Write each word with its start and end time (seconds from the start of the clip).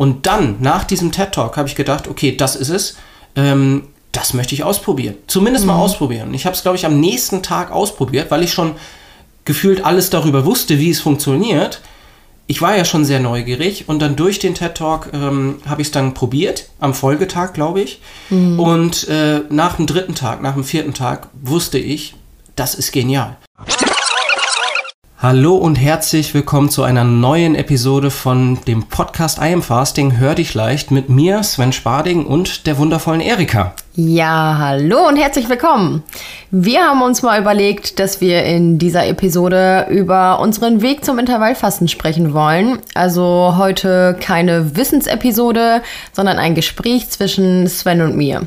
Und 0.00 0.24
dann, 0.24 0.56
nach 0.60 0.84
diesem 0.84 1.12
TED 1.12 1.32
Talk, 1.32 1.58
habe 1.58 1.68
ich 1.68 1.74
gedacht, 1.74 2.08
okay, 2.08 2.34
das 2.34 2.56
ist 2.56 2.70
es. 2.70 2.96
Ähm, 3.36 3.88
das 4.12 4.32
möchte 4.32 4.54
ich 4.54 4.64
ausprobieren. 4.64 5.16
Zumindest 5.26 5.66
mal 5.66 5.76
ausprobieren. 5.76 6.32
Ich 6.32 6.46
habe 6.46 6.56
es, 6.56 6.62
glaube 6.62 6.78
ich, 6.78 6.86
am 6.86 6.98
nächsten 6.98 7.42
Tag 7.42 7.70
ausprobiert, 7.70 8.30
weil 8.30 8.42
ich 8.42 8.50
schon 8.50 8.76
gefühlt 9.44 9.84
alles 9.84 10.08
darüber 10.08 10.46
wusste, 10.46 10.78
wie 10.78 10.88
es 10.88 11.02
funktioniert. 11.02 11.82
Ich 12.46 12.62
war 12.62 12.74
ja 12.74 12.86
schon 12.86 13.04
sehr 13.04 13.20
neugierig 13.20 13.90
und 13.90 14.00
dann 14.00 14.16
durch 14.16 14.38
den 14.38 14.54
TED 14.54 14.74
Talk 14.74 15.10
ähm, 15.12 15.56
habe 15.66 15.82
ich 15.82 15.88
es 15.88 15.92
dann 15.92 16.14
probiert, 16.14 16.70
am 16.78 16.94
Folgetag, 16.94 17.52
glaube 17.52 17.82
ich. 17.82 18.00
Und 18.58 19.06
äh, 19.08 19.40
nach 19.50 19.76
dem 19.76 19.86
dritten 19.86 20.14
Tag, 20.14 20.40
nach 20.40 20.54
dem 20.54 20.64
vierten 20.64 20.94
Tag 20.94 21.28
wusste 21.42 21.76
ich, 21.76 22.14
das 22.56 22.74
ist 22.74 22.92
genial. 22.92 23.36
Hallo 25.22 25.54
und 25.54 25.74
herzlich 25.74 26.32
willkommen 26.32 26.70
zu 26.70 26.82
einer 26.82 27.04
neuen 27.04 27.54
Episode 27.54 28.10
von 28.10 28.58
dem 28.66 28.84
Podcast 28.84 29.36
I 29.36 29.52
Am 29.52 29.62
Fasting. 29.62 30.16
Hör 30.16 30.34
dich 30.34 30.54
leicht 30.54 30.90
mit 30.90 31.10
mir, 31.10 31.42
Sven 31.42 31.74
Spading 31.74 32.24
und 32.24 32.66
der 32.66 32.78
wundervollen 32.78 33.20
Erika. 33.20 33.74
Ja, 33.94 34.56
hallo 34.58 35.06
und 35.06 35.16
herzlich 35.16 35.50
willkommen. 35.50 36.02
Wir 36.50 36.80
haben 36.84 37.02
uns 37.02 37.20
mal 37.20 37.38
überlegt, 37.38 37.98
dass 37.98 38.22
wir 38.22 38.44
in 38.44 38.78
dieser 38.78 39.06
Episode 39.08 39.88
über 39.90 40.40
unseren 40.40 40.80
Weg 40.80 41.04
zum 41.04 41.18
Intervallfasten 41.18 41.88
sprechen 41.88 42.32
wollen. 42.32 42.78
Also 42.94 43.56
heute 43.58 44.16
keine 44.22 44.74
Wissensepisode, 44.74 45.82
sondern 46.12 46.38
ein 46.38 46.54
Gespräch 46.54 47.10
zwischen 47.10 47.66
Sven 47.66 48.00
und 48.00 48.16
mir. 48.16 48.46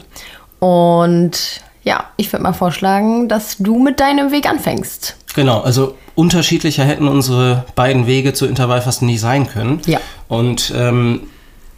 Und 0.57 1.61
ja, 1.83 2.05
ich 2.17 2.33
würde 2.33 2.41
mal 2.41 2.53
vorschlagen, 2.53 3.27
dass 3.27 3.57
du 3.59 3.77
mit 3.77 3.99
deinem 3.99 4.31
Weg 4.31 4.49
anfängst. 4.49 5.17
Genau, 5.35 5.61
also 5.61 5.95
unterschiedlicher 6.15 6.83
hätten 6.83 7.07
unsere 7.07 7.65
beiden 7.75 8.07
Wege 8.07 8.33
zu 8.33 8.45
Intervallfasten 8.45 9.07
nicht 9.07 9.21
sein 9.21 9.47
können. 9.47 9.81
Ja. 9.85 9.99
Und 10.27 10.73
ähm, 10.75 11.21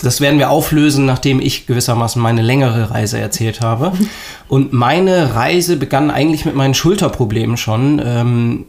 das 0.02 0.20
werden 0.20 0.40
wir 0.40 0.50
auflösen, 0.50 1.06
nachdem 1.06 1.40
ich 1.40 1.68
gewissermaßen 1.68 2.22
meine 2.22 2.42
längere 2.42 2.92
Reise 2.92 3.18
erzählt 3.20 3.62
habe. 3.62 3.94
Und 4.48 4.74
meine 4.74 5.36
Reise 5.36 5.78
begann 5.78 6.12
eigentlich 6.12 6.46
mit 6.46 6.56
meinen 6.56 6.74
Schulterproblemen 6.74 7.58
schon, 7.58 8.02
ähm, 8.04 8.66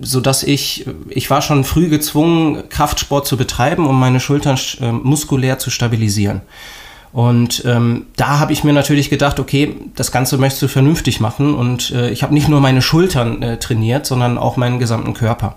sodass 0.00 0.42
ich, 0.42 0.86
ich 1.08 1.30
war 1.30 1.42
schon 1.42 1.64
früh 1.64 1.88
gezwungen, 1.88 2.68
Kraftsport 2.68 3.26
zu 3.26 3.36
betreiben, 3.36 3.86
um 3.86 3.98
meine 3.98 4.20
Schultern 4.20 4.58
äh, 4.80 4.92
muskulär 4.92 5.58
zu 5.58 5.70
stabilisieren. 5.70 6.42
Und 7.12 7.62
ähm, 7.66 8.06
da 8.16 8.38
habe 8.38 8.52
ich 8.52 8.64
mir 8.64 8.72
natürlich 8.72 9.10
gedacht, 9.10 9.40
okay, 9.40 9.74
das 9.94 10.12
Ganze 10.12 10.38
möchtest 10.38 10.62
du 10.62 10.68
vernünftig 10.68 11.20
machen. 11.20 11.54
Und 11.54 11.90
äh, 11.90 12.10
ich 12.10 12.22
habe 12.22 12.34
nicht 12.34 12.48
nur 12.48 12.60
meine 12.60 12.82
Schultern 12.82 13.42
äh, 13.42 13.58
trainiert, 13.58 14.06
sondern 14.06 14.38
auch 14.38 14.56
meinen 14.56 14.78
gesamten 14.78 15.14
Körper. 15.14 15.56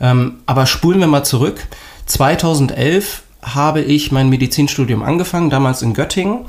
Ähm, 0.00 0.36
aber 0.46 0.66
spulen 0.66 1.00
wir 1.00 1.06
mal 1.06 1.24
zurück. 1.24 1.66
2011 2.06 3.22
habe 3.42 3.80
ich 3.80 4.12
mein 4.12 4.28
Medizinstudium 4.28 5.02
angefangen, 5.02 5.50
damals 5.50 5.82
in 5.82 5.94
Göttingen. 5.94 6.40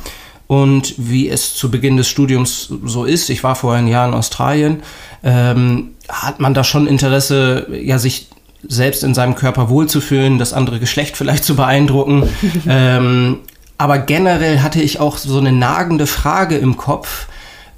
Und 0.48 0.94
wie 0.98 1.28
es 1.30 1.56
zu 1.56 1.70
Beginn 1.70 1.98
des 1.98 2.08
Studiums 2.08 2.72
so 2.86 3.04
ist, 3.04 3.30
ich 3.30 3.44
war 3.44 3.56
vorher 3.56 3.84
ein 3.84 3.88
Jahr 3.88 4.08
in 4.08 4.14
Australien, 4.14 4.82
ähm, 5.24 5.90
hat 6.08 6.40
man 6.40 6.54
da 6.54 6.64
schon 6.64 6.88
Interesse, 6.88 7.68
ja, 7.70 8.00
sich 8.00 8.30
selbst 8.66 9.04
in 9.04 9.14
seinem 9.14 9.36
Körper 9.36 9.70
wohlzufühlen, 9.70 10.40
das 10.40 10.54
andere 10.54 10.80
Geschlecht 10.80 11.18
vielleicht 11.18 11.44
zu 11.44 11.56
beeindrucken. 11.56 12.30
ähm, 12.68 13.40
aber 13.78 14.00
generell 14.00 14.62
hatte 14.62 14.82
ich 14.82 15.00
auch 15.00 15.18
so 15.18 15.38
eine 15.38 15.52
nagende 15.52 16.08
Frage 16.08 16.58
im 16.58 16.78
Kopf, 16.78 17.28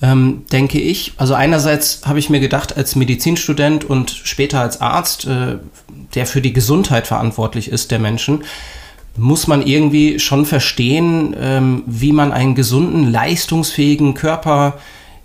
ähm, 0.01 0.45
denke 0.51 0.79
ich. 0.79 1.13
Also 1.17 1.33
einerseits 1.33 2.01
habe 2.05 2.19
ich 2.19 2.29
mir 2.29 2.39
gedacht, 2.39 2.77
als 2.77 2.95
Medizinstudent 2.95 3.83
und 3.83 4.11
später 4.11 4.61
als 4.61 4.79
Arzt, 4.79 5.25
äh, 5.25 5.57
der 6.15 6.25
für 6.25 6.41
die 6.41 6.53
Gesundheit 6.53 7.07
verantwortlich 7.07 7.69
ist 7.69 7.91
der 7.91 7.99
Menschen, 7.99 8.43
muss 9.17 9.47
man 9.47 9.65
irgendwie 9.65 10.19
schon 10.19 10.45
verstehen, 10.45 11.35
ähm, 11.37 11.83
wie 11.85 12.13
man 12.13 12.31
einen 12.31 12.55
gesunden, 12.55 13.11
leistungsfähigen 13.11 14.13
Körper 14.13 14.77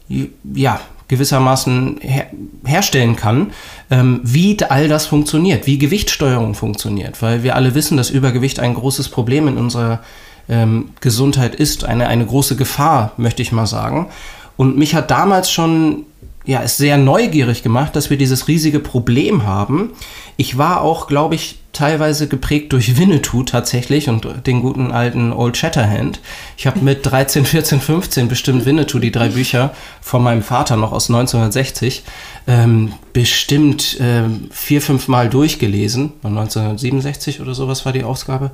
ja, 0.09 0.81
gewissermaßen 1.09 1.99
her 2.01 2.27
herstellen 2.65 3.15
kann, 3.17 3.53
ähm, 3.91 4.21
wie 4.23 4.57
all 4.69 4.89
das 4.89 5.07
funktioniert, 5.07 5.67
wie 5.67 5.79
Gewichtssteuerung 5.79 6.55
funktioniert, 6.55 7.21
weil 7.23 7.43
wir 7.43 7.55
alle 7.55 7.75
wissen, 7.75 7.97
dass 7.97 8.11
Übergewicht 8.11 8.59
ein 8.59 8.75
großes 8.75 9.09
Problem 9.11 9.49
in 9.49 9.57
unserer 9.57 10.01
ähm, 10.49 10.91
Gesundheit 11.01 11.55
ist, 11.55 11.85
eine, 11.85 12.09
eine 12.09 12.27
große 12.27 12.57
Gefahr, 12.57 13.13
möchte 13.17 13.43
ich 13.43 13.53
mal 13.53 13.67
sagen. 13.67 14.09
Und 14.57 14.77
mich 14.77 14.95
hat 14.95 15.11
damals 15.11 15.51
schon 15.51 16.05
ja, 16.47 16.63
es 16.63 16.77
sehr 16.77 16.99
neugierig 16.99 17.63
gemacht, 17.63 17.97
dass 17.97 18.11
wir 18.11 18.19
dieses 18.19 18.49
riesige 18.49 18.79
Problem 18.79 19.47
haben. 19.47 19.93
Ich 20.37 20.59
war 20.59 20.83
auch, 20.83 21.07
glaube 21.07 21.35
ich, 21.35 21.59
teilweise 21.73 22.29
geprägt 22.29 22.73
durch 22.73 22.99
Winnetou 22.99 23.45
tatsächlich 23.45 24.09
und 24.09 24.29
den 24.47 24.61
guten 24.61 24.93
alten 24.93 25.33
Old 25.33 25.57
Shatterhand. 25.57 26.21
Ich 26.57 26.67
habe 26.67 26.81
mit 26.81 27.07
13, 27.07 27.47
14, 27.47 27.81
15 27.81 28.29
bestimmt 28.29 28.67
Winnetou, 28.67 28.99
die 28.99 29.11
drei 29.11 29.29
Bücher 29.31 29.75
von 30.03 30.23
meinem 30.23 30.43
Vater 30.43 30.77
noch 30.77 30.93
aus 30.93 31.09
1960, 31.09 32.05
ähm, 32.47 32.93
bestimmt 33.15 33.97
ähm, 34.01 34.49
vier, 34.51 34.83
fünf 34.83 35.09
Mal 35.09 35.31
durchgelesen. 35.31 36.13
1967 36.23 37.41
oder 37.41 37.55
sowas 37.55 37.87
war 37.87 37.93
die 37.93 38.05
Ausgabe. 38.05 38.51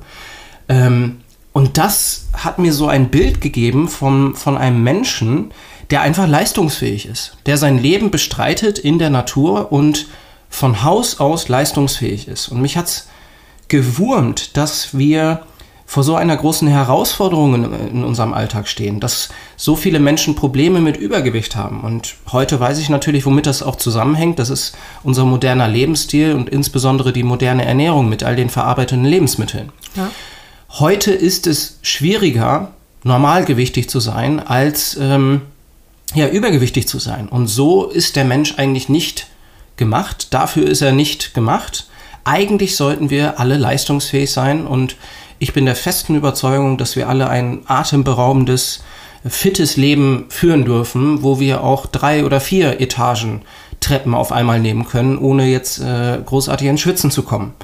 Ähm, 0.69 1.17
und 1.53 1.77
das 1.77 2.27
hat 2.33 2.59
mir 2.59 2.73
so 2.73 2.87
ein 2.87 3.09
Bild 3.09 3.41
gegeben 3.41 3.87
vom, 3.87 4.35
von 4.35 4.57
einem 4.57 4.83
Menschen, 4.83 5.51
der 5.89 6.01
einfach 6.01 6.27
leistungsfähig 6.27 7.05
ist, 7.05 7.37
der 7.45 7.57
sein 7.57 7.77
Leben 7.77 8.11
bestreitet 8.11 8.79
in 8.79 8.99
der 8.99 9.09
Natur 9.09 9.71
und 9.71 10.07
von 10.49 10.83
Haus 10.83 11.19
aus 11.19 11.49
leistungsfähig 11.49 12.27
ist. 12.27 12.47
Und 12.47 12.61
mich 12.61 12.77
hat 12.77 12.85
es 12.85 13.09
gewurmt, 13.67 14.55
dass 14.57 14.97
wir 14.97 15.41
vor 15.85 16.03
so 16.03 16.15
einer 16.15 16.37
großen 16.37 16.69
Herausforderung 16.69 17.53
in, 17.55 17.89
in, 17.89 18.03
unserem 18.05 18.33
Alltag 18.33 18.69
stehen, 18.69 19.01
dass 19.01 19.27
so 19.57 19.75
viele 19.75 19.99
Menschen 19.99 20.35
Probleme 20.35 20.79
mit 20.79 20.95
Übergewicht 20.95 21.57
haben. 21.57 21.81
Und 21.81 22.15
heute 22.31 22.61
weiß 22.61 22.79
ich 22.79 22.87
natürlich, 22.87 23.25
womit 23.25 23.45
das 23.45 23.61
auch 23.61 23.75
zusammenhängt. 23.75 24.39
Das 24.39 24.49
ist 24.49 24.77
unser 25.03 25.25
moderner 25.25 25.67
Lebensstil 25.67 26.33
und 26.33 26.47
insbesondere 26.47 27.11
die 27.11 27.23
moderne 27.23 27.65
Ernährung 27.65 28.07
mit 28.07 28.23
all 28.23 28.37
den 28.37 28.49
verarbeiteten 28.49 29.03
Lebensmitteln. 29.03 29.73
Ja. 29.97 30.09
Heute 30.79 31.11
ist 31.11 31.47
es 31.47 31.79
schwieriger, 31.81 32.71
normalgewichtig 33.03 33.89
zu 33.89 33.99
sein, 33.99 34.39
als 34.39 34.97
ähm, 34.99 35.41
ja, 36.13 36.29
übergewichtig 36.29 36.87
zu 36.87 36.97
sein. 36.97 37.27
Und 37.27 37.47
so 37.47 37.87
ist 37.87 38.15
der 38.15 38.23
Mensch 38.23 38.55
eigentlich 38.57 38.87
nicht 38.87 39.27
gemacht. 39.75 40.33
Dafür 40.33 40.67
ist 40.69 40.81
er 40.81 40.93
nicht 40.93 41.33
gemacht. 41.33 41.87
Eigentlich 42.23 42.77
sollten 42.77 43.09
wir 43.09 43.37
alle 43.37 43.57
leistungsfähig 43.57 44.31
sein 44.31 44.65
und 44.65 44.95
ich 45.39 45.51
bin 45.51 45.65
der 45.65 45.75
festen 45.75 46.15
Überzeugung, 46.15 46.77
dass 46.77 46.95
wir 46.95 47.09
alle 47.09 47.27
ein 47.27 47.63
atemberaubendes, 47.65 48.81
fittes 49.27 49.75
Leben 49.75 50.25
führen 50.29 50.63
dürfen, 50.63 51.21
wo 51.21 51.39
wir 51.39 51.65
auch 51.65 51.85
drei 51.85 52.23
oder 52.23 52.39
vier 52.39 52.79
Etagen 52.79 53.41
Treppen 53.81 54.13
auf 54.13 54.31
einmal 54.31 54.59
nehmen 54.59 54.87
können, 54.87 55.17
ohne 55.17 55.47
jetzt 55.47 55.79
äh, 55.79 56.19
großartig 56.23 56.67
ins 56.67 56.81
Schwitzen 56.81 57.11
zu 57.11 57.23
kommen. 57.23 57.55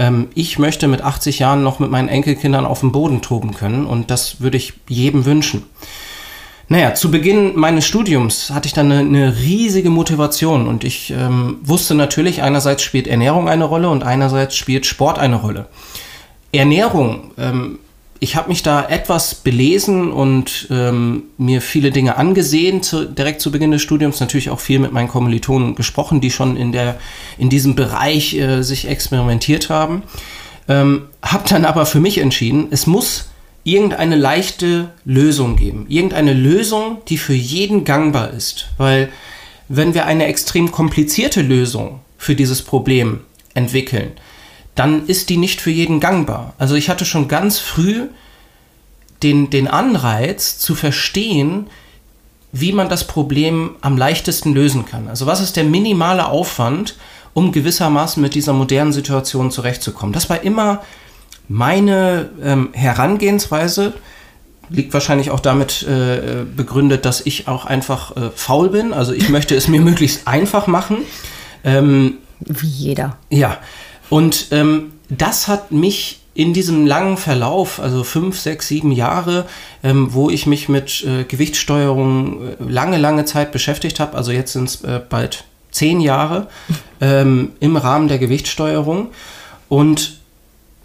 Ähm, 0.00 0.28
ich 0.34 0.58
möchte 0.58 0.88
mit 0.88 1.02
80 1.02 1.38
Jahren 1.38 1.62
noch 1.62 1.78
mit 1.78 1.90
meinen 1.90 2.08
Enkelkindern 2.08 2.64
auf 2.64 2.80
dem 2.80 2.90
Boden 2.90 3.20
toben 3.20 3.54
können 3.54 3.86
und 3.86 4.10
das 4.10 4.40
würde 4.40 4.56
ich 4.56 4.72
jedem 4.88 5.26
wünschen. 5.26 5.64
Naja, 6.68 6.94
zu 6.94 7.10
Beginn 7.10 7.56
meines 7.56 7.84
Studiums 7.84 8.50
hatte 8.50 8.66
ich 8.66 8.72
dann 8.72 8.90
eine, 8.90 9.00
eine 9.00 9.36
riesige 9.38 9.90
Motivation 9.90 10.68
und 10.68 10.84
ich 10.84 11.10
ähm, 11.10 11.58
wusste 11.62 11.94
natürlich, 11.94 12.42
einerseits 12.42 12.82
spielt 12.82 13.08
Ernährung 13.08 13.48
eine 13.48 13.64
Rolle 13.64 13.90
und 13.90 14.02
einerseits 14.02 14.56
spielt 14.56 14.86
Sport 14.86 15.18
eine 15.18 15.36
Rolle. 15.36 15.66
Ernährung, 16.52 17.32
ähm, 17.38 17.78
ich 18.22 18.36
habe 18.36 18.50
mich 18.50 18.62
da 18.62 18.86
etwas 18.86 19.34
belesen 19.34 20.12
und 20.12 20.68
ähm, 20.70 21.24
mir 21.38 21.62
viele 21.62 21.90
Dinge 21.90 22.16
angesehen, 22.16 22.82
zu, 22.82 23.06
direkt 23.06 23.40
zu 23.40 23.50
Beginn 23.50 23.70
des 23.70 23.80
Studiums, 23.80 24.20
natürlich 24.20 24.50
auch 24.50 24.60
viel 24.60 24.78
mit 24.78 24.92
meinen 24.92 25.08
Kommilitonen 25.08 25.74
gesprochen, 25.74 26.20
die 26.20 26.30
schon 26.30 26.58
in, 26.58 26.70
der, 26.70 26.98
in 27.38 27.48
diesem 27.48 27.74
Bereich 27.74 28.34
äh, 28.34 28.62
sich 28.62 28.86
experimentiert 28.86 29.70
haben. 29.70 30.02
Ähm, 30.68 31.06
habe 31.22 31.48
dann 31.48 31.64
aber 31.64 31.86
für 31.86 31.98
mich 31.98 32.18
entschieden, 32.18 32.68
es 32.70 32.86
muss 32.86 33.30
irgendeine 33.64 34.16
leichte 34.16 34.90
Lösung 35.06 35.56
geben. 35.56 35.86
Irgendeine 35.88 36.34
Lösung, 36.34 36.98
die 37.08 37.16
für 37.16 37.34
jeden 37.34 37.84
gangbar 37.84 38.32
ist. 38.32 38.68
Weil 38.76 39.08
wenn 39.68 39.94
wir 39.94 40.04
eine 40.04 40.26
extrem 40.26 40.70
komplizierte 40.70 41.40
Lösung 41.40 42.00
für 42.18 42.34
dieses 42.34 42.60
Problem 42.60 43.20
entwickeln, 43.54 44.12
dann 44.80 45.06
ist 45.06 45.28
die 45.28 45.36
nicht 45.36 45.60
für 45.60 45.70
jeden 45.70 46.00
gangbar. 46.00 46.54
Also 46.56 46.74
ich 46.74 46.88
hatte 46.88 47.04
schon 47.04 47.28
ganz 47.28 47.58
früh 47.58 48.06
den, 49.22 49.50
den 49.50 49.68
Anreiz 49.68 50.58
zu 50.58 50.74
verstehen, 50.74 51.66
wie 52.50 52.72
man 52.72 52.88
das 52.88 53.06
Problem 53.06 53.72
am 53.82 53.98
leichtesten 53.98 54.54
lösen 54.54 54.86
kann. 54.86 55.08
Also 55.08 55.26
was 55.26 55.42
ist 55.42 55.56
der 55.56 55.64
minimale 55.64 56.28
Aufwand, 56.28 56.96
um 57.34 57.52
gewissermaßen 57.52 58.22
mit 58.22 58.34
dieser 58.34 58.54
modernen 58.54 58.94
Situation 58.94 59.50
zurechtzukommen. 59.50 60.14
Das 60.14 60.30
war 60.30 60.44
immer 60.44 60.82
meine 61.46 62.30
ähm, 62.42 62.70
Herangehensweise 62.72 63.92
liegt 64.70 64.94
wahrscheinlich 64.94 65.30
auch 65.30 65.40
damit 65.40 65.82
äh, 65.82 66.46
begründet, 66.56 67.04
dass 67.04 67.20
ich 67.20 67.48
auch 67.48 67.66
einfach 67.66 68.16
äh, 68.16 68.30
faul 68.34 68.70
bin. 68.70 68.94
Also 68.94 69.12
ich 69.12 69.28
möchte 69.28 69.54
es 69.54 69.68
mir 69.68 69.80
möglichst 69.82 70.26
einfach 70.26 70.66
machen. 70.66 70.98
Ähm, 71.64 72.14
Wie 72.40 72.66
jeder. 72.66 73.18
Ja. 73.28 73.58
Und 74.10 74.48
ähm, 74.50 74.92
das 75.08 75.48
hat 75.48 75.72
mich 75.72 76.20
in 76.34 76.52
diesem 76.52 76.86
langen 76.86 77.16
Verlauf, 77.16 77.80
also 77.80 78.04
fünf, 78.04 78.38
sechs, 78.38 78.68
sieben 78.68 78.92
Jahre, 78.92 79.46
ähm, 79.82 80.12
wo 80.12 80.30
ich 80.30 80.46
mich 80.46 80.68
mit 80.68 81.04
äh, 81.04 81.24
Gewichtssteuerung 81.24 82.48
äh, 82.48 82.56
lange, 82.60 82.98
lange 82.98 83.24
Zeit 83.24 83.52
beschäftigt 83.52 83.98
habe, 83.98 84.16
also 84.16 84.30
jetzt 84.30 84.52
sind 84.52 84.68
es 84.68 84.82
äh, 84.82 85.00
bald 85.08 85.44
zehn 85.70 86.00
Jahre 86.00 86.48
ähm, 87.00 87.52
im 87.60 87.76
Rahmen 87.76 88.08
der 88.08 88.18
Gewichtssteuerung. 88.18 89.08
Und 89.68 90.20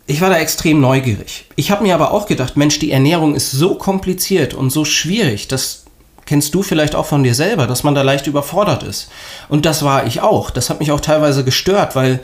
ich 0.08 0.22
war 0.22 0.30
da 0.30 0.38
extrem 0.38 0.80
neugierig. 0.82 1.46
Ich 1.56 1.72
habe 1.72 1.84
mir 1.84 1.96
aber 1.96 2.12
auch 2.12 2.28
gedacht, 2.28 2.58
Mensch, 2.58 2.78
die 2.80 2.92
Ernährung 2.92 3.36
ist 3.36 3.52
so 3.52 3.76
kompliziert 3.76 4.54
und 4.54 4.70
so 4.70 4.86
schwierig, 4.86 5.48
das 5.48 5.86
kennst 6.26 6.54
du 6.54 6.64
vielleicht 6.64 6.96
auch 6.96 7.06
von 7.06 7.24
dir 7.24 7.36
selber, 7.36 7.68
dass 7.68 7.84
man 7.84 7.96
da 7.96 8.02
leicht 8.02 8.28
überfordert 8.28 8.84
ist. 8.84 9.10
Und 9.48 9.66
das 9.66 9.84
war 9.84 10.06
ich 10.06 10.22
auch. 10.22 10.50
Das 10.50 10.70
hat 10.70 10.80
mich 10.80 10.92
auch 10.92 11.00
teilweise 11.00 11.44
gestört, 11.44 11.96
weil 11.96 12.20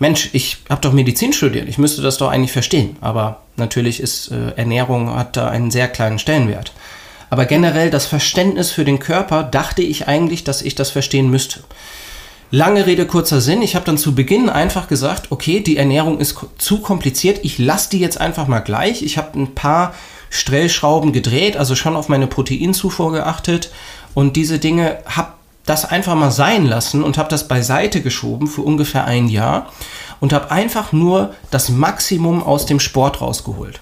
Mensch, 0.00 0.30
ich 0.32 0.56
habe 0.70 0.80
doch 0.80 0.94
Medizin 0.94 1.32
studiert, 1.34 1.68
ich 1.68 1.78
müsste 1.78 2.00
das 2.00 2.16
doch 2.16 2.30
eigentlich 2.30 2.52
verstehen. 2.52 2.96
Aber 3.02 3.42
natürlich 3.56 4.00
ist 4.00 4.32
äh, 4.32 4.52
Ernährung 4.56 5.14
hat 5.14 5.36
da 5.36 5.48
einen 5.48 5.70
sehr 5.70 5.88
kleinen 5.88 6.18
Stellenwert. 6.18 6.72
Aber 7.28 7.44
generell 7.44 7.90
das 7.90 8.06
Verständnis 8.06 8.70
für 8.72 8.84
den 8.84 8.98
Körper 8.98 9.44
dachte 9.44 9.82
ich 9.82 10.08
eigentlich, 10.08 10.42
dass 10.42 10.62
ich 10.62 10.74
das 10.74 10.90
verstehen 10.90 11.30
müsste. 11.30 11.60
Lange 12.50 12.86
Rede, 12.86 13.06
kurzer 13.06 13.40
Sinn. 13.40 13.62
Ich 13.62 13.76
habe 13.76 13.84
dann 13.84 13.98
zu 13.98 14.14
Beginn 14.14 14.48
einfach 14.48 14.88
gesagt, 14.88 15.30
okay, 15.30 15.60
die 15.60 15.76
Ernährung 15.76 16.18
ist 16.18 16.34
zu 16.56 16.80
kompliziert. 16.80 17.40
Ich 17.42 17.58
lasse 17.58 17.90
die 17.90 18.00
jetzt 18.00 18.20
einfach 18.20 18.48
mal 18.48 18.60
gleich. 18.60 19.02
Ich 19.02 19.18
habe 19.18 19.38
ein 19.38 19.54
paar 19.54 19.94
Stellschrauben 20.30 21.12
gedreht, 21.12 21.56
also 21.56 21.74
schon 21.74 21.94
auf 21.94 22.08
meine 22.08 22.26
Proteinzufuhr 22.26 23.12
geachtet 23.12 23.70
und 24.14 24.36
diese 24.36 24.58
Dinge 24.58 24.98
habe 25.04 25.32
das 25.66 25.84
einfach 25.84 26.14
mal 26.14 26.30
sein 26.30 26.66
lassen 26.66 27.02
und 27.02 27.18
habe 27.18 27.28
das 27.28 27.46
beiseite 27.46 28.00
geschoben 28.00 28.46
für 28.46 28.62
ungefähr 28.62 29.04
ein 29.04 29.28
Jahr 29.28 29.66
und 30.20 30.32
habe 30.32 30.50
einfach 30.50 30.92
nur 30.92 31.34
das 31.50 31.68
Maximum 31.68 32.42
aus 32.42 32.66
dem 32.66 32.80
Sport 32.80 33.20
rausgeholt. 33.20 33.80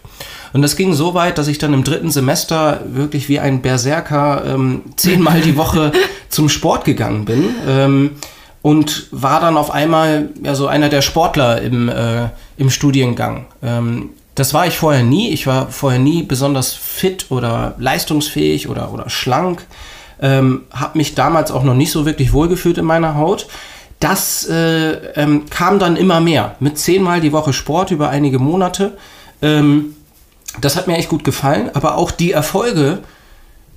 Und 0.53 0.63
das 0.63 0.77
ging 0.77 0.95
so 0.95 1.15
weit, 1.15 1.39
dass 1.39 1.49
ich 1.49 1.59
dann 1.59 1.75
im 1.75 1.85
dritten 1.85 2.11
Semester 2.11 2.81
wirklich 2.87 3.29
wie 3.29 3.39
ein 3.39 3.61
Berserker 3.61 4.45
ähm, 4.47 4.83
zehnmal 4.97 5.41
die 5.41 5.57
Woche 5.57 5.93
zum 6.29 6.49
Sport 6.49 6.85
gegangen 6.85 7.25
bin 7.25 7.55
ähm, 7.67 8.11
und 8.63 9.09
war 9.11 9.41
dann 9.41 9.57
auf 9.57 9.71
einmal 9.71 10.31
ja 10.43 10.55
so 10.55 10.67
einer 10.67 10.89
der 10.89 11.03
Sportler 11.03 11.61
im, 11.61 11.89
äh, 11.89 12.29
im 12.57 12.71
Studiengang. 12.71 13.47
Ähm, 13.63 14.11
das 14.35 14.55
war 14.55 14.67
ich 14.67 14.79
vorher 14.79 15.03
nie. 15.03 15.31
Ich 15.31 15.47
war 15.47 15.69
vorher 15.69 15.99
nie 15.99 16.23
besonders 16.23 16.73
fit 16.73 17.27
oder 17.31 17.75
leistungsfähig 17.79 18.69
oder, 18.69 18.93
oder 18.93 19.11
schlank. 19.11 19.67
Ähm, 20.20 20.62
habe 20.73 20.99
mich 20.99 21.15
damals 21.15 21.50
auch 21.50 21.62
noch 21.62 21.75
nicht 21.75 21.93
so 21.93 22.06
wirklich 22.06 22.32
wohlgefühlt 22.32 22.79
in 22.79 22.85
meiner 22.85 23.15
Haut. 23.15 23.47
Das 24.00 24.49
äh, 24.49 24.93
ähm, 25.15 25.47
kam 25.50 25.79
dann 25.79 25.97
immer 25.97 26.20
mehr. 26.20 26.56
Mit 26.61 26.79
zehnmal 26.79 27.20
die 27.20 27.32
Woche 27.32 27.53
Sport 27.53 27.91
über 27.91 28.11
einige 28.11 28.38
Monate. 28.38 28.97
Ähm, 29.43 29.97
das 30.61 30.76
hat 30.76 30.87
mir 30.87 30.97
echt 30.97 31.09
gut 31.09 31.25
gefallen. 31.25 31.70
Aber 31.75 31.97
auch 31.97 32.11
die 32.11 32.32
Erfolge, 32.32 33.00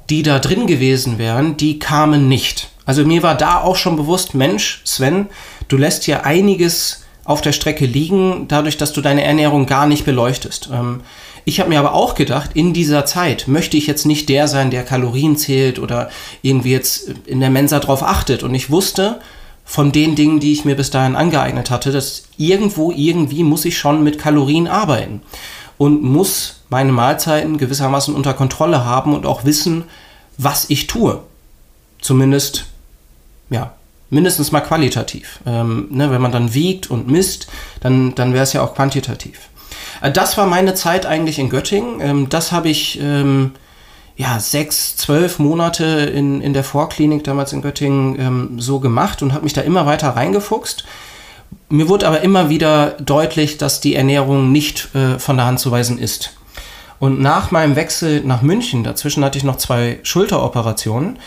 die 0.09 0.23
da 0.23 0.39
drin 0.39 0.67
gewesen 0.67 1.17
wären, 1.17 1.57
die 1.57 1.79
kamen 1.79 2.27
nicht. 2.27 2.69
Also 2.85 3.05
mir 3.05 3.23
war 3.23 3.35
da 3.35 3.61
auch 3.61 3.75
schon 3.75 3.95
bewusst, 3.95 4.33
Mensch, 4.33 4.81
Sven, 4.83 5.27
du 5.67 5.77
lässt 5.77 6.03
hier 6.03 6.25
einiges 6.25 7.03
auf 7.23 7.41
der 7.41 7.51
Strecke 7.51 7.85
liegen, 7.85 8.47
dadurch, 8.47 8.77
dass 8.77 8.93
du 8.93 9.01
deine 9.01 9.23
Ernährung 9.23 9.65
gar 9.65 9.85
nicht 9.85 10.05
beleuchtest. 10.05 10.69
Ähm, 10.73 11.01
ich 11.45 11.59
habe 11.59 11.69
mir 11.69 11.79
aber 11.79 11.93
auch 11.93 12.15
gedacht, 12.15 12.51
in 12.53 12.73
dieser 12.73 13.05
Zeit 13.05 13.47
möchte 13.47 13.77
ich 13.77 13.87
jetzt 13.87 14.05
nicht 14.05 14.29
der 14.29 14.47
sein, 14.47 14.71
der 14.71 14.83
Kalorien 14.83 15.37
zählt 15.37 15.79
oder 15.79 16.09
irgendwie 16.41 16.71
jetzt 16.71 17.09
in 17.25 17.39
der 17.39 17.49
Mensa 17.49 17.79
drauf 17.79 18.03
achtet. 18.03 18.43
Und 18.43 18.53
ich 18.53 18.69
wusste 18.69 19.19
von 19.65 19.91
den 19.91 20.15
Dingen, 20.15 20.39
die 20.39 20.51
ich 20.51 20.65
mir 20.65 20.75
bis 20.75 20.89
dahin 20.89 21.15
angeeignet 21.15 21.71
hatte, 21.71 21.91
dass 21.91 22.23
irgendwo, 22.37 22.91
irgendwie 22.91 23.43
muss 23.43 23.65
ich 23.65 23.77
schon 23.77 24.03
mit 24.03 24.19
Kalorien 24.19 24.67
arbeiten 24.67 25.21
und 25.77 26.03
muss 26.03 26.61
meine 26.69 26.91
Mahlzeiten 26.91 27.57
gewissermaßen 27.57 28.13
unter 28.13 28.33
Kontrolle 28.33 28.85
haben 28.85 29.13
und 29.13 29.25
auch 29.25 29.45
wissen, 29.45 29.85
was 30.37 30.69
ich 30.69 30.87
tue. 30.87 31.21
Zumindest, 32.01 32.65
ja, 33.49 33.73
mindestens 34.09 34.51
mal 34.51 34.61
qualitativ. 34.61 35.39
Ähm, 35.45 35.87
ne, 35.89 36.11
wenn 36.11 36.21
man 36.21 36.31
dann 36.31 36.53
wiegt 36.53 36.91
und 36.91 37.07
misst, 37.07 37.47
dann, 37.79 38.13
dann 38.13 38.33
wäre 38.33 38.43
es 38.43 38.53
ja 38.53 38.61
auch 38.61 38.75
quantitativ. 38.75 39.50
Äh, 40.01 40.11
das 40.11 40.37
war 40.37 40.45
meine 40.47 40.73
Zeit 40.73 41.05
eigentlich 41.05 41.39
in 41.39 41.49
Göttingen. 41.49 42.01
Ähm, 42.01 42.29
das 42.29 42.51
habe 42.51 42.69
ich 42.69 42.99
ähm, 43.01 43.51
ja, 44.17 44.39
sechs, 44.39 44.97
zwölf 44.97 45.39
Monate 45.39 45.85
in, 45.85 46.41
in 46.41 46.53
der 46.53 46.63
Vorklinik 46.63 47.23
damals 47.23 47.53
in 47.53 47.61
Göttingen 47.61 48.19
ähm, 48.19 48.59
so 48.59 48.79
gemacht 48.79 49.21
und 49.21 49.33
habe 49.33 49.43
mich 49.43 49.53
da 49.53 49.61
immer 49.61 49.85
weiter 49.85 50.09
reingefuchst. 50.09 50.85
Mir 51.69 51.89
wurde 51.89 52.07
aber 52.07 52.21
immer 52.21 52.49
wieder 52.49 52.91
deutlich, 52.99 53.57
dass 53.57 53.81
die 53.81 53.95
Ernährung 53.95 54.51
nicht 54.51 54.93
äh, 54.95 55.19
von 55.19 55.37
der 55.37 55.45
Hand 55.45 55.59
zu 55.59 55.71
weisen 55.71 55.97
ist. 55.97 56.33
Und 56.99 57.19
nach 57.19 57.51
meinem 57.51 57.75
Wechsel 57.75 58.21
nach 58.23 58.41
München, 58.41 58.83
dazwischen 58.83 59.25
hatte 59.25 59.37
ich 59.37 59.43
noch 59.43 59.57
zwei 59.57 59.99
Schulteroperationen, 60.03 61.17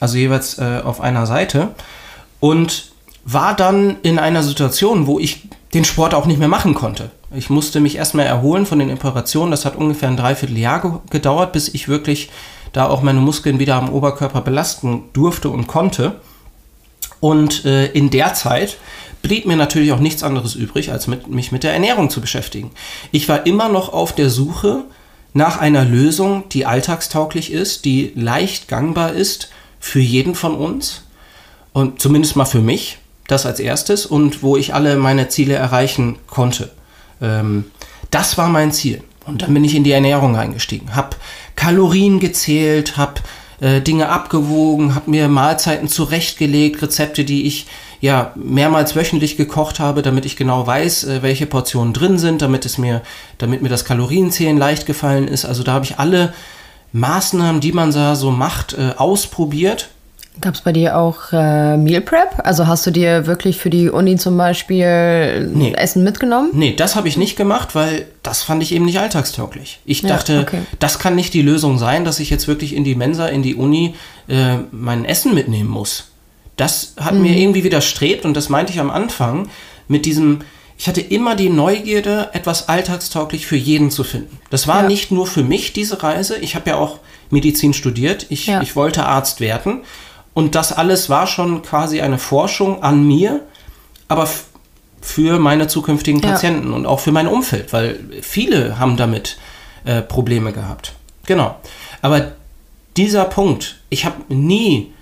also 0.00 0.18
jeweils 0.18 0.58
äh, 0.58 0.82
auf 0.84 1.00
einer 1.00 1.24
Seite, 1.24 1.68
und 2.40 2.92
war 3.24 3.54
dann 3.54 3.96
in 4.02 4.18
einer 4.18 4.42
Situation, 4.42 5.06
wo 5.06 5.18
ich 5.18 5.48
den 5.74 5.84
Sport 5.84 6.14
auch 6.14 6.26
nicht 6.26 6.38
mehr 6.38 6.48
machen 6.48 6.74
konnte. 6.74 7.10
Ich 7.34 7.48
musste 7.48 7.80
mich 7.80 7.96
erstmal 7.96 8.26
erholen 8.26 8.66
von 8.66 8.78
den 8.78 8.92
Operationen. 8.92 9.52
Das 9.52 9.64
hat 9.64 9.76
ungefähr 9.76 10.08
ein 10.08 10.16
Dreivierteljahr 10.16 11.02
gedauert, 11.10 11.52
bis 11.52 11.68
ich 11.68 11.88
wirklich 11.88 12.30
da 12.72 12.88
auch 12.88 13.02
meine 13.02 13.20
Muskeln 13.20 13.58
wieder 13.58 13.76
am 13.76 13.88
Oberkörper 13.88 14.40
belasten 14.40 15.04
durfte 15.12 15.48
und 15.48 15.66
konnte. 15.66 16.16
Und 17.20 17.64
äh, 17.64 17.86
in 17.86 18.10
der 18.10 18.34
Zeit 18.34 18.78
blieb 19.22 19.46
mir 19.46 19.56
natürlich 19.56 19.92
auch 19.92 20.00
nichts 20.00 20.22
anderes 20.22 20.54
übrig, 20.54 20.90
als 20.90 21.06
mit, 21.06 21.28
mich 21.28 21.52
mit 21.52 21.62
der 21.62 21.72
Ernährung 21.72 22.10
zu 22.10 22.20
beschäftigen. 22.20 22.70
Ich 23.12 23.28
war 23.28 23.46
immer 23.46 23.68
noch 23.68 23.92
auf 23.92 24.14
der 24.14 24.30
Suche 24.30 24.84
nach 25.32 25.58
einer 25.58 25.84
Lösung, 25.84 26.48
die 26.48 26.66
alltagstauglich 26.66 27.52
ist, 27.52 27.84
die 27.84 28.12
leicht 28.16 28.66
gangbar 28.66 29.12
ist 29.12 29.50
für 29.78 30.00
jeden 30.00 30.34
von 30.34 30.54
uns 30.54 31.02
und 31.72 32.00
zumindest 32.00 32.36
mal 32.36 32.46
für 32.46 32.60
mich, 32.60 32.98
das 33.30 33.46
als 33.46 33.60
erstes 33.60 34.06
und 34.06 34.42
wo 34.42 34.56
ich 34.56 34.74
alle 34.74 34.96
meine 34.96 35.28
Ziele 35.28 35.54
erreichen 35.54 36.18
konnte. 36.26 36.70
Ähm, 37.20 37.66
das 38.10 38.38
war 38.38 38.48
mein 38.48 38.72
Ziel. 38.72 39.02
Und 39.26 39.42
dann 39.42 39.54
bin 39.54 39.64
ich 39.64 39.74
in 39.74 39.84
die 39.84 39.92
Ernährung 39.92 40.36
eingestiegen, 40.36 40.96
habe 40.96 41.16
Kalorien 41.54 42.20
gezählt, 42.20 42.96
habe 42.96 43.20
äh, 43.60 43.80
Dinge 43.80 44.08
abgewogen, 44.08 44.94
habe 44.94 45.10
mir 45.10 45.28
Mahlzeiten 45.28 45.88
zurechtgelegt, 45.88 46.82
Rezepte, 46.82 47.24
die 47.24 47.46
ich 47.46 47.66
ja 48.00 48.32
mehrmals 48.34 48.96
wöchentlich 48.96 49.36
gekocht 49.36 49.78
habe, 49.78 50.02
damit 50.02 50.24
ich 50.24 50.36
genau 50.36 50.66
weiß, 50.66 51.04
äh, 51.04 51.22
welche 51.22 51.46
Portionen 51.46 51.92
drin 51.92 52.18
sind, 52.18 52.42
damit 52.42 52.64
es 52.64 52.78
mir, 52.78 53.02
damit 53.38 53.62
mir 53.62 53.68
das 53.68 53.84
Kalorienzählen 53.84 54.56
leicht 54.56 54.86
gefallen 54.86 55.28
ist. 55.28 55.44
Also 55.44 55.62
da 55.62 55.72
habe 55.74 55.84
ich 55.84 55.98
alle 55.98 56.32
Maßnahmen, 56.92 57.60
die 57.60 57.72
man 57.72 57.92
da 57.92 58.16
so 58.16 58.30
macht, 58.30 58.72
äh, 58.72 58.94
ausprobiert 58.96 59.90
Gab 60.40 60.54
es 60.54 60.60
bei 60.60 60.72
dir 60.72 60.96
auch 60.96 61.32
äh, 61.32 61.76
Meal 61.76 62.00
Prep? 62.00 62.28
Also 62.44 62.66
hast 62.66 62.86
du 62.86 62.90
dir 62.90 63.26
wirklich 63.26 63.58
für 63.58 63.68
die 63.68 63.90
Uni 63.90 64.16
zum 64.16 64.36
Beispiel 64.38 65.50
nee. 65.52 65.72
Essen 65.74 66.04
mitgenommen? 66.04 66.50
Nee, 66.52 66.74
das 66.74 66.94
habe 66.94 67.08
ich 67.08 67.16
nicht 67.16 67.36
gemacht, 67.36 67.74
weil 67.74 68.06
das 68.22 68.42
fand 68.42 68.62
ich 68.62 68.72
eben 68.72 68.84
nicht 68.84 69.00
alltagstauglich. 69.00 69.80
Ich 69.84 70.02
ja, 70.02 70.08
dachte, 70.08 70.40
okay. 70.40 70.60
das 70.78 70.98
kann 70.98 71.16
nicht 71.16 71.34
die 71.34 71.42
Lösung 71.42 71.78
sein, 71.78 72.04
dass 72.04 72.20
ich 72.20 72.30
jetzt 72.30 72.48
wirklich 72.48 72.74
in 72.74 72.84
die 72.84 72.94
Mensa, 72.94 73.26
in 73.26 73.42
die 73.42 73.56
Uni 73.56 73.94
äh, 74.28 74.58
mein 74.70 75.04
Essen 75.04 75.34
mitnehmen 75.34 75.68
muss. 75.68 76.12
Das 76.56 76.94
hat 76.98 77.14
mhm. 77.14 77.22
mir 77.22 77.36
irgendwie 77.36 77.64
widerstrebt 77.64 78.24
und 78.24 78.34
das 78.34 78.48
meinte 78.48 78.72
ich 78.72 78.80
am 78.80 78.90
Anfang 78.90 79.48
mit 79.88 80.06
diesem, 80.06 80.40
ich 80.78 80.88
hatte 80.88 81.00
immer 81.00 81.34
die 81.34 81.50
Neugierde, 81.50 82.30
etwas 82.32 82.68
alltagstauglich 82.68 83.46
für 83.46 83.56
jeden 83.56 83.90
zu 83.90 84.04
finden. 84.04 84.38
Das 84.48 84.68
war 84.68 84.82
ja. 84.82 84.88
nicht 84.88 85.10
nur 85.10 85.26
für 85.26 85.42
mich 85.42 85.72
diese 85.72 86.02
Reise. 86.02 86.36
Ich 86.36 86.54
habe 86.54 86.70
ja 86.70 86.76
auch 86.76 87.00
Medizin 87.30 87.74
studiert. 87.74 88.26
Ich, 88.28 88.46
ja. 88.46 88.62
ich 88.62 88.76
wollte 88.76 89.04
Arzt 89.04 89.40
werden. 89.40 89.80
Und 90.34 90.54
das 90.54 90.72
alles 90.72 91.10
war 91.10 91.26
schon 91.26 91.62
quasi 91.62 92.00
eine 92.00 92.18
Forschung 92.18 92.82
an 92.82 93.06
mir, 93.06 93.40
aber 94.08 94.28
für 95.00 95.38
meine 95.38 95.66
zukünftigen 95.66 96.20
Patienten 96.20 96.70
ja. 96.70 96.76
und 96.76 96.86
auch 96.86 97.00
für 97.00 97.12
mein 97.12 97.26
Umfeld, 97.26 97.72
weil 97.72 97.98
viele 98.22 98.78
haben 98.78 98.96
damit 98.96 99.38
äh, 99.84 100.02
Probleme 100.02 100.52
gehabt. 100.52 100.92
Genau. 101.26 101.56
Aber 102.02 102.32
dieser 102.96 103.24
Punkt, 103.24 103.80
ich 103.88 104.04
habe 104.04 104.16
nie 104.28 104.92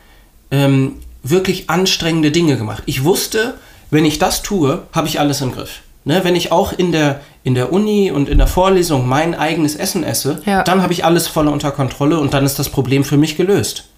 ähm, 0.50 0.96
wirklich 1.22 1.68
anstrengende 1.68 2.30
Dinge 2.30 2.56
gemacht. 2.56 2.82
Ich 2.86 3.04
wusste, 3.04 3.54
wenn 3.90 4.04
ich 4.04 4.18
das 4.18 4.42
tue, 4.42 4.84
habe 4.92 5.08
ich 5.08 5.20
alles 5.20 5.40
im 5.40 5.52
Griff. 5.52 5.80
Ne, 6.04 6.20
wenn 6.22 6.36
ich 6.36 6.52
auch 6.52 6.72
in 6.72 6.92
der, 6.92 7.20
in 7.44 7.54
der 7.54 7.70
Uni 7.70 8.10
und 8.10 8.30
in 8.30 8.38
der 8.38 8.46
Vorlesung 8.46 9.06
mein 9.06 9.34
eigenes 9.34 9.74
Essen 9.74 10.04
esse, 10.04 10.40
ja. 10.46 10.62
dann 10.62 10.80
habe 10.80 10.92
ich 10.92 11.04
alles 11.04 11.26
voll 11.26 11.48
unter 11.48 11.70
Kontrolle 11.70 12.18
und 12.18 12.32
dann 12.32 12.46
ist 12.46 12.58
das 12.58 12.70
Problem 12.70 13.04
für 13.04 13.18
mich 13.18 13.36
gelöst. 13.36 13.88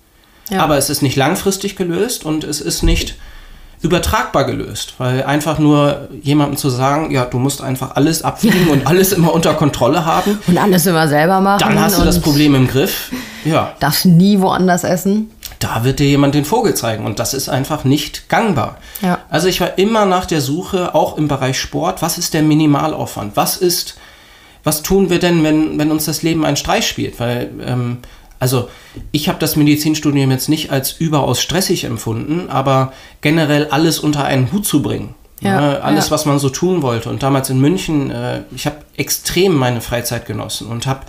Ja. 0.50 0.62
Aber 0.62 0.76
es 0.76 0.90
ist 0.90 1.02
nicht 1.02 1.16
langfristig 1.16 1.76
gelöst 1.76 2.24
und 2.24 2.44
es 2.44 2.60
ist 2.60 2.82
nicht 2.82 3.14
übertragbar 3.82 4.44
gelöst, 4.44 4.94
weil 4.98 5.22
einfach 5.22 5.58
nur 5.58 6.08
jemandem 6.22 6.58
zu 6.58 6.68
sagen, 6.68 7.10
ja, 7.10 7.24
du 7.24 7.38
musst 7.38 7.62
einfach 7.62 7.96
alles 7.96 8.22
abwiegen 8.22 8.68
und 8.68 8.86
alles 8.86 9.12
immer 9.12 9.32
unter 9.32 9.54
Kontrolle 9.54 10.04
haben 10.04 10.38
und 10.46 10.58
alles 10.58 10.84
immer 10.86 11.08
selber 11.08 11.40
machen, 11.40 11.60
dann 11.60 11.80
hast 11.80 11.98
du 11.98 12.04
das 12.04 12.20
Problem 12.20 12.54
im 12.54 12.68
Griff. 12.68 13.10
Ja. 13.44 13.72
Darfst 13.80 14.04
nie 14.04 14.40
woanders 14.40 14.84
essen. 14.84 15.30
da 15.60 15.82
wird 15.84 15.98
dir 15.98 16.06
jemand 16.06 16.34
den 16.34 16.44
Vogel 16.44 16.74
zeigen 16.74 17.06
und 17.06 17.18
das 17.18 17.32
ist 17.32 17.48
einfach 17.48 17.84
nicht 17.84 18.28
gangbar. 18.28 18.76
Ja. 19.00 19.20
Also 19.30 19.48
ich 19.48 19.62
war 19.62 19.78
immer 19.78 20.04
nach 20.04 20.26
der 20.26 20.42
Suche, 20.42 20.94
auch 20.94 21.16
im 21.16 21.28
Bereich 21.28 21.58
Sport, 21.58 22.02
was 22.02 22.18
ist 22.18 22.34
der 22.34 22.42
Minimalaufwand? 22.42 23.34
Was 23.36 23.56
ist, 23.56 23.96
was 24.62 24.82
tun 24.82 25.08
wir 25.08 25.20
denn, 25.20 25.42
wenn, 25.42 25.78
wenn 25.78 25.90
uns 25.90 26.04
das 26.04 26.22
Leben 26.22 26.44
einen 26.44 26.56
Streich 26.58 26.86
spielt? 26.86 27.18
Weil, 27.18 27.50
ähm, 27.64 27.98
also 28.40 28.68
ich 29.12 29.28
habe 29.28 29.38
das 29.38 29.54
Medizinstudium 29.54 30.30
jetzt 30.30 30.48
nicht 30.48 30.72
als 30.72 30.92
überaus 30.92 31.40
stressig 31.40 31.84
empfunden, 31.84 32.48
aber 32.48 32.92
generell 33.20 33.66
alles 33.66 34.00
unter 34.00 34.24
einen 34.24 34.50
Hut 34.50 34.66
zu 34.66 34.82
bringen. 34.82 35.14
Ja, 35.42 35.60
ne, 35.60 35.82
alles, 35.82 36.06
ja. 36.06 36.10
was 36.10 36.26
man 36.26 36.38
so 36.38 36.48
tun 36.48 36.82
wollte. 36.82 37.08
Und 37.08 37.22
damals 37.22 37.48
in 37.50 37.60
München, 37.60 38.10
äh, 38.10 38.42
ich 38.54 38.66
habe 38.66 38.78
extrem 38.96 39.54
meine 39.54 39.80
Freizeit 39.80 40.26
genossen 40.26 40.66
und 40.68 40.86
habe 40.86 41.00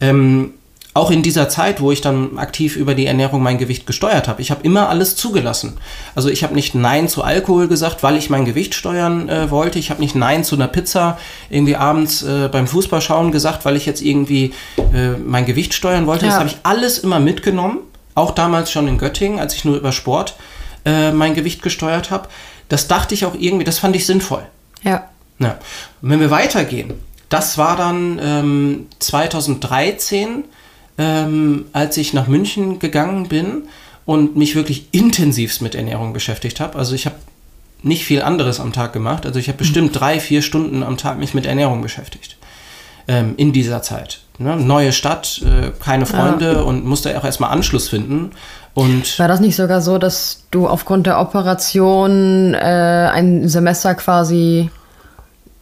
ähm, 0.00 0.54
auch 1.00 1.10
in 1.10 1.22
dieser 1.22 1.48
Zeit, 1.48 1.80
wo 1.80 1.90
ich 1.90 2.02
dann 2.02 2.38
aktiv 2.38 2.76
über 2.76 2.94
die 2.94 3.06
Ernährung 3.06 3.42
mein 3.42 3.58
Gewicht 3.58 3.86
gesteuert 3.86 4.28
habe, 4.28 4.42
ich 4.42 4.50
habe 4.50 4.62
immer 4.62 4.88
alles 4.88 5.16
zugelassen. 5.16 5.78
Also 6.14 6.28
ich 6.28 6.44
habe 6.44 6.54
nicht 6.54 6.74
Nein 6.74 7.08
zu 7.08 7.24
Alkohol 7.24 7.68
gesagt, 7.68 8.02
weil 8.02 8.16
ich 8.16 8.30
mein 8.30 8.44
Gewicht 8.44 8.74
steuern 8.74 9.28
äh, 9.28 9.50
wollte. 9.50 9.78
Ich 9.78 9.90
habe 9.90 10.00
nicht 10.00 10.14
Nein 10.14 10.44
zu 10.44 10.54
einer 10.54 10.68
Pizza 10.68 11.18
irgendwie 11.48 11.76
abends 11.76 12.22
äh, 12.22 12.48
beim 12.52 12.66
Fußballschauen 12.66 13.32
gesagt, 13.32 13.64
weil 13.64 13.76
ich 13.76 13.86
jetzt 13.86 14.02
irgendwie 14.02 14.52
äh, 14.94 15.12
mein 15.12 15.46
Gewicht 15.46 15.74
steuern 15.74 16.06
wollte. 16.06 16.26
Ja. 16.26 16.32
Das 16.32 16.40
habe 16.40 16.50
ich 16.50 16.58
alles 16.62 16.98
immer 16.98 17.18
mitgenommen. 17.18 17.78
Auch 18.14 18.32
damals 18.32 18.70
schon 18.70 18.86
in 18.86 18.98
Göttingen, 18.98 19.40
als 19.40 19.54
ich 19.54 19.64
nur 19.64 19.76
über 19.76 19.92
Sport 19.92 20.36
äh, 20.84 21.12
mein 21.12 21.34
Gewicht 21.34 21.62
gesteuert 21.62 22.10
habe. 22.10 22.28
Das 22.68 22.86
dachte 22.88 23.14
ich 23.14 23.24
auch 23.24 23.34
irgendwie, 23.34 23.64
das 23.64 23.78
fand 23.78 23.96
ich 23.96 24.04
sinnvoll. 24.06 24.42
Ja. 24.82 25.08
Ja. 25.38 25.58
Und 26.02 26.10
wenn 26.10 26.20
wir 26.20 26.30
weitergehen, 26.30 26.94
das 27.30 27.56
war 27.56 27.76
dann 27.76 28.20
ähm, 28.22 28.86
2013, 28.98 30.44
ähm, 31.00 31.64
als 31.72 31.96
ich 31.96 32.12
nach 32.12 32.28
München 32.28 32.78
gegangen 32.78 33.26
bin 33.28 33.62
und 34.04 34.36
mich 34.36 34.54
wirklich 34.54 34.88
intensivst 34.92 35.62
mit 35.62 35.74
Ernährung 35.74 36.12
beschäftigt 36.12 36.60
habe. 36.60 36.78
Also 36.78 36.94
ich 36.94 37.06
habe 37.06 37.16
nicht 37.82 38.04
viel 38.04 38.20
anderes 38.20 38.60
am 38.60 38.74
Tag 38.74 38.92
gemacht. 38.92 39.24
Also 39.24 39.38
ich 39.38 39.48
habe 39.48 39.56
bestimmt 39.56 39.98
drei, 39.98 40.20
vier 40.20 40.42
Stunden 40.42 40.82
am 40.82 40.98
Tag 40.98 41.18
mich 41.18 41.32
mit 41.32 41.46
Ernährung 41.46 41.80
beschäftigt. 41.80 42.36
Ähm, 43.08 43.32
in 43.38 43.52
dieser 43.52 43.80
Zeit. 43.80 44.20
Ne? 44.38 44.56
Neue 44.56 44.92
Stadt, 44.92 45.40
äh, 45.42 45.70
keine 45.82 46.04
Freunde 46.04 46.64
und 46.64 46.84
musste 46.84 47.18
auch 47.18 47.24
erstmal 47.24 47.50
Anschluss 47.50 47.88
finden. 47.88 48.32
Und 48.74 49.18
War 49.18 49.26
das 49.26 49.40
nicht 49.40 49.56
sogar 49.56 49.80
so, 49.80 49.96
dass 49.96 50.44
du 50.50 50.68
aufgrund 50.68 51.06
der 51.06 51.18
Operation 51.18 52.52
äh, 52.52 52.58
ein 52.58 53.48
Semester 53.48 53.94
quasi 53.94 54.70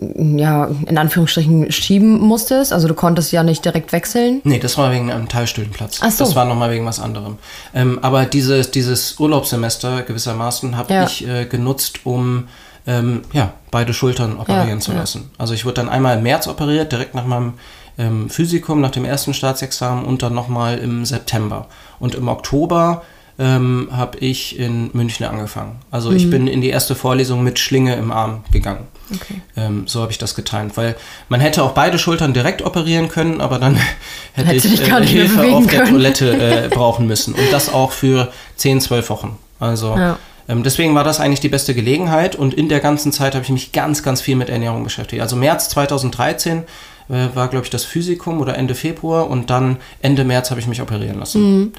ja, 0.00 0.68
in 0.86 0.96
Anführungsstrichen 0.96 1.72
schieben 1.72 2.20
musstest? 2.20 2.72
Also 2.72 2.86
du 2.86 2.94
konntest 2.94 3.32
ja 3.32 3.42
nicht 3.42 3.64
direkt 3.64 3.92
wechseln. 3.92 4.40
Nee, 4.44 4.58
das 4.60 4.78
war 4.78 4.92
wegen 4.92 5.10
einem 5.10 5.28
Teilstudienplatz. 5.28 5.98
Ach 6.02 6.10
so. 6.10 6.24
Das 6.24 6.36
war 6.36 6.44
nochmal 6.44 6.70
wegen 6.70 6.86
was 6.86 7.00
anderem. 7.00 7.38
Ähm, 7.74 7.98
aber 8.02 8.24
dieses, 8.24 8.70
dieses 8.70 9.18
Urlaubssemester 9.18 10.02
gewissermaßen 10.02 10.76
habe 10.76 10.94
Ja. 10.94 11.04
ich 11.04 11.26
äh, 11.26 11.46
genutzt, 11.46 12.00
um 12.04 12.44
ähm, 12.86 13.22
ja, 13.32 13.52
beide 13.70 13.92
Schultern 13.92 14.38
operieren 14.38 14.68
Ja, 14.68 14.80
zu 14.80 14.92
lassen. 14.92 15.30
Also 15.36 15.52
ich 15.52 15.64
wurde 15.64 15.74
dann 15.74 15.88
einmal 15.88 16.16
im 16.16 16.22
März 16.22 16.46
operiert, 16.46 16.92
direkt 16.92 17.14
nach 17.14 17.26
meinem 17.26 17.54
ähm, 17.98 18.30
Physikum, 18.30 18.80
nach 18.80 18.92
dem 18.92 19.04
ersten 19.04 19.34
Staatsexamen 19.34 20.04
und 20.04 20.22
dann 20.22 20.32
nochmal 20.32 20.78
im 20.78 21.04
September. 21.04 21.66
Und 21.98 22.14
im 22.14 22.28
Oktober 22.28 23.02
ähm, 23.38 23.88
habe 23.92 24.18
ich 24.18 24.58
in 24.58 24.90
München 24.94 25.24
angefangen. 25.26 25.76
Also 25.90 26.10
Mhm. 26.10 26.16
ich 26.16 26.30
bin 26.30 26.46
in 26.48 26.60
die 26.60 26.70
erste 26.70 26.94
Vorlesung 26.94 27.42
mit 27.44 27.58
Schlinge 27.58 27.94
im 27.94 28.10
Arm 28.10 28.42
gegangen. 28.50 28.86
Okay. 29.14 29.40
Ähm, 29.56 29.84
so 29.86 30.02
habe 30.02 30.10
ich 30.12 30.18
das 30.18 30.34
getimt, 30.34 30.76
weil 30.76 30.96
man 31.28 31.40
hätte 31.40 31.62
auch 31.62 31.70
beide 31.72 31.98
Schultern 31.98 32.34
direkt 32.34 32.62
operieren 32.62 33.08
können, 33.08 33.40
aber 33.40 33.58
dann 33.58 33.76
hätte 34.34 34.48
Hättest 34.48 34.64
du 34.66 34.68
ich 34.74 34.88
äh, 34.90 35.06
Hilfe 35.06 35.52
auf 35.52 35.66
der 35.66 35.78
können. 35.80 35.92
Toilette 35.92 36.64
äh, 36.64 36.68
brauchen 36.74 37.06
müssen. 37.06 37.32
Und 37.34 37.52
das 37.52 37.72
auch 37.72 37.92
für 37.92 38.30
10, 38.56 38.80
12 38.80 39.08
Wochen. 39.08 39.38
Also 39.60 39.96
Ja. 39.96 40.18
ähm, 40.48 40.62
deswegen 40.64 40.94
war 40.94 41.04
das 41.04 41.20
eigentlich 41.20 41.40
die 41.40 41.48
beste 41.48 41.74
Gelegenheit 41.74 42.34
und 42.36 42.52
in 42.54 42.68
der 42.68 42.80
ganzen 42.80 43.12
Zeit 43.12 43.34
habe 43.34 43.44
ich 43.44 43.50
mich 43.50 43.72
ganz, 43.72 44.02
ganz 44.02 44.20
viel 44.20 44.36
mit 44.36 44.50
Ernährung 44.50 44.82
beschäftigt. 44.84 45.22
Also 45.22 45.36
März 45.36 45.68
2013 45.70 46.64
äh, 47.08 47.28
war, 47.34 47.48
glaube 47.48 47.64
ich, 47.64 47.70
das 47.70 47.84
Physikum 47.84 48.40
oder 48.40 48.56
Ende 48.58 48.74
Februar 48.74 49.30
und 49.30 49.48
dann 49.48 49.76
Ende 50.02 50.24
März 50.24 50.50
habe 50.50 50.60
ich 50.60 50.66
mich 50.66 50.82
operieren 50.82 51.18
lassen. 51.20 51.72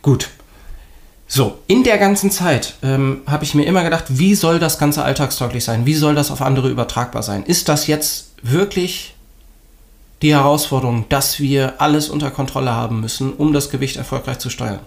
Gut. 0.00 0.28
So, 1.34 1.58
in 1.66 1.82
der 1.82 1.96
ganzen 1.96 2.30
Zeit 2.30 2.74
ähm, 2.82 3.22
habe 3.26 3.44
ich 3.44 3.54
mir 3.54 3.64
immer 3.64 3.82
gedacht, 3.82 4.04
wie 4.08 4.34
soll 4.34 4.58
das 4.58 4.78
Ganze 4.78 5.02
alltagstauglich 5.02 5.64
sein? 5.64 5.86
Wie 5.86 5.94
soll 5.94 6.14
das 6.14 6.30
auf 6.30 6.42
andere 6.42 6.68
übertragbar 6.68 7.22
sein? 7.22 7.42
Ist 7.44 7.70
das 7.70 7.86
jetzt 7.86 8.32
wirklich 8.42 9.14
die 10.20 10.34
Herausforderung, 10.34 11.06
dass 11.08 11.40
wir 11.40 11.80
alles 11.80 12.10
unter 12.10 12.30
Kontrolle 12.30 12.72
haben 12.72 13.00
müssen, 13.00 13.32
um 13.32 13.54
das 13.54 13.70
Gewicht 13.70 13.96
erfolgreich 13.96 14.40
zu 14.40 14.50
steuern? 14.50 14.80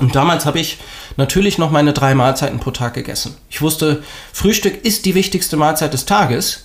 Und 0.00 0.16
damals 0.16 0.44
habe 0.44 0.58
ich 0.58 0.78
natürlich 1.16 1.56
noch 1.56 1.70
meine 1.70 1.92
drei 1.92 2.16
Mahlzeiten 2.16 2.58
pro 2.58 2.72
Tag 2.72 2.94
gegessen. 2.94 3.36
Ich 3.48 3.62
wusste, 3.62 4.02
Frühstück 4.32 4.84
ist 4.84 5.04
die 5.04 5.14
wichtigste 5.14 5.56
Mahlzeit 5.56 5.92
des 5.92 6.04
Tages. 6.04 6.64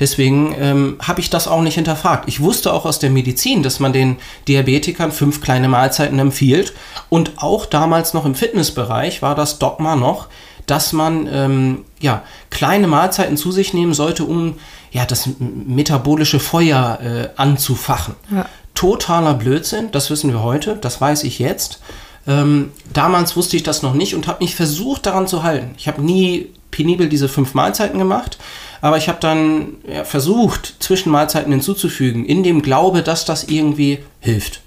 Deswegen 0.00 0.54
ähm, 0.58 0.96
habe 1.00 1.20
ich 1.20 1.30
das 1.30 1.46
auch 1.46 1.60
nicht 1.60 1.74
hinterfragt. 1.74 2.24
Ich 2.26 2.40
wusste 2.40 2.72
auch 2.72 2.86
aus 2.86 2.98
der 2.98 3.10
Medizin, 3.10 3.62
dass 3.62 3.78
man 3.78 3.92
den 3.92 4.16
Diabetikern 4.48 5.12
fünf 5.12 5.40
kleine 5.42 5.68
Mahlzeiten 5.68 6.18
empfiehlt. 6.18 6.72
Und 7.10 7.32
auch 7.36 7.66
damals 7.66 8.14
noch 8.14 8.24
im 8.24 8.34
Fitnessbereich 8.34 9.20
war 9.20 9.34
das 9.34 9.58
Dogma 9.58 9.96
noch, 9.96 10.28
dass 10.66 10.92
man 10.92 11.28
ähm, 11.30 11.84
ja, 12.00 12.22
kleine 12.48 12.86
Mahlzeiten 12.86 13.36
zu 13.36 13.52
sich 13.52 13.74
nehmen 13.74 13.92
sollte, 13.92 14.24
um 14.24 14.54
ja, 14.90 15.04
das 15.04 15.28
metabolische 15.38 16.40
Feuer 16.40 16.98
äh, 17.02 17.28
anzufachen. 17.36 18.14
Ja. 18.34 18.46
Totaler 18.74 19.34
Blödsinn, 19.34 19.90
das 19.92 20.10
wissen 20.10 20.30
wir 20.32 20.42
heute, 20.42 20.76
das 20.76 21.00
weiß 21.00 21.24
ich 21.24 21.38
jetzt. 21.38 21.80
Ähm, 22.26 22.72
damals 22.92 23.36
wusste 23.36 23.56
ich 23.56 23.62
das 23.62 23.82
noch 23.82 23.94
nicht 23.94 24.14
und 24.14 24.26
habe 24.26 24.42
mich 24.42 24.54
versucht 24.54 25.06
daran 25.06 25.26
zu 25.26 25.42
halten. 25.42 25.74
Ich 25.76 25.88
habe 25.88 26.02
nie 26.02 26.48
penibel 26.70 27.08
diese 27.08 27.28
fünf 27.28 27.54
Mahlzeiten 27.54 27.98
gemacht, 27.98 28.38
aber 28.80 28.96
ich 28.96 29.08
habe 29.08 29.18
dann 29.20 29.74
ja, 29.86 30.04
versucht, 30.04 30.76
Zwischenmahlzeiten 30.80 31.52
hinzuzufügen, 31.52 32.24
in 32.24 32.42
dem 32.42 32.62
Glaube, 32.62 33.02
dass 33.02 33.24
das 33.24 33.44
irgendwie 33.44 33.98
hilft. 34.20 34.60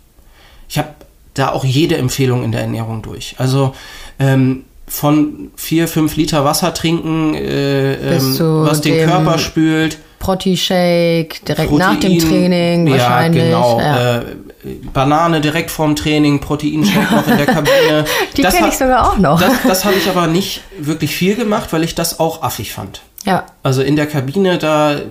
Ich 0.70 0.78
habe 0.78 0.90
da 1.34 1.52
auch 1.52 1.66
jede 1.66 1.98
Empfehlung 1.98 2.44
in 2.44 2.52
der 2.52 2.62
Ernährung 2.62 3.02
durch. 3.02 3.36
Also 3.38 3.74
ähm, 4.20 4.66
von 4.88 5.52
vier, 5.56 5.88
fünf 5.88 6.16
Liter 6.16 6.46
Wasser 6.46 6.74
trinken, 6.74 7.34
äh, 7.34 7.94
ähm, 8.16 8.38
was 8.40 8.82
den 8.82 9.08
Körper 9.08 9.40
spült. 9.40 9.98
Protein-Shake, 10.20 11.46
direkt 11.46 11.72
nach 11.74 12.00
dem 12.00 12.18
Protein, 12.18 12.30
Training 12.30 12.88
ja, 12.88 12.94
wahrscheinlich. 12.94 13.44
Genau. 13.44 13.80
Ja. 13.80 14.18
Äh, 14.20 14.24
Banane 14.94 15.42
direkt 15.42 15.72
vorm 15.72 15.96
Training, 15.96 16.40
Proteinshake 16.40 17.14
noch 17.14 17.28
in 17.28 17.38
der 17.38 17.46
Kabine. 17.48 18.06
Die 18.38 18.42
kenne 18.44 18.70
ich 18.70 18.78
sogar 18.78 19.12
auch 19.12 19.18
noch. 19.18 19.42
Das, 19.42 19.54
das 19.68 19.86
habe 19.86 19.96
ich 19.96 20.08
aber 20.08 20.28
nicht 20.28 20.62
wirklich 20.80 21.14
viel 21.14 21.36
gemacht, 21.36 21.74
weil 21.74 21.84
ich 21.84 21.96
das 21.96 22.20
auch 22.20 22.44
affig 22.44 22.72
fand. 22.72 23.02
Ja. 23.26 23.46
Also 23.64 23.82
in 23.82 23.96
der 23.96 24.08
Kabine 24.08 24.58
da, 24.58 25.02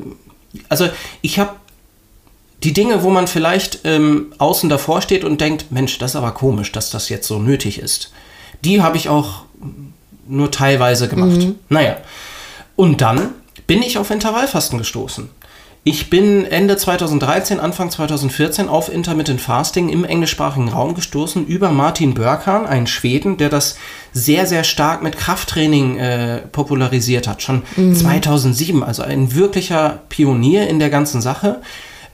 also 0.68 0.88
ich 1.20 1.38
habe 1.38 1.50
die 2.62 2.72
Dinge, 2.72 3.02
wo 3.02 3.10
man 3.10 3.26
vielleicht 3.26 3.80
ähm, 3.84 4.32
außen 4.38 4.68
davor 4.68 5.02
steht 5.02 5.24
und 5.24 5.40
denkt, 5.40 5.72
Mensch, 5.72 5.98
das 5.98 6.12
ist 6.12 6.16
aber 6.16 6.32
komisch, 6.32 6.70
dass 6.72 6.90
das 6.90 7.08
jetzt 7.08 7.26
so 7.26 7.38
nötig 7.38 7.78
ist. 7.78 8.12
Die 8.64 8.82
habe 8.82 8.96
ich 8.96 9.08
auch 9.08 9.42
nur 10.28 10.50
teilweise 10.50 11.08
gemacht. 11.08 11.40
Naja. 11.68 11.96
Und 12.76 13.00
dann 13.00 13.30
bin 13.66 13.82
ich 13.82 13.98
auf 13.98 14.10
Intervallfasten 14.10 14.78
gestoßen. 14.78 15.28
Ich 15.84 16.10
bin 16.10 16.44
Ende 16.44 16.76
2013, 16.76 17.58
Anfang 17.58 17.90
2014 17.90 18.68
auf 18.68 18.88
Intermittent 18.88 19.40
Fasting 19.40 19.88
im 19.88 20.04
englischsprachigen 20.04 20.68
Raum 20.68 20.94
gestoßen 20.94 21.44
über 21.44 21.72
Martin 21.72 22.14
Börkan, 22.14 22.66
einen 22.66 22.86
Schweden, 22.86 23.36
der 23.36 23.48
das 23.48 23.76
sehr, 24.12 24.46
sehr 24.46 24.62
stark 24.62 25.02
mit 25.02 25.16
Krafttraining 25.16 25.98
äh, 25.98 26.36
popularisiert 26.52 27.26
hat. 27.26 27.42
Schon 27.42 27.62
2007, 27.94 28.84
also 28.84 29.02
ein 29.02 29.34
wirklicher 29.34 30.02
Pionier 30.08 30.68
in 30.68 30.78
der 30.78 30.88
ganzen 30.88 31.20
Sache. 31.20 31.62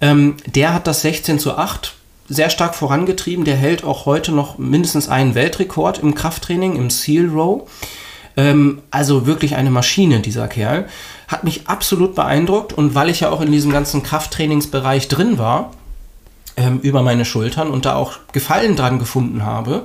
Ähm, 0.01 0.39
der 0.47 0.73
hat 0.73 0.87
das 0.87 1.03
16 1.03 1.39
zu 1.39 1.59
8 1.59 1.93
sehr 2.27 2.49
stark 2.49 2.75
vorangetrieben. 2.75 3.45
Der 3.45 3.57
hält 3.57 3.85
auch 3.85 4.07
heute 4.07 4.33
noch 4.33 4.57
mindestens 4.57 5.11
einen 5.11 5.35
Weltrekord 5.35 5.99
im 5.99 6.15
Krafttraining, 6.15 6.75
im 6.77 6.89
Seal 6.89 7.27
Row. 7.27 7.69
Ähm, 8.39 8.81
also 8.91 9.27
wirklich 9.27 9.57
eine 9.57 9.71
Maschine, 9.71 10.21
dieser 10.21 10.49
Kerl. 10.49 10.89
Hat 11.29 11.45
mich 11.45 11.69
absolut 11.69 12.15
beeindruckt 12.15 12.73
und 12.73 12.95
weil 12.95 13.09
ich 13.09 13.21
ja 13.21 13.31
auch 13.31 13.41
in 13.41 13.53
diesem 13.53 13.71
ganzen 13.71 14.03
Krafttrainingsbereich 14.03 15.09
drin 15.09 15.39
war, 15.39 15.71
ähm, 16.57 16.81
über 16.81 17.03
meine 17.03 17.25
Schultern 17.25 17.71
und 17.71 17.87
da 17.87 17.95
auch 17.95 18.19
Gefallen 18.33 18.75
dran 18.75 18.99
gefunden 18.99 19.45
habe 19.45 19.85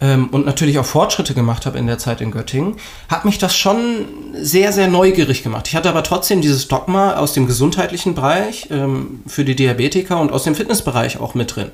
ähm, 0.00 0.28
und 0.28 0.46
natürlich 0.46 0.78
auch 0.78 0.84
Fortschritte 0.84 1.34
gemacht 1.34 1.66
habe 1.66 1.78
in 1.78 1.86
der 1.86 1.98
Zeit 1.98 2.20
in 2.20 2.30
Göttingen, 2.30 2.76
hat 3.08 3.24
mich 3.24 3.38
das 3.38 3.56
schon 3.56 4.06
sehr, 4.34 4.72
sehr 4.72 4.88
neugierig 4.88 5.42
gemacht. 5.42 5.68
Ich 5.68 5.76
hatte 5.76 5.90
aber 5.90 6.02
trotzdem 6.02 6.40
dieses 6.40 6.68
Dogma 6.68 7.16
aus 7.16 7.34
dem 7.34 7.46
gesundheitlichen 7.46 8.14
Bereich 8.14 8.68
ähm, 8.70 9.22
für 9.26 9.44
die 9.44 9.56
Diabetiker 9.56 10.18
und 10.20 10.32
aus 10.32 10.44
dem 10.44 10.54
Fitnessbereich 10.54 11.20
auch 11.20 11.34
mit 11.34 11.54
drin. 11.54 11.70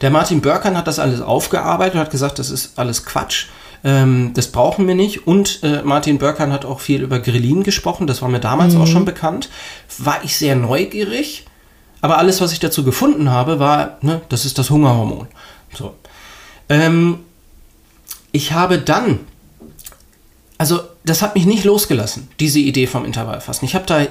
Der 0.00 0.10
Martin 0.10 0.40
Börkern 0.40 0.76
hat 0.76 0.86
das 0.86 0.98
alles 0.98 1.20
aufgearbeitet 1.20 1.94
und 1.94 2.00
hat 2.00 2.10
gesagt, 2.10 2.38
das 2.38 2.50
ist 2.50 2.78
alles 2.78 3.04
Quatsch. 3.04 3.46
Ähm, 3.86 4.32
das 4.34 4.48
brauchen 4.48 4.88
wir 4.88 4.96
nicht. 4.96 5.26
Und 5.28 5.60
äh, 5.62 5.82
Martin 5.84 6.18
Börkern 6.18 6.52
hat 6.52 6.64
auch 6.64 6.80
viel 6.80 7.02
über 7.02 7.20
Grillin 7.20 7.62
gesprochen. 7.62 8.06
Das 8.08 8.20
war 8.20 8.28
mir 8.28 8.40
damals 8.40 8.74
auch 8.74 8.86
schon 8.88 9.04
bekannt. 9.04 9.48
War 9.98 10.18
ich 10.24 10.36
sehr 10.36 10.56
neugierig. 10.56 11.44
Aber 12.00 12.18
alles, 12.18 12.40
was 12.40 12.52
ich 12.52 12.58
dazu 12.58 12.82
gefunden 12.84 13.30
habe, 13.30 13.58
war, 13.60 13.98
ne, 14.00 14.20
das 14.28 14.44
ist 14.44 14.58
das 14.58 14.70
Hungerhormon. 14.70 15.28
So. 15.72 15.94
Ähm, 16.68 17.20
ich 18.32 18.52
habe 18.52 18.78
dann, 18.78 19.20
also 20.58 20.80
das 21.04 21.22
hat 21.22 21.34
mich 21.36 21.46
nicht 21.46 21.64
losgelassen, 21.64 22.28
diese 22.40 22.58
Idee 22.58 22.86
vom 22.88 23.04
Intervallfasten. 23.04 23.66
Ich 23.68 23.74
habe 23.76 23.86
da 23.86 24.04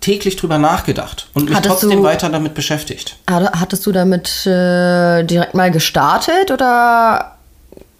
täglich 0.00 0.36
drüber 0.36 0.58
nachgedacht 0.58 1.28
und 1.34 1.46
mich 1.46 1.54
Hattest 1.56 1.80
trotzdem 1.80 1.98
du- 1.98 2.02
weiter 2.04 2.28
damit 2.30 2.54
beschäftigt. 2.54 3.16
Hatte- 3.28 3.58
Hattest 3.58 3.84
du 3.86 3.92
damit 3.92 4.46
äh, 4.46 5.24
direkt 5.24 5.54
mal 5.54 5.70
gestartet 5.72 6.50
oder 6.52 7.36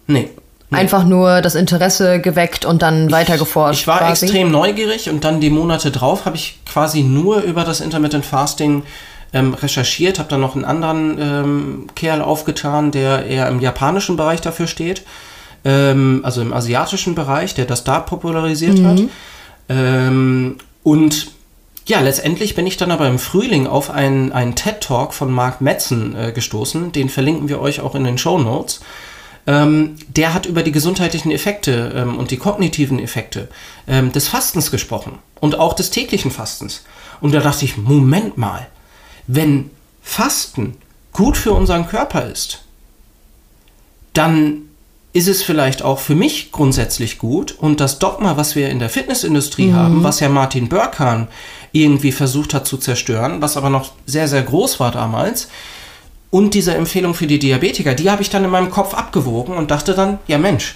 Nee. 0.07 0.29
Einfach 0.71 1.05
nur 1.05 1.41
das 1.41 1.55
Interesse 1.55 2.19
geweckt 2.19 2.65
und 2.65 2.81
dann 2.81 3.11
weiter 3.11 3.37
geforscht? 3.37 3.81
Ich 3.81 3.87
war 3.87 3.99
quasi? 3.99 4.25
extrem 4.25 4.51
neugierig 4.51 5.09
und 5.09 5.23
dann 5.23 5.41
die 5.41 5.49
Monate 5.49 5.91
drauf 5.91 6.25
habe 6.25 6.35
ich 6.35 6.59
quasi 6.65 7.03
nur 7.03 7.41
über 7.41 7.63
das 7.63 7.81
Intermittent 7.81 8.25
Fasting 8.25 8.83
ähm, 9.33 9.53
recherchiert, 9.53 10.19
habe 10.19 10.29
dann 10.29 10.41
noch 10.41 10.55
einen 10.55 10.65
anderen 10.65 11.17
ähm, 11.19 11.87
Kerl 11.95 12.21
aufgetan, 12.21 12.91
der 12.91 13.25
eher 13.25 13.47
im 13.47 13.59
japanischen 13.59 14.17
Bereich 14.17 14.41
dafür 14.41 14.67
steht, 14.67 15.03
ähm, 15.63 16.21
also 16.23 16.41
im 16.41 16.53
asiatischen 16.53 17.15
Bereich, 17.15 17.53
der 17.53 17.65
das 17.65 17.83
da 17.83 17.99
popularisiert 17.99 18.83
hat. 18.83 19.01
Ähm, 19.69 20.57
und 20.83 21.27
ja, 21.85 21.99
letztendlich 21.99 22.55
bin 22.55 22.67
ich 22.67 22.77
dann 22.77 22.91
aber 22.91 23.07
im 23.07 23.19
Frühling 23.19 23.67
auf 23.67 23.89
einen, 23.89 24.31
einen 24.31 24.55
TED-Talk 24.55 25.13
von 25.13 25.31
Mark 25.31 25.61
Metzen 25.61 26.15
äh, 26.15 26.31
gestoßen. 26.31 26.91
Den 26.91 27.09
verlinken 27.09 27.49
wir 27.49 27.59
euch 27.59 27.81
auch 27.81 27.95
in 27.95 28.03
den 28.03 28.17
Show 28.17 28.37
Notes. 28.37 28.81
Ähm, 29.47 29.95
der 30.07 30.33
hat 30.33 30.45
über 30.45 30.63
die 30.63 30.71
gesundheitlichen 30.71 31.31
Effekte 31.31 31.93
ähm, 31.95 32.17
und 32.17 32.31
die 32.31 32.37
kognitiven 32.37 32.99
Effekte 32.99 33.47
ähm, 33.87 34.11
des 34.11 34.27
Fastens 34.27 34.69
gesprochen 34.69 35.19
und 35.39 35.57
auch 35.57 35.73
des 35.73 35.89
täglichen 35.89 36.31
Fastens. 36.31 36.83
Und 37.21 37.33
da 37.33 37.39
dachte 37.39 37.65
ich, 37.65 37.77
Moment 37.77 38.37
mal, 38.37 38.67
wenn 39.27 39.69
Fasten 40.01 40.77
gut 41.11 41.37
für 41.37 41.53
unseren 41.53 41.87
Körper 41.87 42.25
ist, 42.25 42.63
dann 44.13 44.63
ist 45.13 45.27
es 45.27 45.43
vielleicht 45.43 45.81
auch 45.81 45.99
für 45.99 46.15
mich 46.15 46.51
grundsätzlich 46.51 47.17
gut 47.17 47.51
und 47.51 47.81
das 47.81 47.99
Dogma, 47.99 48.37
was 48.37 48.55
wir 48.55 48.69
in 48.69 48.79
der 48.79 48.89
Fitnessindustrie 48.89 49.73
haben, 49.73 50.03
was 50.03 50.21
ja 50.21 50.29
Martin 50.29 50.69
Burkhan 50.69 51.27
irgendwie 51.73 52.13
versucht 52.13 52.53
hat 52.53 52.65
zu 52.65 52.77
zerstören, 52.77 53.41
was 53.41 53.57
aber 53.57 53.69
noch 53.69 53.91
sehr, 54.05 54.29
sehr 54.29 54.41
groß 54.41 54.79
war 54.79 54.91
damals, 54.91 55.49
und 56.31 56.53
diese 56.55 56.73
Empfehlung 56.73 57.13
für 57.13 57.27
die 57.27 57.37
Diabetiker, 57.37 57.93
die 57.93 58.09
habe 58.09 58.23
ich 58.23 58.29
dann 58.29 58.43
in 58.43 58.49
meinem 58.49 58.71
Kopf 58.71 58.95
abgewogen 58.95 59.55
und 59.55 59.69
dachte 59.69 59.93
dann, 59.93 60.17
ja 60.27 60.37
Mensch, 60.39 60.75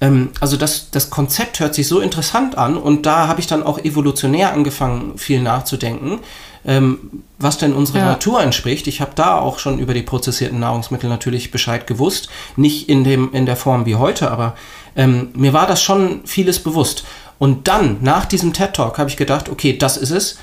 ähm, 0.00 0.30
also 0.40 0.56
das, 0.56 0.90
das 0.90 1.10
Konzept 1.10 1.60
hört 1.60 1.74
sich 1.74 1.86
so 1.88 2.00
interessant 2.00 2.56
an 2.56 2.76
und 2.76 3.04
da 3.04 3.28
habe 3.28 3.40
ich 3.40 3.46
dann 3.46 3.62
auch 3.62 3.78
evolutionär 3.78 4.52
angefangen, 4.52 5.18
viel 5.18 5.42
nachzudenken, 5.42 6.20
ähm, 6.64 7.22
was 7.38 7.58
denn 7.58 7.72
unserer 7.72 7.98
Ja. 7.98 8.06
Natur 8.06 8.40
entspricht. 8.40 8.86
Ich 8.86 9.00
habe 9.00 9.12
da 9.14 9.38
auch 9.38 9.58
schon 9.58 9.80
über 9.80 9.92
die 9.92 10.02
prozessierten 10.02 10.60
Nahrungsmittel 10.60 11.10
natürlich 11.10 11.50
Bescheid 11.50 11.86
gewusst, 11.86 12.28
nicht 12.56 12.88
in, 12.88 13.02
dem, 13.02 13.32
in 13.32 13.44
der 13.44 13.56
Form 13.56 13.86
wie 13.86 13.96
heute, 13.96 14.30
aber 14.30 14.54
ähm, 14.94 15.30
mir 15.34 15.52
war 15.52 15.66
das 15.66 15.82
schon 15.82 16.20
vieles 16.24 16.60
bewusst. 16.60 17.04
Und 17.38 17.66
dann, 17.66 17.98
nach 18.02 18.24
diesem 18.24 18.52
TED-Talk, 18.52 18.98
habe 18.98 19.10
ich 19.10 19.16
gedacht, 19.16 19.48
okay, 19.48 19.76
das 19.76 19.96
ist 19.96 20.10
es. 20.10 20.38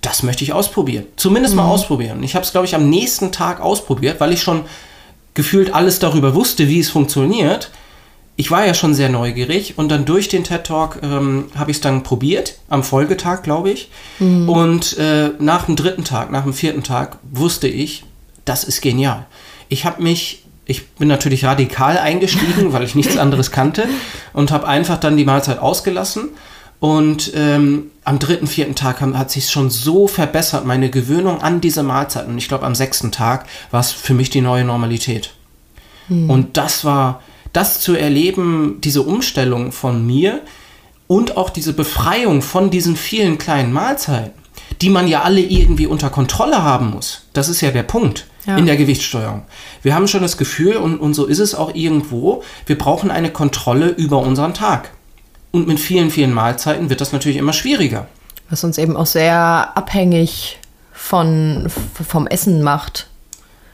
Das 0.00 0.22
möchte 0.22 0.44
ich 0.44 0.52
ausprobieren. 0.52 1.04
Zumindest 1.16 1.54
mal 1.54 1.68
ausprobieren. 1.68 2.22
Ich 2.22 2.34
habe 2.34 2.44
es, 2.44 2.52
glaube 2.52 2.66
ich, 2.66 2.74
am 2.74 2.88
nächsten 2.88 3.32
Tag 3.32 3.60
ausprobiert, 3.60 4.20
weil 4.20 4.32
ich 4.32 4.42
schon 4.42 4.64
gefühlt 5.34 5.74
alles 5.74 5.98
darüber 5.98 6.34
wusste, 6.34 6.68
wie 6.68 6.80
es 6.80 6.90
funktioniert. 6.90 7.70
Ich 8.36 8.50
war 8.50 8.66
ja 8.66 8.72
schon 8.72 8.94
sehr 8.94 9.10
neugierig 9.10 9.74
und 9.76 9.90
dann 9.90 10.06
durch 10.06 10.28
den 10.28 10.44
TED 10.44 10.64
Talk 10.64 11.00
ähm, 11.02 11.46
habe 11.54 11.70
ich 11.70 11.76
es 11.76 11.80
dann 11.82 12.02
probiert, 12.02 12.56
am 12.70 12.82
Folgetag, 12.82 13.42
glaube 13.42 13.70
ich. 13.70 13.90
Und 14.46 14.96
äh, 14.96 15.30
nach 15.38 15.66
dem 15.66 15.76
dritten 15.76 16.04
Tag, 16.04 16.30
nach 16.30 16.44
dem 16.44 16.54
vierten 16.54 16.82
Tag 16.82 17.18
wusste 17.30 17.68
ich, 17.68 18.04
das 18.46 18.64
ist 18.64 18.80
genial. 18.80 19.26
Ich 19.68 19.84
habe 19.84 20.02
mich, 20.02 20.44
ich 20.64 20.88
bin 20.92 21.08
natürlich 21.08 21.44
radikal 21.44 21.98
eingestiegen, 21.98 22.72
weil 22.72 22.82
ich 22.82 22.94
nichts 22.94 23.18
anderes 23.18 23.50
kannte 23.50 23.86
und 24.32 24.50
habe 24.50 24.66
einfach 24.66 24.98
dann 24.98 25.18
die 25.18 25.26
Mahlzeit 25.26 25.58
ausgelassen. 25.58 26.30
Und 26.80 27.32
ähm, 27.34 27.90
am 28.10 28.18
dritten, 28.18 28.48
vierten 28.48 28.74
Tag 28.74 29.00
hat 29.00 29.30
sich 29.30 29.48
schon 29.50 29.70
so 29.70 30.08
verbessert, 30.08 30.66
meine 30.66 30.90
Gewöhnung 30.90 31.40
an 31.42 31.60
diese 31.60 31.84
Mahlzeit. 31.84 32.26
Und 32.26 32.38
ich 32.38 32.48
glaube, 32.48 32.66
am 32.66 32.74
sechsten 32.74 33.12
Tag 33.12 33.46
war 33.70 33.78
es 33.78 33.92
für 33.92 34.14
mich 34.14 34.30
die 34.30 34.40
neue 34.40 34.64
Normalität. 34.64 35.32
Und 36.08 36.56
das 36.56 36.84
war, 36.84 37.22
das 37.52 37.78
zu 37.78 37.94
erleben, 37.94 38.78
diese 38.82 39.02
Umstellung 39.02 39.70
von 39.70 40.04
mir 40.04 40.40
und 41.06 41.36
auch 41.36 41.50
diese 41.50 41.72
Befreiung 41.72 42.42
von 42.42 42.70
diesen 42.70 42.96
vielen 42.96 43.38
kleinen 43.38 43.72
Mahlzeiten, 43.72 44.32
die 44.82 44.90
man 44.90 45.06
ja 45.06 45.22
alle 45.22 45.40
irgendwie 45.40 45.86
unter 45.86 46.10
Kontrolle 46.10 46.64
haben 46.64 46.90
muss. 46.90 47.26
Das 47.32 47.48
ist 47.48 47.60
ja 47.60 47.70
der 47.70 47.84
Punkt 47.84 48.26
Ja. 48.44 48.56
in 48.56 48.66
der 48.66 48.76
Gewichtssteuerung. 48.76 49.42
Wir 49.82 49.94
haben 49.94 50.08
schon 50.08 50.22
das 50.22 50.36
Gefühl, 50.36 50.78
und, 50.78 50.98
und 50.98 51.14
so 51.14 51.26
ist 51.26 51.38
es 51.38 51.54
auch 51.54 51.76
irgendwo, 51.76 52.42
wir 52.66 52.76
brauchen 52.76 53.12
eine 53.12 53.30
Kontrolle 53.30 53.90
über 53.90 54.18
unseren 54.18 54.52
Tag. 54.52 54.90
Und 55.52 55.66
mit 55.66 55.80
vielen, 55.80 56.10
vielen 56.10 56.32
Mahlzeiten 56.32 56.90
wird 56.90 57.00
das 57.00 57.12
natürlich 57.12 57.38
immer 57.38 57.52
schwieriger. 57.52 58.06
Was 58.48 58.64
uns 58.64 58.78
eben 58.78 58.96
auch 58.96 59.06
sehr 59.06 59.36
abhängig 59.76 60.58
von, 60.92 61.66
vom 62.06 62.26
Essen 62.26 62.62
macht. 62.62 63.08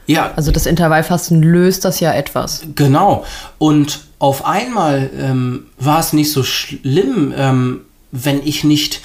Ja, 0.07 0.31
Also 0.35 0.51
das 0.51 0.65
Intervallfasten 0.65 1.43
löst 1.43 1.83
das 1.83 1.99
ja 1.99 2.13
etwas. 2.13 2.63
Genau. 2.75 3.25
Und 3.57 3.99
auf 4.19 4.45
einmal 4.45 5.09
ähm, 5.19 5.65
war 5.77 5.99
es 5.99 6.13
nicht 6.13 6.31
so 6.31 6.43
schlimm, 6.43 7.33
ähm, 7.35 7.81
wenn 8.11 8.41
ich 8.45 8.63
nicht 8.63 9.01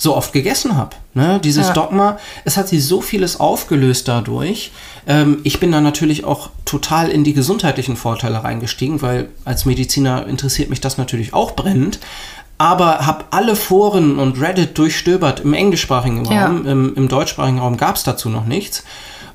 so 0.00 0.16
oft 0.16 0.32
gegessen 0.32 0.78
habe. 0.78 0.96
Ne? 1.12 1.40
Dieses 1.44 1.68
Ja. 1.68 1.72
Dogma, 1.74 2.18
es 2.46 2.56
hat 2.56 2.68
sich 2.68 2.86
so 2.86 3.02
vieles 3.02 3.38
aufgelöst 3.38 4.08
dadurch. 4.08 4.70
Ähm, 5.06 5.40
ich 5.44 5.60
bin 5.60 5.70
da 5.72 5.82
natürlich 5.82 6.24
auch 6.24 6.48
total 6.64 7.10
in 7.10 7.22
die 7.22 7.34
gesundheitlichen 7.34 7.96
Vorteile 7.98 8.42
reingestiegen, 8.42 9.02
weil 9.02 9.28
als 9.44 9.66
Mediziner 9.66 10.26
interessiert 10.26 10.70
mich 10.70 10.80
das 10.80 10.96
natürlich 10.96 11.34
auch 11.34 11.54
brennend. 11.54 11.98
Aber 12.56 13.06
habe 13.06 13.26
alle 13.30 13.56
Foren 13.56 14.18
und 14.18 14.40
Reddit 14.40 14.78
durchstöbert 14.78 15.40
im 15.40 15.52
englischsprachigen 15.52 16.24
Ja. 16.24 16.46
Raum. 16.46 16.66
Im, 16.66 16.94
Im 16.94 17.08
deutschsprachigen 17.08 17.58
Raum 17.58 17.76
gab 17.76 17.96
es 17.96 18.02
dazu 18.02 18.30
noch 18.30 18.46
nichts. 18.46 18.84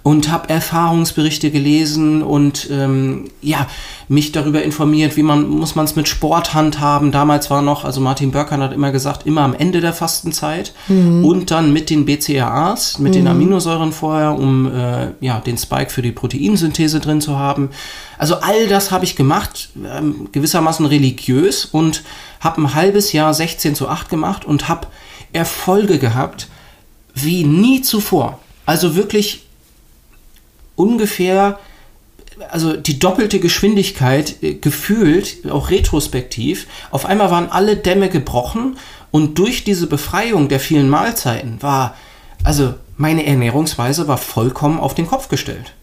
Und 0.05 0.31
habe 0.31 0.49
Erfahrungsberichte 0.49 1.49
gelesen 1.49 2.21
und 2.21 2.69
ähm, 2.71 3.31
ja, 3.41 3.65
mich 4.07 4.31
darüber 4.31 4.61
informiert, 4.61 5.17
wie 5.17 5.23
man 5.23 5.49
muss 5.49 5.73
man 5.73 5.85
es 5.85 5.95
mit 5.95 6.07
Sport 6.07 6.53
handhaben. 6.53 7.11
Damals 7.11 7.49
war 7.49 7.63
noch, 7.63 7.85
also 7.85 8.01
Martin 8.01 8.29
Börkern 8.29 8.61
hat 8.61 8.71
immer 8.71 8.91
gesagt, 8.91 9.25
immer 9.25 9.41
am 9.41 9.55
Ende 9.55 9.81
der 9.81 9.93
Fastenzeit 9.93 10.75
und 11.23 11.49
dann 11.49 11.73
mit 11.73 11.89
den 11.89 12.05
BCAAs, 12.05 12.99
mit 12.99 13.15
den 13.15 13.27
Aminosäuren 13.27 13.91
vorher, 13.91 14.37
um 14.37 14.71
äh, 14.71 15.07
ja, 15.21 15.39
den 15.39 15.57
Spike 15.57 15.89
für 15.89 16.03
die 16.03 16.11
Proteinsynthese 16.11 16.99
drin 16.99 17.19
zu 17.19 17.39
haben. 17.39 17.71
Also 18.19 18.35
all 18.35 18.67
das 18.67 18.91
habe 18.91 19.05
ich 19.05 19.15
gemacht, 19.15 19.69
ähm, 19.91 20.29
gewissermaßen 20.31 20.85
religiös 20.85 21.65
und 21.65 22.03
habe 22.41 22.61
ein 22.61 22.75
halbes 22.75 23.11
Jahr 23.11 23.33
16 23.33 23.73
zu 23.73 23.89
8 23.89 24.07
gemacht 24.09 24.45
und 24.45 24.67
habe 24.67 24.85
Erfolge 25.33 25.97
gehabt 25.97 26.47
wie 27.15 27.43
nie 27.43 27.81
zuvor. 27.81 28.39
Also 28.65 28.95
wirklich 28.95 29.44
ungefähr, 30.75 31.59
also 32.51 32.75
die 32.75 32.99
doppelte 32.99 33.39
Geschwindigkeit 33.39 34.43
äh, 34.43 34.55
gefühlt, 34.55 35.49
auch 35.49 35.69
retrospektiv. 35.69 36.67
Auf 36.91 37.05
einmal 37.05 37.31
waren 37.31 37.49
alle 37.49 37.77
Dämme 37.77 38.09
gebrochen 38.09 38.77
und 39.11 39.39
durch 39.39 39.63
diese 39.63 39.87
Befreiung 39.87 40.49
der 40.49 40.59
vielen 40.59 40.89
Mahlzeiten 40.89 41.61
war, 41.61 41.95
also 42.43 42.73
meine 42.97 43.25
Ernährungsweise 43.25 44.07
war 44.07 44.17
vollkommen 44.17 44.79
auf 44.79 44.95
den 44.95 45.07
Kopf 45.07 45.29
gestellt. 45.29 45.73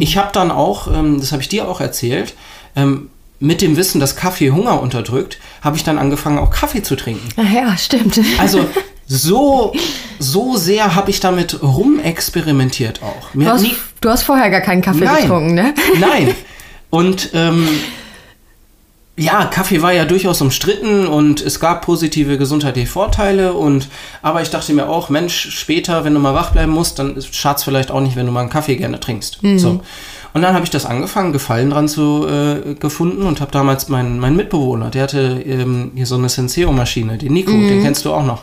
Ich 0.00 0.16
habe 0.16 0.30
dann 0.32 0.50
auch, 0.50 0.88
ähm, 0.88 1.20
das 1.20 1.32
habe 1.32 1.42
ich 1.42 1.48
dir 1.48 1.68
auch 1.68 1.80
erzählt, 1.80 2.34
ähm, 2.74 3.10
mit 3.38 3.60
dem 3.60 3.76
Wissen, 3.76 4.00
dass 4.00 4.16
Kaffee 4.16 4.50
Hunger 4.50 4.80
unterdrückt, 4.80 5.38
habe 5.60 5.76
ich 5.76 5.84
dann 5.84 5.98
angefangen, 5.98 6.38
auch 6.38 6.50
Kaffee 6.50 6.82
zu 6.82 6.96
trinken. 6.96 7.28
Ach 7.36 7.52
ja, 7.52 7.76
stimmt. 7.76 8.18
Also 8.38 8.66
so, 9.06 9.72
so 10.18 10.56
sehr 10.56 10.94
habe 10.94 11.10
ich 11.10 11.20
damit 11.20 11.62
rumexperimentiert 11.62 13.02
auch. 13.02 13.30
Du, 13.34 13.46
hast, 13.46 13.62
nie, 13.62 13.76
du 14.00 14.10
hast 14.10 14.24
vorher 14.24 14.50
gar 14.50 14.60
keinen 14.60 14.82
Kaffee 14.82 15.04
Nein. 15.04 15.22
getrunken, 15.22 15.54
ne? 15.54 15.74
nein. 16.00 16.34
Und 16.90 17.30
ähm, 17.34 17.68
ja, 19.18 19.46
Kaffee 19.46 19.80
war 19.80 19.92
ja 19.92 20.04
durchaus 20.04 20.40
umstritten 20.42 21.06
und 21.06 21.40
es 21.40 21.58
gab 21.58 21.82
positive 21.82 22.36
gesundheitliche 22.36 22.88
Vorteile. 22.88 23.54
Und 23.54 23.88
aber 24.22 24.42
ich 24.42 24.50
dachte 24.50 24.72
mir 24.74 24.88
auch, 24.88 25.08
Mensch, 25.08 25.50
später, 25.50 26.04
wenn 26.04 26.14
du 26.14 26.20
mal 26.20 26.34
wach 26.34 26.50
bleiben 26.50 26.72
musst, 26.72 26.98
dann 26.98 27.20
schadet 27.22 27.58
es 27.58 27.64
vielleicht 27.64 27.90
auch 27.90 28.00
nicht, 28.00 28.16
wenn 28.16 28.26
du 28.26 28.32
mal 28.32 28.40
einen 28.40 28.50
Kaffee 28.50 28.76
gerne 28.76 29.00
trinkst. 29.00 29.40
So. 29.56 29.80
Und 30.34 30.42
dann 30.42 30.52
habe 30.52 30.64
ich 30.64 30.70
das 30.70 30.84
angefangen, 30.84 31.32
Gefallen 31.32 31.70
dran 31.70 31.88
zu 31.88 32.26
äh, 32.28 32.74
gefunden 32.74 33.22
und 33.22 33.40
habe 33.40 33.50
damals 33.52 33.88
meinen 33.88 34.18
meinen 34.18 34.36
Mitbewohner, 34.36 34.90
der 34.90 35.04
hatte 35.04 35.42
ähm, 35.46 35.92
hier 35.94 36.04
so 36.04 36.16
eine 36.16 36.28
Senseo-Maschine, 36.28 37.16
den 37.16 37.32
Nico, 37.32 37.52
den 37.52 37.82
kennst 37.82 38.04
du 38.04 38.12
auch 38.12 38.24
noch, 38.24 38.42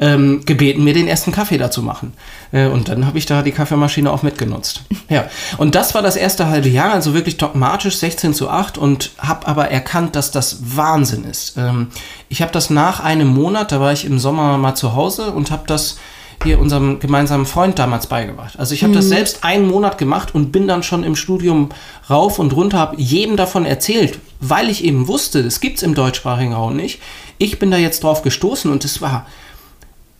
ähm, 0.00 0.44
gebeten, 0.44 0.84
mir 0.84 0.94
den 0.94 1.08
ersten 1.08 1.32
Kaffee 1.32 1.58
da 1.58 1.70
zu 1.70 1.82
machen. 1.82 2.12
Äh, 2.52 2.66
und 2.66 2.88
dann 2.88 3.06
habe 3.06 3.18
ich 3.18 3.26
da 3.26 3.42
die 3.42 3.52
Kaffeemaschine 3.52 4.10
auch 4.10 4.22
mitgenutzt. 4.22 4.82
Ja, 5.10 5.24
und 5.56 5.74
das 5.74 5.94
war 5.94 6.02
das 6.02 6.16
erste 6.16 6.48
halbe 6.48 6.68
Jahr, 6.68 6.92
also 6.92 7.14
wirklich 7.14 7.38
dogmatisch 7.38 7.96
16 7.96 8.34
zu 8.34 8.50
8 8.50 8.76
und 8.76 9.12
habe 9.16 9.48
aber 9.48 9.70
erkannt, 9.70 10.16
dass 10.16 10.30
das 10.30 10.76
Wahnsinn 10.76 11.24
ist. 11.24 11.56
Ähm, 11.56 11.86
ich 12.28 12.42
habe 12.42 12.52
das 12.52 12.68
nach 12.68 13.00
einem 13.00 13.28
Monat, 13.28 13.72
da 13.72 13.80
war 13.80 13.90
ich 13.90 14.04
im 14.04 14.18
Sommer 14.18 14.58
mal 14.58 14.74
zu 14.74 14.94
Hause 14.94 15.30
und 15.30 15.50
habe 15.50 15.62
das 15.66 15.96
hier 16.42 16.58
unserem 16.58 17.00
gemeinsamen 17.00 17.46
Freund 17.46 17.78
damals 17.78 18.06
beigebracht. 18.06 18.58
Also 18.58 18.74
ich 18.74 18.84
habe 18.84 18.92
das 18.92 19.08
selbst 19.08 19.44
einen 19.44 19.66
Monat 19.66 19.98
gemacht 19.98 20.34
und 20.34 20.52
bin 20.52 20.68
dann 20.68 20.82
schon 20.82 21.02
im 21.02 21.16
Studium 21.16 21.70
rauf 22.08 22.38
und 22.38 22.54
runter, 22.54 22.78
habe 22.78 23.00
jedem 23.00 23.36
davon 23.36 23.64
erzählt, 23.64 24.20
weil 24.40 24.68
ich 24.68 24.84
eben 24.84 25.08
wusste, 25.08 25.42
das 25.42 25.60
gibt 25.60 25.78
es 25.78 25.82
im 25.82 25.94
deutschsprachigen 25.94 26.52
Raum 26.52 26.76
nicht. 26.76 27.00
Ich 27.38 27.58
bin 27.58 27.70
da 27.70 27.76
jetzt 27.76 28.04
drauf 28.04 28.22
gestoßen 28.22 28.70
und 28.70 28.84
es 28.84 29.00
war, 29.00 29.26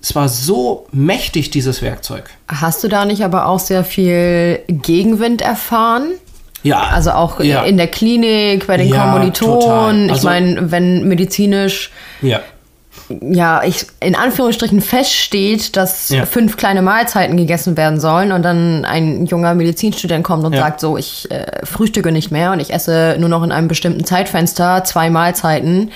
es 0.00 0.14
war 0.14 0.28
so 0.28 0.86
mächtig, 0.92 1.50
dieses 1.50 1.82
Werkzeug. 1.82 2.30
Hast 2.48 2.84
du 2.84 2.88
da 2.88 3.04
nicht 3.04 3.24
aber 3.24 3.46
auch 3.46 3.58
sehr 3.58 3.84
viel 3.84 4.60
Gegenwind 4.68 5.42
erfahren? 5.42 6.12
Ja. 6.62 6.80
Also 6.92 7.12
auch 7.12 7.40
ja. 7.40 7.62
in 7.64 7.76
der 7.76 7.88
Klinik, 7.88 8.66
bei 8.66 8.76
den 8.76 8.88
Ja, 8.88 9.12
Kommilitonen. 9.12 10.06
Ich 10.06 10.12
Also- 10.12 10.28
meine, 10.28 10.70
wenn 10.70 11.06
medizinisch, 11.08 11.90
Ja. 12.20 12.40
ja, 13.20 13.62
ich 13.64 13.86
in 14.00 14.14
Anführungsstrichen 14.16 14.80
feststeht, 14.80 15.76
dass 15.76 16.08
Ja. 16.10 16.26
fünf 16.26 16.56
kleine 16.56 16.82
Mahlzeiten 16.82 17.36
gegessen 17.36 17.76
werden 17.76 18.00
sollen 18.00 18.32
und 18.32 18.42
dann 18.42 18.84
ein 18.84 19.26
junger 19.26 19.54
Medizinstudent 19.54 20.24
kommt 20.24 20.44
und 20.44 20.52
Ja. 20.52 20.60
sagt 20.62 20.80
so, 20.80 20.96
ich 20.96 21.30
äh, 21.30 21.64
frühstücke 21.64 22.10
nicht 22.12 22.30
mehr 22.30 22.52
und 22.52 22.60
ich 22.60 22.72
esse 22.72 23.16
nur 23.18 23.28
noch 23.28 23.42
in 23.44 23.52
einem 23.52 23.68
bestimmten 23.68 24.04
Zeitfenster 24.04 24.84
zwei 24.84 25.10
Mahlzeiten. 25.10 25.90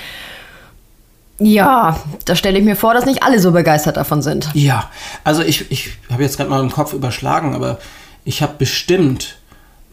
Ja, 1.45 1.99
da 2.25 2.35
stelle 2.35 2.59
ich 2.59 2.65
mir 2.65 2.75
vor, 2.75 2.93
dass 2.93 3.05
nicht 3.05 3.23
alle 3.23 3.39
so 3.39 3.51
begeistert 3.51 3.97
davon 3.97 4.21
sind. 4.21 4.49
Ja, 4.53 4.89
also 5.23 5.41
ich, 5.41 5.71
ich 5.71 5.91
habe 6.11 6.23
jetzt 6.23 6.37
gerade 6.37 6.49
mal 6.49 6.61
im 6.61 6.71
Kopf 6.71 6.93
überschlagen, 6.93 7.55
aber 7.55 7.79
ich 8.25 8.41
habe 8.41 8.53
bestimmt 8.57 9.37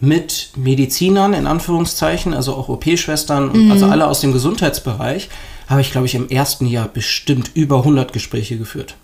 mit 0.01 0.51
Medizinern 0.57 1.35
in 1.35 1.47
Anführungszeichen, 1.47 2.33
also 2.33 2.55
auch 2.55 2.69
OP-Schwestern 2.69 3.51
und 3.51 3.71
also 3.71 3.87
alle 3.87 4.07
aus 4.07 4.21
dem 4.21 4.33
Gesundheitsbereich, 4.33 5.29
habe 5.69 5.83
ich 5.83 5.93
glaube 5.93 6.07
ich 6.07 6.15
im 6.15 6.29
ersten 6.29 6.67
Jahr 6.67 6.89
bestimmt 6.89 7.51
über 7.55 7.79
100 7.79 8.13
Gespräche 8.13 8.57
geführt. 8.57 8.95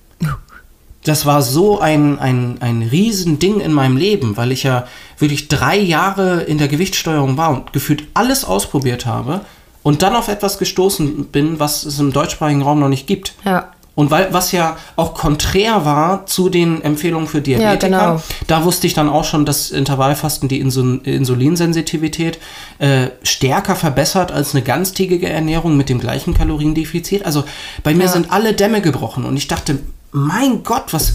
Das 1.05 1.25
war 1.25 1.43
so 1.43 1.79
ein, 1.79 2.19
ein, 2.19 2.57
ein 2.61 2.83
Riesending 2.83 3.61
in 3.61 3.73
meinem 3.73 3.97
Leben, 3.97 4.37
weil 4.37 4.51
ich 4.51 4.65
ja 4.65 4.89
wirklich 5.19 5.47
drei 5.47 5.79
Jahre 5.79 6.43
in 6.43 6.59
der 6.59 6.67
Gewichtssteuerung 6.67 7.37
war 7.37 7.51
und 7.51 7.73
gefühlt 7.73 8.05
alles 8.15 8.45
ausprobiert 8.45 9.07
habe 9.07 9.43
und 9.87 10.03
dann 10.03 10.16
auf 10.16 10.27
etwas 10.27 10.59
gestoßen 10.59 11.27
bin, 11.27 11.61
was 11.61 11.85
es 11.85 12.01
im 12.01 12.12
deutschsprachigen 12.12 12.61
Raum 12.61 12.81
noch 12.81 12.88
nicht 12.88 13.07
gibt. 13.07 13.35
Ja. 13.44 13.68
Und 13.94 14.11
weil, 14.11 14.33
was 14.33 14.51
ja 14.51 14.77
auch 14.96 15.14
konträr 15.14 15.85
war 15.85 16.27
zu 16.27 16.49
den 16.49 16.83
Empfehlungen 16.83 17.29
für 17.29 17.40
Diabetiker, 17.40 17.87
genau. 17.87 18.22
da 18.49 18.64
wusste 18.64 18.88
ich 18.88 18.94
dann 18.94 19.09
auch 19.09 19.22
schon, 19.22 19.46
dass 19.46 19.70
Intervallfasten 19.70 20.49
die 20.49 20.59
Insul 20.59 21.03
Insulinsensitivität 21.05 22.40
äh, 22.81 23.11
stärker 23.22 23.77
verbessert 23.77 24.33
als 24.33 24.57
eine 24.57 24.64
ganztägige 24.64 25.29
Ernährung 25.29 25.77
mit 25.77 25.88
dem 25.88 26.01
gleichen 26.01 26.35
Kaloriendefizit. 26.35 27.25
Also 27.25 27.44
bei 27.85 27.94
mir 27.94 28.07
Ja. 28.07 28.09
sind 28.11 28.33
alle 28.33 28.55
Dämme 28.55 28.81
gebrochen 28.81 29.25
und 29.25 29.37
ich 29.37 29.46
dachte, 29.46 29.79
mein 30.11 30.64
Gott, 30.64 30.87
was. 30.92 31.14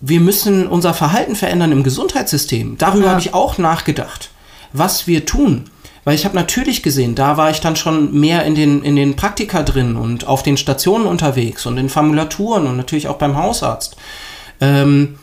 Wir 0.00 0.20
müssen 0.20 0.68
unser 0.68 0.94
Verhalten 0.94 1.34
verändern 1.34 1.72
im 1.72 1.82
Gesundheitssystem. 1.82 2.78
Darüber 2.78 3.06
Ja. 3.06 3.10
habe 3.10 3.20
ich 3.20 3.34
auch 3.34 3.58
nachgedacht, 3.58 4.30
was 4.72 5.08
wir 5.08 5.26
tun. 5.26 5.64
Weil 6.04 6.14
ich 6.14 6.24
habe 6.24 6.34
natürlich 6.34 6.82
gesehen, 6.82 7.14
da 7.14 7.36
war 7.36 7.50
ich 7.50 7.60
dann 7.60 7.76
schon 7.76 8.18
mehr 8.18 8.44
in 8.44 8.54
den, 8.54 8.82
in 8.82 8.96
den 8.96 9.16
Praktika 9.16 9.62
drin 9.62 9.96
und 9.96 10.26
auf 10.26 10.42
den 10.42 10.56
Stationen 10.56 11.06
unterwegs 11.06 11.66
und 11.66 11.76
in 11.76 11.88
Formulaturen 11.88 12.66
und 12.66 12.76
natürlich 12.76 13.08
auch 13.08 13.18
beim 13.18 13.36
Hausarzt. 13.36 13.96
Ähm, 14.60 15.16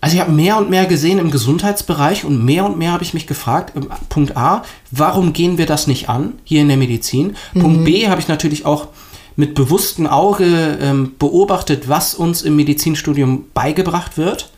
also 0.00 0.16
ich 0.16 0.20
habe 0.20 0.32
mehr 0.32 0.56
und 0.56 0.68
mehr 0.68 0.86
gesehen 0.86 1.20
im 1.20 1.30
Gesundheitsbereich 1.30 2.24
und 2.24 2.44
mehr 2.44 2.66
und 2.66 2.76
mehr 2.76 2.90
habe 2.92 3.04
ich 3.04 3.14
mich 3.14 3.28
gefragt, 3.28 3.74
ähm, 3.76 3.88
Punkt 4.08 4.36
A, 4.36 4.64
warum 4.90 5.32
gehen 5.32 5.58
wir 5.58 5.66
das 5.66 5.86
nicht 5.86 6.08
an 6.08 6.34
hier 6.42 6.60
in 6.62 6.68
der 6.68 6.76
Medizin? 6.76 7.36
Punkt 7.62 7.84
B 7.84 8.08
habe 8.08 8.20
ich 8.20 8.26
natürlich 8.26 8.66
auch 8.66 8.88
mit 9.36 9.54
bewusstem 9.54 10.08
Auge 10.08 10.78
ähm, 10.80 11.12
beobachtet, 11.18 11.88
was 11.88 12.14
uns 12.14 12.42
im 12.42 12.56
Medizinstudium 12.56 13.46
beigebracht 13.54 14.18
wird 14.18 14.50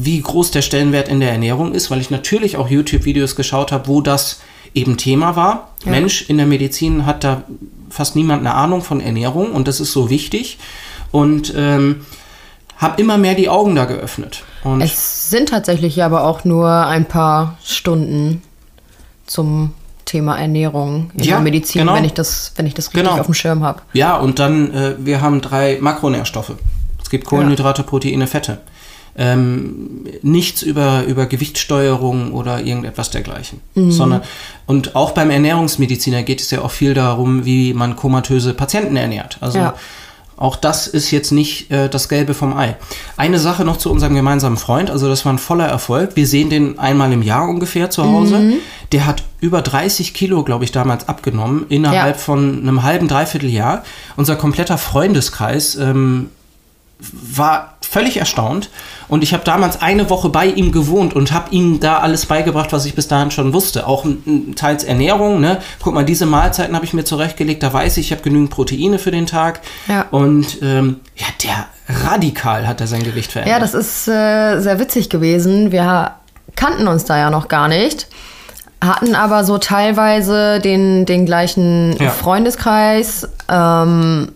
wie 0.00 0.20
groß 0.20 0.52
der 0.52 0.62
Stellenwert 0.62 1.08
in 1.08 1.18
der 1.20 1.32
Ernährung 1.32 1.72
ist, 1.72 1.90
weil 1.90 2.00
ich 2.00 2.10
natürlich 2.10 2.56
auch 2.56 2.68
YouTube-Videos 2.68 3.34
geschaut 3.36 3.72
habe, 3.72 3.88
wo 3.88 4.00
das 4.00 4.40
eben 4.74 4.96
Thema 4.96 5.34
war. 5.34 5.70
Ja. 5.84 5.90
Mensch, 5.90 6.22
in 6.28 6.36
der 6.36 6.46
Medizin 6.46 7.04
hat 7.04 7.24
da 7.24 7.42
fast 7.90 8.14
niemand 8.14 8.40
eine 8.40 8.54
Ahnung 8.54 8.82
von 8.82 9.00
Ernährung 9.00 9.50
und 9.52 9.66
das 9.66 9.80
ist 9.80 9.92
so 9.92 10.08
wichtig. 10.08 10.58
Und 11.10 11.52
ähm, 11.56 12.04
habe 12.76 13.00
immer 13.00 13.18
mehr 13.18 13.34
die 13.34 13.48
Augen 13.48 13.74
da 13.74 13.86
geöffnet. 13.86 14.44
Und 14.62 14.82
Es 14.82 15.30
sind 15.30 15.48
tatsächlich 15.48 16.02
aber 16.04 16.24
auch 16.24 16.44
nur 16.44 16.70
ein 16.70 17.06
paar 17.06 17.58
Stunden 17.64 18.42
zum 19.26 19.72
Thema 20.04 20.38
Ernährung 20.38 21.10
in 21.14 21.24
Ja, 21.24 21.34
der 21.36 21.40
Medizin, 21.40 21.80
genau. 21.80 21.94
wenn 21.94 22.04
ich 22.04 22.12
das, 22.14 22.52
wenn 22.56 22.66
ich 22.66 22.74
das 22.74 22.86
richtig 22.88 23.02
Genau. 23.02 23.18
auf 23.18 23.26
dem 23.26 23.34
Schirm 23.34 23.64
habe. 23.64 23.82
ja, 23.94 24.16
und 24.16 24.38
dann, 24.38 24.72
äh, 24.72 24.94
wir 24.98 25.20
haben 25.20 25.40
drei 25.40 25.78
Makronährstoffe. 25.80 26.52
Es 27.02 27.10
gibt 27.10 27.24
Kohlenhydrate, 27.26 27.82
Proteine, 27.82 28.26
Fette. 28.26 28.60
Ähm, 29.16 30.04
nichts 30.22 30.62
über, 30.62 31.04
über 31.04 31.26
Gewichtssteuerung 31.26 32.32
oder 32.32 32.60
irgendetwas 32.60 33.10
dergleichen. 33.10 33.60
Sondern, 33.74 34.22
und 34.66 34.94
auch 34.94 35.10
beim 35.12 35.30
Ernährungsmediziner 35.30 36.22
geht 36.22 36.40
es 36.40 36.50
ja 36.50 36.60
auch 36.62 36.70
viel 36.70 36.94
darum, 36.94 37.44
wie 37.44 37.74
man 37.74 37.96
komatöse 37.96 38.54
Patienten 38.54 38.96
ernährt. 38.96 39.38
Also 39.40 39.58
Ja. 39.58 39.74
auch 40.36 40.54
das 40.54 40.86
ist 40.86 41.10
jetzt 41.10 41.32
nicht 41.32 41.70
äh, 41.72 41.88
das 41.88 42.08
Gelbe 42.08 42.32
vom 42.32 42.56
Ei. 42.56 42.76
Eine 43.16 43.40
Sache 43.40 43.64
noch 43.64 43.76
zu 43.78 43.90
unserem 43.90 44.14
gemeinsamen 44.14 44.56
Freund, 44.56 44.88
also 44.90 45.08
das 45.08 45.24
war 45.24 45.32
ein 45.32 45.38
voller 45.38 45.66
Erfolg. 45.66 46.10
Wir 46.14 46.26
sehen 46.28 46.48
den 46.48 46.78
einmal 46.78 47.12
im 47.12 47.22
Jahr 47.22 47.48
ungefähr 47.48 47.90
zu 47.90 48.04
Hause. 48.04 48.52
Der 48.92 49.04
hat 49.04 49.24
über 49.40 49.62
30 49.62 50.14
Kilo, 50.14 50.44
glaube 50.44 50.64
ich, 50.64 50.70
damals 50.72 51.08
abgenommen, 51.08 51.66
innerhalb 51.68 52.16
Ja. 52.16 52.22
von 52.22 52.60
einem 52.60 52.84
halben, 52.84 53.08
dreiviertel 53.08 53.50
Jahr. 53.50 53.82
Unser 54.16 54.36
kompletter 54.36 54.78
Freundeskreis 54.78 55.74
ähm, 55.76 56.30
war 57.00 57.74
völlig 57.80 58.18
erstaunt 58.18 58.70
und 59.08 59.22
ich 59.22 59.32
habe 59.32 59.44
damals 59.44 59.80
eine 59.80 60.10
Woche 60.10 60.28
bei 60.28 60.46
ihm 60.46 60.72
gewohnt 60.72 61.14
und 61.14 61.32
habe 61.32 61.50
ihm 61.54 61.80
da 61.80 61.98
alles 61.98 62.26
beigebracht, 62.26 62.72
was 62.72 62.84
ich 62.84 62.94
bis 62.94 63.08
dahin 63.08 63.30
schon 63.30 63.52
wusste. 63.54 63.86
Auch 63.86 64.04
teils 64.56 64.84
Ernährung. 64.84 65.40
Ne? 65.40 65.58
Guck 65.82 65.94
mal, 65.94 66.04
diese 66.04 66.26
Mahlzeiten 66.26 66.74
habe 66.74 66.84
ich 66.84 66.92
mir 66.92 67.04
zurechtgelegt. 67.04 67.62
Da 67.62 67.72
weiß 67.72 67.96
ich, 67.96 68.06
ich 68.06 68.12
habe 68.12 68.22
genügend 68.22 68.50
Proteine 68.50 68.98
für 68.98 69.10
den 69.10 69.26
Tag. 69.26 69.60
Ja. 69.86 70.06
Und 70.10 70.58
ähm, 70.60 71.00
ja, 71.16 71.26
der 71.42 71.66
radikal 72.10 72.66
hat 72.66 72.80
er 72.82 72.86
sein 72.86 73.02
Gewicht 73.02 73.32
verändert. 73.32 73.54
Ja, 73.56 73.60
das 73.60 73.72
ist 73.74 74.06
äh, 74.08 74.60
sehr 74.60 74.78
witzig 74.78 75.08
gewesen. 75.08 75.72
Wir 75.72 76.12
kannten 76.56 76.88
uns 76.88 77.04
da 77.04 77.16
ja 77.16 77.30
noch 77.30 77.48
gar 77.48 77.68
nicht, 77.68 78.08
hatten 78.82 79.14
aber 79.14 79.44
so 79.44 79.56
teilweise 79.56 80.60
den, 80.60 81.06
den 81.06 81.24
gleichen 81.24 81.96
Ja. 81.98 82.10
Freundeskreis. 82.10 83.28
Ähm, 83.48 84.32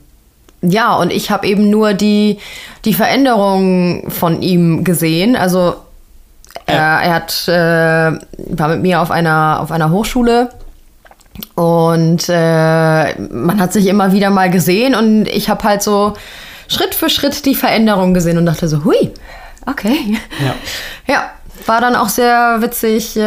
ja, 0.62 0.94
und 0.96 1.12
ich 1.12 1.30
habe 1.30 1.46
eben 1.46 1.70
nur 1.70 1.92
die, 1.94 2.38
die 2.84 2.94
Veränderung 2.94 4.10
von 4.10 4.42
ihm 4.42 4.84
gesehen. 4.84 5.36
Also 5.36 5.74
er, 6.66 6.78
er 7.02 7.14
hat, 7.14 7.48
äh, 7.48 7.52
war 8.56 8.68
mit 8.68 8.82
mir 8.82 9.00
auf 9.00 9.10
einer, 9.10 9.58
auf 9.60 9.70
einer 9.72 9.90
Hochschule 9.90 10.50
und 11.54 12.28
äh, 12.28 13.14
man 13.20 13.60
hat 13.60 13.72
sich 13.72 13.86
immer 13.86 14.12
wieder 14.12 14.30
mal 14.30 14.50
gesehen 14.50 14.94
und 14.94 15.26
ich 15.28 15.48
habe 15.48 15.64
halt 15.64 15.82
so 15.82 16.14
Schritt 16.68 16.94
für 16.94 17.10
Schritt 17.10 17.44
die 17.46 17.54
Veränderung 17.54 18.14
gesehen 18.14 18.38
und 18.38 18.46
dachte 18.46 18.68
so, 18.68 18.84
hui, 18.84 19.10
okay. 19.66 20.18
Ja. 20.40 20.54
Ja, 21.14 21.30
war 21.66 21.80
dann 21.80 21.96
auch 21.96 22.08
sehr 22.08 22.58
witzig, 22.60 23.16
äh, 23.16 23.20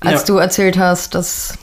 als 0.00 0.20
Ja. 0.20 0.24
du 0.26 0.36
erzählt 0.38 0.78
hast, 0.78 1.14
dass 1.14 1.54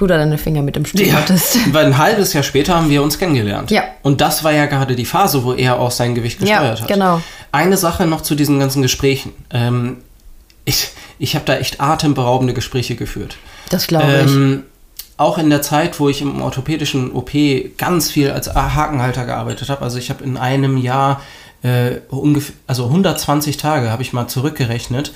du 0.00 0.06
da 0.06 0.16
deine 0.16 0.38
Finger 0.38 0.62
mit 0.62 0.76
im 0.76 0.84
Spiel 0.86 1.06
Ja, 1.08 1.14
hattest. 1.14 1.58
weil 1.72 1.86
ein 1.86 1.98
halbes 1.98 2.32
Jahr 2.32 2.42
später 2.42 2.74
haben 2.74 2.90
wir 2.90 3.02
uns 3.02 3.18
kennengelernt. 3.18 3.70
Ja. 3.70 3.84
Und 4.02 4.20
das 4.20 4.42
war 4.44 4.52
ja 4.52 4.66
gerade 4.66 4.96
die 4.96 5.04
Phase, 5.04 5.44
wo 5.44 5.52
er 5.52 5.78
auch 5.78 5.90
sein 5.90 6.14
Gewicht 6.14 6.40
Ja, 6.42 6.58
gesteuert 6.60 6.80
hat. 6.82 6.88
genau. 6.88 7.20
Eine 7.52 7.76
Sache 7.76 8.06
noch 8.06 8.20
zu 8.22 8.34
diesen 8.34 8.58
ganzen 8.60 8.82
Gesprächen. 8.82 9.32
Ähm, 9.52 9.98
ich 10.64 10.88
ich 11.18 11.34
habe 11.34 11.44
da 11.44 11.56
echt 11.56 11.80
atemberaubende 11.80 12.54
Gespräche 12.54 12.96
geführt. 12.96 13.36
Das 13.68 13.86
glaube 13.86 14.22
ich. 14.24 14.32
Ähm, 14.32 14.62
auch 15.16 15.36
in 15.36 15.50
der 15.50 15.60
Zeit, 15.60 16.00
wo 16.00 16.08
ich 16.08 16.22
im 16.22 16.40
orthopädischen 16.40 17.12
OP 17.12 17.32
ganz 17.76 18.10
viel 18.10 18.30
als 18.30 18.54
Hakenhalter 18.54 19.26
gearbeitet 19.26 19.68
habe. 19.68 19.82
Also 19.82 19.98
ich 19.98 20.08
habe 20.08 20.24
in 20.24 20.38
einem 20.38 20.78
Jahr 20.78 21.20
äh, 21.62 21.96
ungefähr, 22.08 22.54
also 22.66 22.84
120 22.86 23.58
Tage 23.58 23.90
habe 23.90 24.00
ich 24.02 24.14
mal 24.14 24.28
zurückgerechnet, 24.28 25.12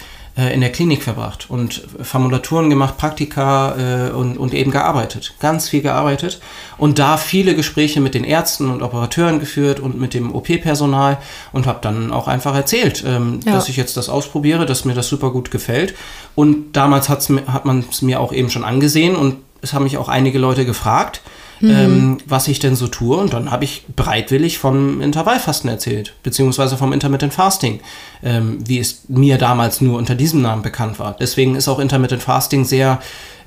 in 0.53 0.61
der 0.61 0.73
Klinik 0.73 1.03
verbracht 1.05 1.47
und 1.49 1.83
Formulaturen 2.03 2.68
gemacht, 2.68 2.97
Praktika 2.99 4.09
äh, 4.09 4.11
und, 4.11 4.37
und 4.37 4.53
eben 4.53 4.73
gearbeitet. 4.73 5.35
Ganz 5.38 5.68
viel 5.68 5.81
gearbeitet 5.81 6.40
und 6.77 6.99
da 6.99 7.16
viele 7.16 7.55
Gespräche 7.55 8.01
mit 8.01 8.14
den 8.14 8.25
Ärzten 8.25 8.68
und 8.70 8.83
Operateuren 8.83 9.38
geführt 9.38 9.79
und 9.79 9.99
mit 10.01 10.12
dem 10.12 10.35
OP-Personal 10.35 11.18
und 11.53 11.66
habe 11.66 11.79
dann 11.83 12.11
auch 12.12 12.27
einfach 12.27 12.55
erzählt, 12.55 13.05
ähm, 13.07 13.40
Ja. 13.44 13.53
dass 13.53 13.68
ich 13.68 13.77
jetzt 13.77 13.97
das 13.97 14.09
ausprobiere, 14.09 14.66
dass 14.66 14.85
mir 14.85 14.94
das 14.94 15.09
super 15.09 15.31
gut 15.31 15.51
gefällt. 15.53 15.94
Und 16.35 16.73
damals 16.73 17.09
hat's, 17.09 17.29
hat 17.47 17.64
man 17.64 17.85
es 17.88 18.03
mir 18.03 18.18
auch 18.20 18.33
eben 18.33 18.51
schon 18.51 18.64
angesehen 18.64 19.14
und 19.14 19.37
es 19.62 19.73
haben 19.73 19.85
mich 19.85 19.99
auch 19.99 20.09
einige 20.09 20.38
Leute 20.38 20.64
gefragt, 20.66 21.20
ähm, 21.62 22.18
was 22.26 22.48
ich 22.48 22.58
denn 22.58 22.76
so 22.76 22.88
tue. 22.88 23.16
Und 23.16 23.32
dann 23.32 23.50
habe 23.50 23.64
ich 23.64 23.84
bereitwillig 23.94 24.58
vom 24.58 25.00
Intervallfasten 25.00 25.70
erzählt, 25.70 26.14
beziehungsweise 26.22 26.76
vom 26.76 26.92
Intermittent 26.92 27.34
Fasting, 27.34 27.80
ähm, 28.22 28.58
wie 28.66 28.78
es 28.78 29.04
mir 29.08 29.38
damals 29.38 29.80
nur 29.80 29.98
unter 29.98 30.14
diesem 30.14 30.42
Namen 30.42 30.62
bekannt 30.62 30.98
war. 30.98 31.16
Deswegen 31.18 31.54
ist 31.54 31.68
auch 31.68 31.78
Intermittent 31.78 32.22
Fasting 32.22 32.64
sehr 32.64 33.00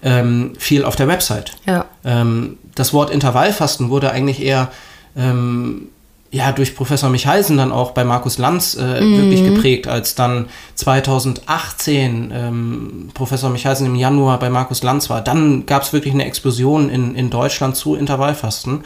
ähm, 0.04 0.54
viel 0.58 0.84
auf 0.84 0.96
der 0.96 1.08
Website. 1.08 1.54
Ja. 1.66 1.86
Ähm, 2.06 2.58
das 2.76 2.94
Wort 2.94 3.10
Intervallfasten 3.10 3.90
wurde 3.90 4.12
eigentlich 4.12 4.42
eher 4.42 4.72
ähm, 5.16 5.90
ja, 6.30 6.52
durch 6.52 6.76
Professor 6.76 7.10
Michalsen 7.10 7.58
dann 7.58 7.72
auch 7.72 7.92
bei 7.92 8.04
Markus 8.04 8.38
Lanz 8.38 8.76
äh, 8.76 9.02
mhm. 9.02 9.18
wirklich 9.18 9.44
geprägt, 9.44 9.88
als 9.88 10.16
dann 10.16 10.48
2018 10.76 12.34
ähm, 12.34 13.10
Professor 13.14 13.50
Michalsen 13.50 13.86
im 13.86 13.96
Januar 13.96 14.38
bei 14.40 14.50
Markus 14.50 14.84
Lanz 14.84 15.10
war. 15.10 15.22
Dann 15.22 15.66
gab 15.66 15.84
es 15.84 15.94
wirklich 15.94 16.14
eine 16.14 16.26
Explosion 16.26 16.90
in, 16.90 17.16
in 17.16 17.30
Deutschland 17.30 17.78
zu 17.78 17.96
Intervallfasten. 17.96 18.84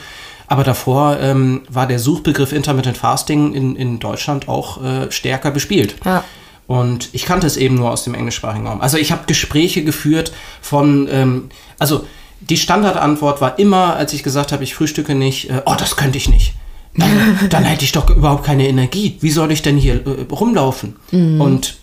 Aber 0.47 0.63
davor 0.63 1.17
ähm, 1.19 1.61
war 1.69 1.87
der 1.87 1.97
Suchbegriff 1.97 2.51
Intermittent 2.51 2.97
Fasting 2.97 3.53
in, 3.53 3.75
in 3.75 3.99
Deutschland 3.99 4.47
auch 4.47 4.83
äh, 4.83 5.11
stärker 5.11 5.49
bespielt. 5.49 5.95
Ja. 6.05 6.23
Und 6.67 7.09
ich 7.13 7.25
kannte 7.25 7.47
es 7.47 7.57
eben 7.57 7.75
nur 7.75 7.89
aus 7.89 8.03
dem 8.03 8.13
englischsprachigen 8.13 8.67
Raum. 8.67 8.81
Also 8.81 8.97
ich 8.97 9.11
habe 9.11 9.23
Gespräche 9.25 9.83
geführt 9.83 10.31
von, 10.61 11.07
ähm, 11.09 11.49
also 11.79 12.05
die 12.41 12.57
Standardantwort 12.57 13.41
war 13.41 13.59
immer, 13.59 13.95
als 13.95 14.13
ich 14.13 14.23
gesagt 14.23 14.51
habe, 14.51 14.63
ich 14.63 14.75
frühstücke 14.75 15.15
nicht, 15.15 15.49
äh, 15.49 15.61
oh, 15.65 15.75
das 15.77 15.95
könnte 15.95 16.17
ich 16.17 16.29
nicht 16.29 16.53
dann, 16.95 17.49
dann 17.49 17.63
hätte 17.63 17.85
ich 17.85 17.91
doch 17.91 18.09
überhaupt 18.09 18.43
keine 18.43 18.67
Energie. 18.67 19.17
Wie 19.21 19.31
soll 19.31 19.51
ich 19.51 19.61
denn 19.61 19.77
hier 19.77 20.05
äh, 20.05 20.25
rumlaufen? 20.31 20.95
Mhm. 21.11 21.39
Und 21.39 21.77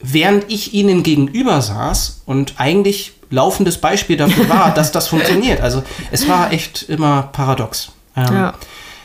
während 0.00 0.50
ich 0.50 0.74
ihnen 0.74 1.02
gegenüber 1.02 1.60
saß 1.60 2.22
und 2.26 2.54
eigentlich 2.56 3.12
laufendes 3.30 3.78
Beispiel 3.78 4.16
dafür 4.16 4.48
war, 4.48 4.72
dass 4.74 4.92
das 4.92 5.08
funktioniert. 5.08 5.60
Also 5.60 5.82
es 6.10 6.28
war 6.28 6.52
echt 6.52 6.82
immer 6.88 7.22
paradox. 7.32 7.90
Ähm, 8.16 8.32
ja. 8.32 8.54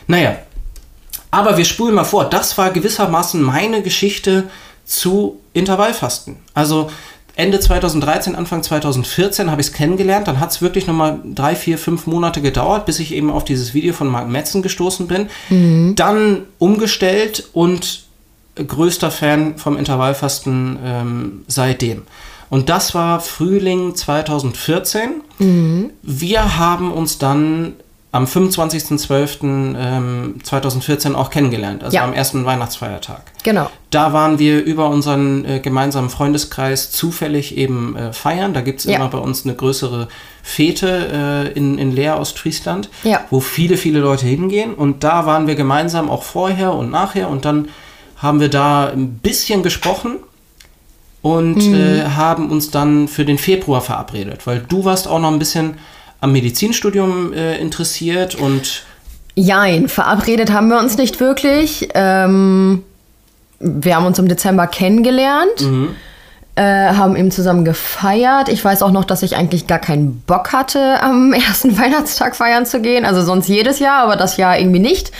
Naja, 0.06 0.36
aber 1.30 1.56
wir 1.56 1.64
spulen 1.64 1.94
mal 1.94 2.04
vor. 2.04 2.26
Das 2.26 2.56
war 2.58 2.70
gewissermaßen 2.70 3.42
meine 3.42 3.82
Geschichte 3.82 4.44
zu 4.84 5.40
Intervallfasten. 5.52 6.36
Also 6.54 6.90
Ende 7.36 7.58
2013, 7.58 8.36
Anfang 8.36 8.62
2014 8.62 9.50
habe 9.50 9.60
ich 9.60 9.68
es 9.68 9.72
kennengelernt. 9.72 10.28
Dann 10.28 10.38
hat 10.38 10.52
es 10.52 10.62
wirklich 10.62 10.86
nochmal 10.86 11.18
drei, 11.24 11.56
vier, 11.56 11.78
fünf 11.78 12.06
Monate 12.06 12.40
gedauert, 12.40 12.86
bis 12.86 13.00
ich 13.00 13.12
eben 13.12 13.30
auf 13.30 13.44
dieses 13.44 13.74
Video 13.74 13.92
von 13.92 14.06
Mark 14.06 14.28
Metzen 14.28 14.62
gestoßen 14.62 15.08
bin. 15.08 15.28
Mhm. 15.50 15.94
Dann 15.96 16.42
umgestellt 16.58 17.48
und 17.52 18.04
größter 18.54 19.10
Fan 19.10 19.58
vom 19.58 19.76
Intervallfasten 19.76 20.78
ähm, 20.84 21.44
seitdem. 21.48 22.02
Und 22.50 22.68
das 22.68 22.94
war 22.94 23.18
Frühling 23.18 23.96
2014. 23.96 25.22
Mhm. 25.38 25.90
Wir 26.02 26.56
haben 26.56 26.92
uns 26.92 27.18
dann 27.18 27.72
am 28.14 28.24
25.12.2014 28.26 31.06
ähm, 31.06 31.16
auch 31.16 31.30
kennengelernt, 31.30 31.82
also 31.82 31.96
ja. 31.96 32.04
am 32.04 32.12
ersten 32.12 32.44
Weihnachtsfeiertag. 32.44 33.22
Genau. 33.42 33.68
Da 33.90 34.12
waren 34.12 34.38
wir 34.38 34.62
über 34.62 34.88
unseren 34.88 35.44
äh, 35.44 35.58
gemeinsamen 35.58 36.10
Freundeskreis 36.10 36.92
zufällig 36.92 37.56
eben 37.56 37.96
äh, 37.96 38.12
feiern. 38.12 38.54
Da 38.54 38.60
gibt 38.60 38.78
es 38.78 38.84
ja. 38.84 38.94
immer 38.94 39.08
bei 39.08 39.18
uns 39.18 39.44
eine 39.44 39.56
größere 39.56 40.06
Fete 40.44 41.50
äh, 41.52 41.58
in, 41.58 41.76
in 41.76 41.90
Leer, 41.90 42.20
Ostfriesland, 42.20 42.88
ja. 43.02 43.24
wo 43.30 43.40
viele, 43.40 43.76
viele 43.76 43.98
Leute 43.98 44.26
hingehen. 44.26 44.74
Und 44.74 45.02
da 45.02 45.26
waren 45.26 45.48
wir 45.48 45.56
gemeinsam 45.56 46.08
auch 46.08 46.22
vorher 46.22 46.72
und 46.72 46.92
nachher. 46.92 47.28
Und 47.28 47.44
dann 47.44 47.68
haben 48.18 48.38
wir 48.38 48.48
da 48.48 48.90
ein 48.90 49.18
bisschen 49.18 49.64
gesprochen 49.64 50.18
und 51.20 51.56
mhm. 51.56 52.16
Haben 52.16 52.50
uns 52.50 52.70
dann 52.70 53.08
für 53.08 53.24
den 53.24 53.38
Februar 53.38 53.80
verabredet, 53.80 54.46
weil 54.46 54.60
du 54.60 54.84
warst 54.84 55.08
auch 55.08 55.18
noch 55.18 55.32
ein 55.32 55.38
bisschen 55.38 55.78
am 56.24 56.32
Medizinstudium 56.32 57.32
äh, 57.34 57.58
interessiert 57.58 58.34
und. 58.34 58.82
Jein, 59.36 59.88
verabredet 59.88 60.52
haben 60.52 60.68
wir 60.68 60.78
uns 60.78 60.96
nicht 60.96 61.20
wirklich. 61.20 61.88
Ähm, 61.94 62.82
wir 63.60 63.96
haben 63.96 64.06
uns 64.06 64.18
im 64.18 64.28
Dezember 64.28 64.66
kennengelernt, 64.66 65.60
mhm. 65.60 65.90
äh, 66.54 66.62
haben 66.62 67.14
eben 67.16 67.30
zusammen 67.30 67.64
gefeiert. 67.64 68.48
Ich 68.48 68.64
weiß 68.64 68.82
auch 68.82 68.90
noch, 68.90 69.04
dass 69.04 69.22
ich 69.22 69.36
eigentlich 69.36 69.66
gar 69.66 69.80
keinen 69.80 70.20
Bock 70.20 70.52
hatte, 70.52 71.02
am 71.02 71.32
ersten 71.48 71.76
Weihnachtstag 71.78 72.36
feiern 72.36 72.64
zu 72.64 72.80
gehen. 72.80 73.04
Also 73.04 73.22
sonst 73.22 73.48
jedes 73.48 73.78
Jahr, 73.78 74.02
aber 74.02 74.16
das 74.16 74.38
Jahr 74.38 74.58
irgendwie 74.58 74.80
nicht. 74.80 75.12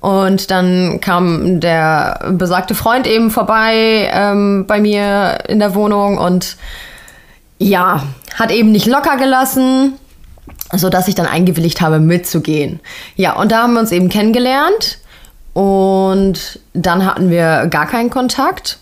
Und 0.00 0.50
dann 0.50 1.00
kam 1.00 1.60
der 1.60 2.32
besagte 2.32 2.74
Freund 2.74 3.06
eben 3.06 3.30
vorbei 3.30 4.10
ähm, 4.12 4.64
bei 4.66 4.80
mir 4.80 5.44
in 5.46 5.60
der 5.60 5.74
Wohnung 5.76 6.18
und 6.18 6.56
ja, 7.58 8.02
hat 8.34 8.50
eben 8.50 8.72
nicht 8.72 8.86
locker 8.86 9.18
gelassen 9.18 9.99
so 10.72 10.88
dass 10.88 11.08
ich 11.08 11.14
dann 11.14 11.26
eingewilligt 11.26 11.80
habe, 11.80 11.98
mitzugehen. 11.98 12.80
Ja, 13.16 13.36
und 13.36 13.52
da 13.52 13.62
haben 13.62 13.74
wir 13.74 13.80
uns 13.80 13.92
eben 13.92 14.08
kennengelernt 14.08 14.98
und 15.52 16.60
dann 16.72 17.04
hatten 17.04 17.30
wir 17.30 17.66
gar 17.66 17.86
keinen 17.86 18.10
Kontakt. 18.10 18.78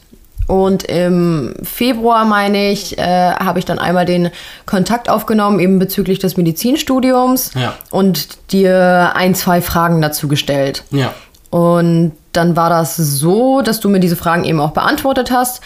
Und 0.47 0.85
im 0.85 1.55
Februar, 1.63 2.25
meine 2.25 2.71
ich, 2.71 2.97
äh, 2.97 3.33
habe 3.33 3.59
ich 3.59 3.67
dann 3.67 3.79
einmal 3.79 4.07
den 4.07 4.31
Kontakt 4.65 5.11
aufgenommen, 5.11 5.61
eben 5.61 5.79
bezüglich 5.79 6.21
des 6.21 6.39
Medizinstudiums 6.39 7.51
ja. 7.55 7.75
und 7.91 8.51
dir 8.51 9.13
ein, 9.15 9.35
zwei 9.35 9.61
Fragen 9.61 10.01
dazu 10.01 10.27
gestellt. 10.27 10.85
Ja. 10.91 11.13
Und 11.51 12.13
dann 12.33 12.57
war 12.57 12.71
das 12.71 12.97
so, 12.97 13.61
dass 13.61 13.81
du 13.81 13.91
mir 13.91 14.01
diese 14.01 14.17
Fragen 14.17 14.45
eben 14.45 14.61
auch 14.61 14.71
beantwortet 14.71 15.31
hast 15.31 15.61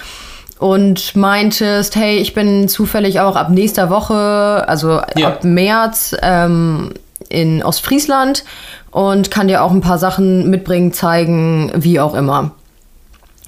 und 0.62 1.16
meintest, 1.16 1.96
hey, 1.96 2.18
ich 2.18 2.34
bin 2.34 2.68
zufällig 2.68 3.18
auch 3.18 3.34
ab 3.34 3.50
nächster 3.50 3.90
Woche, 3.90 4.64
also 4.68 5.00
ja. 5.16 5.26
ab 5.26 5.42
März 5.42 6.14
ähm, 6.22 6.92
in 7.28 7.64
Ostfriesland 7.64 8.44
und 8.92 9.32
kann 9.32 9.48
dir 9.48 9.64
auch 9.64 9.72
ein 9.72 9.80
paar 9.80 9.98
Sachen 9.98 10.50
mitbringen, 10.50 10.92
zeigen, 10.92 11.72
wie 11.74 11.98
auch 11.98 12.14
immer. 12.14 12.52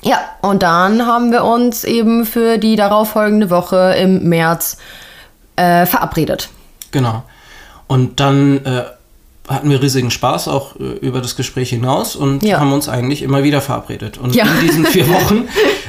Ja, 0.03 0.19
und 0.43 0.65
dann 0.65 1.07
haben 1.07 1.31
wir 1.31 1.45
uns 1.45 1.85
eben 1.85 2.27
für 2.27 2.59
die 2.59 2.75
darauffolgende 2.75 3.49
Woche 3.49 3.95
im 3.97 4.29
März 4.29 4.79
äh, 5.55 5.87
verabredet. 5.87 6.49
Genau. 6.91 7.23
Und 7.87 8.19
dann 8.19 8.65
äh, 8.65 8.83
hatten 9.49 9.71
wir 9.71 9.81
riesigen 9.81 10.11
Spaß 10.11 10.49
auch 10.49 10.75
äh, 10.81 10.83
über 10.83 11.21
das 11.21 11.37
Gespräch 11.37 11.71
hinaus 11.71 12.17
und 12.17 12.43
ja. 12.43 12.59
haben 12.59 12.73
uns 12.73 12.89
eigentlich 12.89 13.23
immer 13.23 13.45
wieder 13.45 13.61
verabredet. 13.61 14.19
Und 14.19 14.35
ja. 14.35 14.47
in 14.47 14.67
diesen 14.67 14.85
vier 14.85 15.09
Wochen 15.13 15.45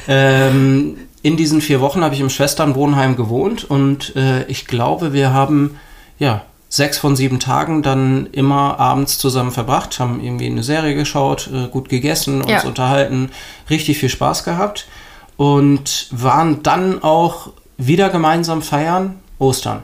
ähm, 0.08 0.98
in 1.26 1.38
diesen 1.38 1.60
vier 1.60 1.82
Wochen 1.82 2.04
habe 2.04 2.14
ich 2.14 2.22
im 2.22 2.30
Schwesternwohnheim 2.30 3.16
gewohnt 3.16 3.64
und 3.64 4.16
äh, 4.16 4.44
ich 4.44 4.68
glaube, 4.68 5.12
wir 5.12 5.34
haben 5.34 5.80
ja 6.20 6.44
sechs 6.70 7.00
von 7.00 7.16
sieben 7.16 7.40
Tagen 7.40 7.82
dann 7.82 8.28
immer 8.32 8.80
abends 8.80 9.18
zusammen 9.18 9.50
verbracht, 9.50 10.00
haben 10.00 10.22
irgendwie 10.24 10.46
eine 10.46 10.62
Serie 10.62 10.94
geschaut, 10.94 11.50
äh, 11.52 11.68
gut 11.68 11.90
gegessen, 11.90 12.44
uns 12.44 12.52
ja. 12.52 12.64
unterhalten, 12.64 13.32
richtig 13.72 13.98
viel 13.98 14.10
Spaß 14.10 14.44
gehabt 14.44 14.86
und 15.36 16.10
waren 16.12 16.62
dann 16.62 17.02
auch 17.02 17.50
wieder 17.78 18.10
gemeinsam 18.10 18.62
feiern 18.62 19.16
Ostern. 19.40 19.82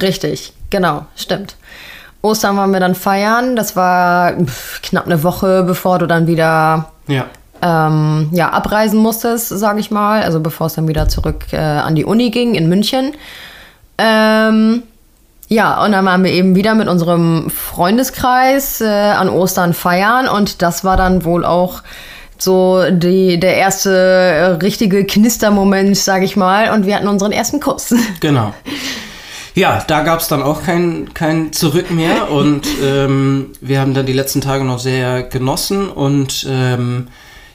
Richtig, 0.00 0.52
genau, 0.70 1.06
stimmt. 1.14 1.54
Ostern 2.22 2.56
waren 2.56 2.72
wir 2.72 2.80
dann 2.80 2.96
feiern. 2.96 3.54
Das 3.54 3.76
war 3.76 4.34
knapp 4.82 5.06
eine 5.06 5.22
Woche, 5.22 5.62
bevor 5.62 6.00
du 6.00 6.08
dann 6.08 6.26
wieder 6.26 6.90
ja 7.06 7.26
ähm, 7.62 8.28
ja, 8.32 8.50
abreisen 8.50 8.98
musstest, 8.98 9.48
sage 9.48 9.80
ich 9.80 9.90
mal, 9.90 10.22
also 10.22 10.40
bevor 10.40 10.66
es 10.66 10.74
dann 10.74 10.88
wieder 10.88 11.08
zurück 11.08 11.46
äh, 11.52 11.56
an 11.56 11.94
die 11.94 12.04
Uni 12.04 12.30
ging 12.30 12.54
in 12.54 12.68
München. 12.68 13.12
Ähm, 13.98 14.82
ja, 15.48 15.84
und 15.84 15.92
dann 15.92 16.04
waren 16.04 16.24
wir 16.24 16.32
eben 16.32 16.56
wieder 16.56 16.74
mit 16.74 16.88
unserem 16.88 17.50
Freundeskreis 17.50 18.80
äh, 18.80 18.86
an 18.86 19.28
Ostern 19.28 19.74
feiern 19.74 20.26
und 20.26 20.62
das 20.62 20.82
war 20.82 20.96
dann 20.96 21.24
wohl 21.24 21.44
auch 21.44 21.82
so 22.38 22.82
die, 22.90 23.38
der 23.38 23.56
erste 23.56 23.90
äh, 23.90 24.44
richtige 24.62 25.04
Knistermoment, 25.04 25.96
sage 25.96 26.24
ich 26.24 26.36
mal, 26.36 26.72
und 26.72 26.86
wir 26.86 26.96
hatten 26.96 27.06
unseren 27.06 27.32
ersten 27.32 27.60
Kuss. 27.60 27.94
Genau. 28.20 28.54
Ja, 29.54 29.84
da 29.86 30.00
gab 30.02 30.20
es 30.20 30.28
dann 30.28 30.42
auch 30.42 30.62
kein, 30.62 31.12
kein 31.12 31.52
Zurück 31.52 31.90
mehr 31.90 32.30
und 32.30 32.66
ähm, 32.82 33.50
wir 33.60 33.80
haben 33.80 33.92
dann 33.92 34.06
die 34.06 34.14
letzten 34.14 34.40
Tage 34.40 34.64
noch 34.64 34.78
sehr 34.78 35.22
genossen 35.24 35.90
und 35.90 36.46
ähm, 36.48 37.08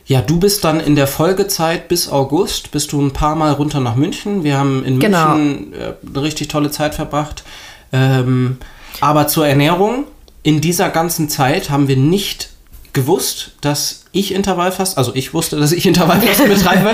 ja, 0.07 0.21
du 0.21 0.39
bist 0.39 0.63
dann 0.63 0.79
in 0.79 0.95
der 0.95 1.05
Folgezeit 1.05 1.89
bis 1.89 2.07
August, 2.07 2.71
bist 2.71 2.93
du 2.93 3.01
ein 3.01 3.11
paar 3.11 3.35
Mal 3.35 3.51
runter 3.51 3.81
nach 3.81 3.95
München. 3.95 4.45
Wir 4.45 4.57
haben 4.57 4.85
in 4.85 4.99
genau. 4.99 5.35
München 5.35 5.73
äh, 5.73 5.93
eine 6.07 6.21
richtig 6.23 6.47
tolle 6.47 6.71
Zeit 6.71 6.95
verbracht. 6.95 7.43
Ähm, 7.91 8.57
aber 9.01 9.27
zur 9.27 9.45
Ernährung, 9.45 10.05
in 10.43 10.61
dieser 10.61 10.89
ganzen 10.89 11.27
Zeit 11.27 11.69
haben 11.69 11.89
wir 11.89 11.97
nicht 11.97 12.49
gewusst, 12.93 13.51
dass 13.59 14.05
ich 14.13 14.33
Intervallfasten, 14.33 14.97
also 14.97 15.13
ich 15.13 15.33
wusste, 15.33 15.59
dass 15.59 15.73
ich 15.73 15.85
Intervallfasten 15.85 16.47
betreibe. 16.55 16.93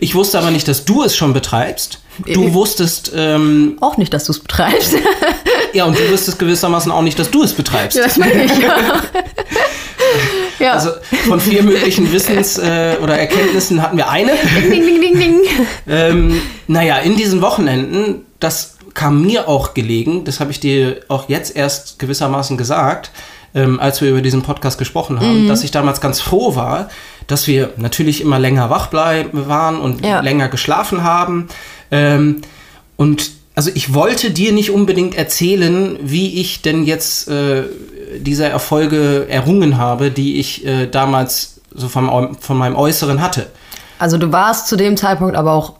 Ich 0.00 0.14
wusste 0.14 0.38
aber 0.38 0.50
nicht, 0.50 0.66
dass 0.66 0.86
du 0.86 1.02
es 1.02 1.14
schon 1.14 1.34
betreibst. 1.34 2.00
Du 2.26 2.54
wusstest. 2.54 3.12
Ähm, 3.14 3.76
auch 3.82 3.98
nicht, 3.98 4.14
dass 4.14 4.24
du 4.24 4.32
es 4.32 4.40
betreibst. 4.40 4.94
ja, 5.74 5.84
und 5.84 5.98
du 5.98 6.10
wusstest 6.10 6.38
gewissermaßen 6.38 6.90
auch 6.90 7.02
nicht, 7.02 7.18
dass 7.18 7.30
du 7.30 7.42
es 7.42 7.52
betreibst. 7.52 7.98
Ja, 7.98 8.04
das 8.04 8.16
meine 8.16 8.44
ich, 8.44 8.58
ja. 8.58 8.74
Ja. 10.58 10.72
Also 10.72 10.90
von 11.26 11.40
vier 11.40 11.62
möglichen 11.62 12.12
Wissens- 12.12 12.58
äh, 12.58 12.96
oder 13.02 13.18
Erkenntnissen 13.18 13.82
hatten 13.82 13.96
wir 13.96 14.08
eine. 14.08 14.32
Ding, 14.70 14.70
ding, 14.70 15.00
ding, 15.00 15.18
ding. 15.18 15.40
ähm, 15.88 16.40
naja, 16.66 16.98
in 16.98 17.16
diesen 17.16 17.40
Wochenenden, 17.42 18.26
das 18.40 18.76
kam 18.94 19.22
mir 19.22 19.48
auch 19.48 19.74
gelegen, 19.74 20.24
das 20.24 20.40
habe 20.40 20.52
ich 20.52 20.60
dir 20.60 21.00
auch 21.08 21.28
jetzt 21.28 21.56
erst 21.56 21.98
gewissermaßen 21.98 22.56
gesagt, 22.56 23.10
ähm, 23.54 23.78
als 23.80 24.00
wir 24.00 24.10
über 24.10 24.22
diesen 24.22 24.42
Podcast 24.42 24.78
gesprochen 24.78 25.20
haben, 25.20 25.44
mhm. 25.44 25.48
dass 25.48 25.64
ich 25.64 25.70
damals 25.70 26.00
ganz 26.00 26.20
froh 26.20 26.56
war, 26.56 26.88
dass 27.26 27.46
wir 27.46 27.72
natürlich 27.76 28.20
immer 28.20 28.38
länger 28.38 28.70
wach 28.70 28.88
bleiben 28.88 29.48
waren 29.48 29.78
und 29.78 30.04
ja. 30.04 30.20
länger 30.20 30.48
geschlafen 30.48 31.02
haben. 31.02 31.48
Ähm, 31.90 32.42
und 32.96 33.30
also 33.54 33.70
ich 33.74 33.94
wollte 33.94 34.30
dir 34.30 34.52
nicht 34.52 34.70
unbedingt 34.70 35.14
erzählen, 35.14 35.96
wie 36.02 36.40
ich 36.40 36.62
denn 36.62 36.84
jetzt 36.84 37.28
äh, 37.28 37.64
diese 38.18 38.48
Erfolge 38.48 39.26
errungen 39.28 39.78
habe, 39.78 40.10
die 40.10 40.38
ich 40.38 40.66
äh, 40.66 40.86
damals 40.86 41.60
so 41.74 41.88
vom, 41.88 42.36
von 42.40 42.56
meinem 42.56 42.76
Äußeren 42.76 43.20
hatte. 43.20 43.46
Also 43.98 44.18
du 44.18 44.32
warst 44.32 44.68
zu 44.68 44.76
dem 44.76 44.96
Zeitpunkt 44.96 45.36
aber 45.36 45.52
auch 45.52 45.74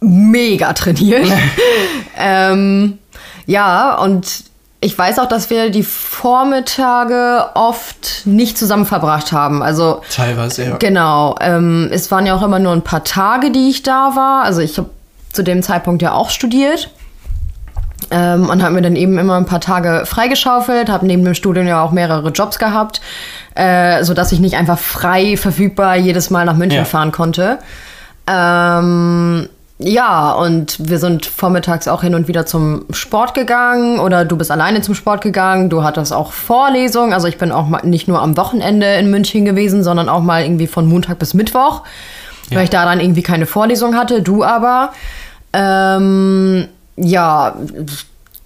mega 0.00 0.72
trainiert. 0.72 1.26
ähm, 2.16 2.98
ja, 3.46 3.96
und 3.98 4.44
ich 4.80 4.96
weiß 4.96 5.18
auch, 5.18 5.26
dass 5.26 5.50
wir 5.50 5.70
die 5.70 5.82
Vormittage 5.82 7.46
oft 7.54 8.22
nicht 8.26 8.56
zusammen 8.56 8.86
verbracht 8.86 9.32
haben. 9.32 9.62
Also 9.62 10.02
teilweise 10.14 10.64
ja. 10.64 10.76
Genau. 10.76 11.34
Ähm, 11.40 11.88
es 11.90 12.10
waren 12.10 12.26
ja 12.26 12.36
auch 12.36 12.42
immer 12.42 12.60
nur 12.60 12.72
ein 12.72 12.82
paar 12.82 13.02
Tage, 13.02 13.50
die 13.50 13.70
ich 13.70 13.82
da 13.82 14.12
war. 14.14 14.44
Also 14.44 14.60
ich 14.60 14.78
habe 14.78 14.90
zu 15.32 15.42
dem 15.42 15.62
Zeitpunkt 15.62 16.02
ja 16.02 16.12
auch 16.12 16.30
studiert. 16.30 16.90
Ähm, 18.10 18.48
und 18.48 18.62
habe 18.62 18.74
mir 18.74 18.82
dann 18.82 18.96
eben 18.96 19.18
immer 19.18 19.36
ein 19.36 19.44
paar 19.44 19.60
Tage 19.60 20.04
freigeschaufelt, 20.06 20.88
habe 20.88 21.06
neben 21.06 21.24
dem 21.24 21.34
Studium 21.34 21.66
ja 21.66 21.82
auch 21.82 21.90
mehrere 21.90 22.30
Jobs 22.30 22.58
gehabt, 22.58 23.00
äh, 23.54 24.02
sodass 24.04 24.32
ich 24.32 24.40
nicht 24.40 24.56
einfach 24.56 24.78
frei 24.78 25.36
verfügbar 25.36 25.96
jedes 25.96 26.30
Mal 26.30 26.44
nach 26.44 26.56
München 26.56 26.78
ja. 26.78 26.84
fahren 26.84 27.12
konnte. 27.12 27.58
Ähm, 28.26 29.48
ja, 29.80 30.32
und 30.32 30.88
wir 30.88 30.98
sind 30.98 31.26
vormittags 31.26 31.86
auch 31.86 32.02
hin 32.02 32.14
und 32.14 32.26
wieder 32.26 32.46
zum 32.46 32.84
Sport 32.90 33.34
gegangen 33.34 34.00
oder 34.00 34.24
du 34.24 34.36
bist 34.36 34.50
alleine 34.50 34.80
zum 34.80 34.94
Sport 34.94 35.20
gegangen. 35.20 35.70
Du 35.70 35.84
hattest 35.84 36.12
auch 36.12 36.32
Vorlesungen. 36.32 37.12
Also 37.12 37.28
ich 37.28 37.38
bin 37.38 37.52
auch 37.52 37.68
mal 37.68 37.82
nicht 37.84 38.08
nur 38.08 38.20
am 38.20 38.36
Wochenende 38.36 38.86
in 38.94 39.10
München 39.10 39.44
gewesen, 39.44 39.84
sondern 39.84 40.08
auch 40.08 40.22
mal 40.22 40.42
irgendwie 40.42 40.66
von 40.66 40.86
Montag 40.86 41.20
bis 41.20 41.32
Mittwoch, 41.32 41.82
ja. 42.50 42.56
weil 42.56 42.64
ich 42.64 42.70
da 42.70 42.84
dann 42.84 43.00
irgendwie 43.00 43.22
keine 43.22 43.46
Vorlesung 43.46 43.96
hatte. 43.96 44.22
Du 44.22 44.42
aber. 44.42 44.92
Ähm, 45.52 46.68
ja, 47.00 47.56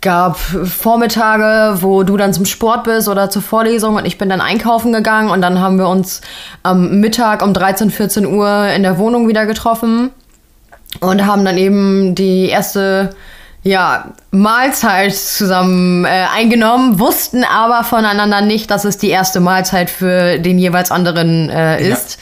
gab 0.03 0.37
Vormittage, 0.37 1.81
wo 1.81 2.03
du 2.03 2.17
dann 2.17 2.35
zum 2.35 2.45
Sport 2.45 2.85
bist 2.85 3.09
oder 3.09 3.31
zur 3.31 3.41
Vorlesung 3.41 3.95
und 3.95 4.05
ich 4.05 4.19
bin 4.19 4.29
dann 4.29 4.41
einkaufen 4.41 4.93
gegangen 4.93 5.31
und 5.31 5.41
dann 5.41 5.61
haben 5.61 5.79
wir 5.79 5.88
uns 5.88 6.21
am 6.62 7.01
Mittag 7.01 7.43
um 7.43 7.55
13, 7.55 7.91
14 7.91 8.27
Uhr 8.27 8.67
in 8.67 8.83
der 8.83 8.99
Wohnung 8.99 9.29
wieder 9.29 9.47
getroffen 9.47 10.11
und 11.01 11.25
haben 11.25 11.45
dann 11.45 11.57
eben 11.57 12.15
die 12.15 12.49
erste 12.49 13.15
ja, 13.62 14.12
Mahlzeit 14.33 15.15
zusammen 15.15 16.05
äh, 16.05 16.27
eingenommen, 16.35 16.99
wussten 16.99 17.45
aber 17.45 17.85
voneinander 17.85 18.41
nicht, 18.41 18.73
dass 18.73 18.85
es 18.85 18.99
die 18.99 19.09
erste 19.09 19.38
Mahlzeit 19.38 19.88
für 19.88 20.41
den 20.41 20.59
jeweils 20.59 20.91
anderen 20.91 21.49
äh, 21.49 21.81
ist. 21.88 22.19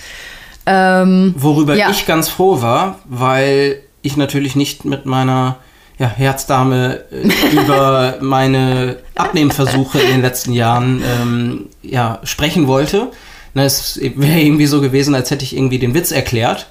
Ja. 0.66 1.02
Ähm, 1.02 1.34
Worüber 1.38 1.74
ja. 1.74 1.88
ich 1.88 2.04
ganz 2.04 2.28
froh 2.28 2.60
war, 2.60 2.98
weil 3.06 3.80
ich 4.02 4.18
natürlich 4.18 4.54
nicht 4.54 4.84
mit 4.84 5.06
meiner 5.06 5.56
ja, 6.00 6.08
Herzdame 6.08 7.02
äh, 7.12 7.28
über 7.52 8.16
meine 8.20 8.96
Abnehmversuche 9.14 10.00
in 10.00 10.10
den 10.10 10.22
letzten 10.22 10.52
Jahren 10.52 11.00
ähm, 11.04 11.66
ja, 11.82 12.18
sprechen 12.24 12.66
wollte 12.66 13.12
na, 13.52 13.64
es 13.64 13.98
wäre 14.00 14.40
irgendwie 14.40 14.66
so 14.66 14.80
gewesen, 14.80 15.14
als 15.14 15.30
hätte 15.30 15.44
ich 15.44 15.56
irgendwie 15.56 15.78
den 15.78 15.94
Witz 15.94 16.12
erklärt. 16.12 16.68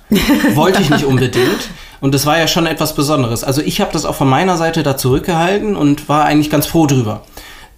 Wollte 0.53 0.81
ich 0.81 0.89
nicht 0.89 1.03
unbedingt. 1.03 1.69
Und 1.99 2.15
das 2.15 2.25
war 2.25 2.37
ja 2.37 2.47
schon 2.47 2.65
etwas 2.65 2.95
Besonderes. 2.95 3.43
Also 3.43 3.61
ich 3.61 3.81
habe 3.81 3.91
das 3.91 4.05
auch 4.05 4.15
von 4.15 4.29
meiner 4.29 4.55
Seite 4.55 4.83
da 4.83 4.95
zurückgehalten 4.95 5.75
und 5.75 6.07
war 6.07 6.23
eigentlich 6.23 6.49
ganz 6.49 6.65
froh 6.65 6.85
drüber. 6.85 7.23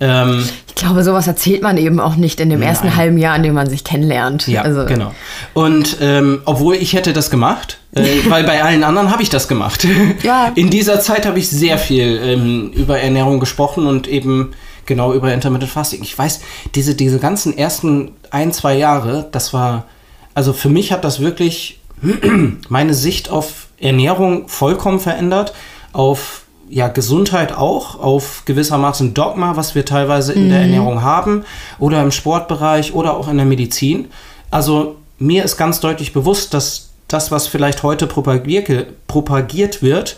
Ähm, 0.02 0.44
ich 0.68 0.76
glaube, 0.76 1.04
sowas 1.04 1.28
erzählt 1.28 1.62
man 1.62 1.78
eben 1.78 2.00
auch 2.00 2.16
nicht 2.16 2.40
in 2.40 2.50
dem 2.50 2.60
nein. 2.60 2.70
ersten 2.70 2.96
halben 2.96 3.20
Jahr, 3.20 3.36
in 3.36 3.44
dem 3.44 3.54
man 3.54 3.70
sich 3.70 3.84
kennenlernt. 3.84 4.48
Ja, 4.48 4.64
also. 4.64 4.86
genau. 4.88 5.14
Und 5.54 5.98
ähm, 6.02 6.42
obwohl 6.46 6.76
ich 6.76 6.94
hätte 6.94 7.14
das 7.14 7.30
gemacht, 7.30 7.80
äh, 7.94 8.04
weil 8.28 8.44
bei 8.44 8.64
allen 8.64 8.84
anderen 8.84 9.12
habe 9.12 9.22
ich 9.22 9.30
das 9.30 9.48
gemacht. 9.48 9.88
Ja. 10.24 10.52
In 10.56 10.72
dieser 10.72 11.00
Zeit 11.00 11.28
habe 11.28 11.38
ich 11.38 11.50
sehr 11.50 11.78
viel 11.78 12.20
ähm, 12.24 12.72
über 12.74 13.00
Ernährung 13.00 13.40
gesprochen 13.40 13.86
und 13.86 14.08
eben 14.08 14.54
genau 14.88 15.14
über 15.14 15.32
Intermittent 15.32 15.72
Fasting. 15.72 16.02
Ich 16.02 16.18
weiß, 16.18 16.42
diese, 16.74 16.96
diese 16.96 17.20
ganzen 17.20 17.56
ersten 17.56 18.12
ein, 18.32 18.52
zwei 18.52 18.76
Jahre, 18.76 19.30
das 19.32 19.54
war, 19.54 19.86
also 20.34 20.52
für 20.52 20.70
mich 20.70 20.92
hat 20.92 21.04
das 21.04 21.20
wirklich 21.20 21.80
meine 22.70 22.96
Sicht 22.96 23.30
auf 23.30 23.68
Ernährung 23.80 24.48
vollkommen 24.48 25.00
verändert, 25.00 25.54
auf 25.94 26.40
ja, 26.71 26.88
Gesundheit 26.88 27.51
auch, 27.55 27.99
auf 27.99 28.43
gewissermaßen 28.45 29.13
Dogma, 29.13 29.57
was 29.57 29.75
wir 29.75 29.86
teilweise 29.86 30.34
in 30.34 30.45
mhm. 30.45 30.49
der 30.49 30.62
Ernährung 30.62 31.01
haben, 31.01 31.43
oder 31.79 32.01
im 32.01 32.12
Sportbereich 32.12 32.93
oder 32.93 33.15
auch 33.17 33.27
in 33.27 33.38
der 33.38 33.45
Medizin. 33.45 34.07
Also 34.49 34.95
mir 35.19 35.43
ist 35.43 35.57
ganz 35.57 35.81
deutlich 35.81 36.13
bewusst, 36.13 36.53
dass 36.53 36.89
das, 37.07 37.29
was 37.29 37.47
vielleicht 37.47 37.84
heute 37.84 38.07
propagiert, 38.07 39.07
propagiert 39.07 39.84
wird, 39.84 40.17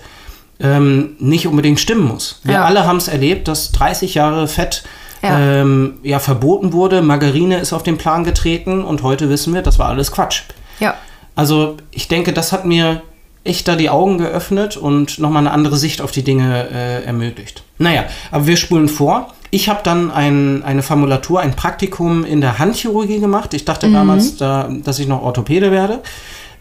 ähm, 0.59 1.15
nicht 1.19 1.47
unbedingt 1.47 1.79
stimmen 1.79 2.07
muss. 2.07 2.39
Wir 2.43 2.55
ja. 2.55 2.65
alle 2.65 2.85
haben 2.85 2.97
es 2.97 3.07
erlebt, 3.07 3.47
dass 3.47 3.71
30 3.71 4.13
Jahre 4.13 4.47
Fett 4.47 4.83
ja. 5.23 5.39
Ähm, 5.39 5.95
ja. 6.03 6.19
verboten 6.19 6.73
wurde, 6.73 7.01
Margarine 7.01 7.57
ist 7.57 7.73
auf 7.73 7.81
den 7.81 7.97
Plan 7.97 8.23
getreten 8.23 8.83
und 8.83 9.01
heute 9.01 9.29
wissen 9.29 9.53
wir, 9.53 9.61
das 9.61 9.79
war 9.79 9.87
alles 9.87 10.11
Quatsch. 10.11 10.43
Ja. 10.79 10.95
Also 11.35 11.77
ich 11.91 12.07
denke, 12.07 12.33
das 12.33 12.51
hat 12.51 12.65
mir 12.65 13.01
echt 13.43 13.67
da 13.67 13.75
die 13.75 13.89
Augen 13.89 14.17
geöffnet 14.17 14.77
und 14.77 15.19
nochmal 15.19 15.41
eine 15.41 15.51
andere 15.51 15.77
Sicht 15.77 16.01
auf 16.01 16.11
die 16.11 16.23
Dinge 16.23 16.69
äh, 16.69 17.03
ermöglicht. 17.03 17.63
Naja, 17.77 18.05
aber 18.31 18.47
wir 18.47 18.57
spulen 18.57 18.87
vor. 18.87 19.33
Ich 19.51 19.69
habe 19.69 19.81
dann 19.83 20.09
ein, 20.09 20.63
eine 20.63 20.81
Formulatur, 20.81 21.39
ein 21.41 21.55
Praktikum 21.55 22.25
in 22.25 22.41
der 22.41 22.57
Handchirurgie 22.57 23.19
gemacht. 23.19 23.53
Ich 23.53 23.65
dachte 23.65 23.87
mhm. 23.87 23.93
damals, 23.93 24.37
da, 24.37 24.69
dass 24.83 24.99
ich 24.99 25.07
noch 25.07 25.21
Orthopäde 25.21 25.71
werde. 25.71 26.01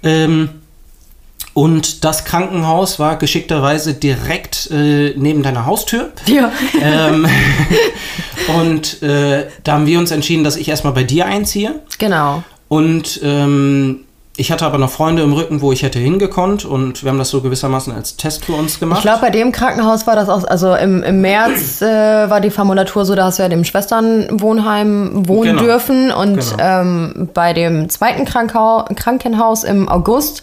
Ähm, 0.02 0.50
und 1.54 2.04
das 2.04 2.24
Krankenhaus 2.24 2.98
war 2.98 3.16
geschickterweise 3.16 3.94
direkt 3.94 4.70
äh, 4.70 5.14
neben 5.16 5.42
deiner 5.42 5.66
Haustür. 5.66 6.10
Ja. 6.26 6.50
Ähm, 6.80 7.26
und 8.58 9.02
äh, 9.02 9.46
da 9.62 9.74
haben 9.74 9.86
wir 9.86 9.98
uns 9.98 10.10
entschieden, 10.10 10.44
dass 10.44 10.56
ich 10.56 10.68
erstmal 10.68 10.94
bei 10.94 11.04
dir 11.04 11.26
einziehe. 11.26 11.80
Genau. 11.98 12.42
Und 12.68 13.20
ähm, 13.22 14.00
ich 14.42 14.50
hatte 14.50 14.66
aber 14.66 14.76
noch 14.76 14.90
Freunde 14.90 15.22
im 15.22 15.32
Rücken, 15.32 15.60
wo 15.60 15.70
ich 15.70 15.84
hätte 15.84 16.00
hingekonnt 16.00 16.64
und 16.64 17.04
wir 17.04 17.12
haben 17.12 17.18
das 17.18 17.28
so 17.28 17.42
gewissermaßen 17.42 17.94
als 17.94 18.16
Test 18.16 18.44
für 18.44 18.54
uns 18.54 18.80
gemacht. 18.80 18.98
Ich 18.98 19.04
glaube, 19.04 19.20
bei 19.20 19.30
dem 19.30 19.52
Krankenhaus 19.52 20.04
war 20.08 20.16
das 20.16 20.28
auch, 20.28 20.42
also 20.42 20.74
im, 20.74 21.00
im 21.04 21.20
März 21.20 21.80
äh, 21.80 21.86
war 22.28 22.40
die 22.40 22.50
Formulatur 22.50 23.04
so, 23.04 23.14
da 23.14 23.26
hast 23.26 23.38
du 23.38 23.44
ja 23.44 23.48
dem 23.48 23.62
Schwesternwohnheim 23.62 25.28
wohnen 25.28 25.52
genau. 25.52 25.62
dürfen 25.62 26.10
und 26.10 26.40
genau. 26.40 26.56
ähm, 26.58 27.28
bei 27.32 27.52
dem 27.52 27.88
zweiten 27.88 28.24
Krankenhaus, 28.24 28.86
Krankenhaus 28.96 29.62
im 29.62 29.88
August 29.88 30.42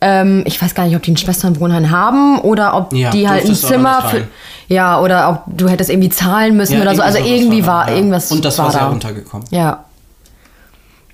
ähm, 0.00 0.42
ich 0.46 0.60
weiß 0.60 0.74
gar 0.74 0.84
nicht, 0.84 0.96
ob 0.96 1.02
die 1.02 1.12
ein 1.12 1.16
Schwesternwohnheim 1.18 1.90
haben 1.90 2.38
oder 2.38 2.74
ob 2.74 2.94
ja, 2.94 3.10
die 3.10 3.28
halt 3.28 3.44
ein 3.44 3.54
Zimmer 3.54 4.02
für. 4.08 4.26
Ja, 4.68 5.00
oder 5.00 5.30
ob 5.30 5.42
du 5.46 5.68
hättest 5.68 5.90
irgendwie 5.90 6.10
zahlen 6.10 6.56
müssen 6.56 6.74
ja, 6.74 6.82
oder 6.82 6.94
so. 6.94 7.02
Also 7.02 7.18
irgendwie 7.18 7.66
war, 7.66 7.86
war 7.86 7.90
ja. 7.90 7.96
irgendwas. 7.96 8.32
Und 8.32 8.44
das 8.44 8.58
war, 8.58 8.66
war 8.66 8.72
sehr 8.72 8.80
da. 8.82 8.88
runtergekommen. 8.88 9.46
Ja. 9.50 9.84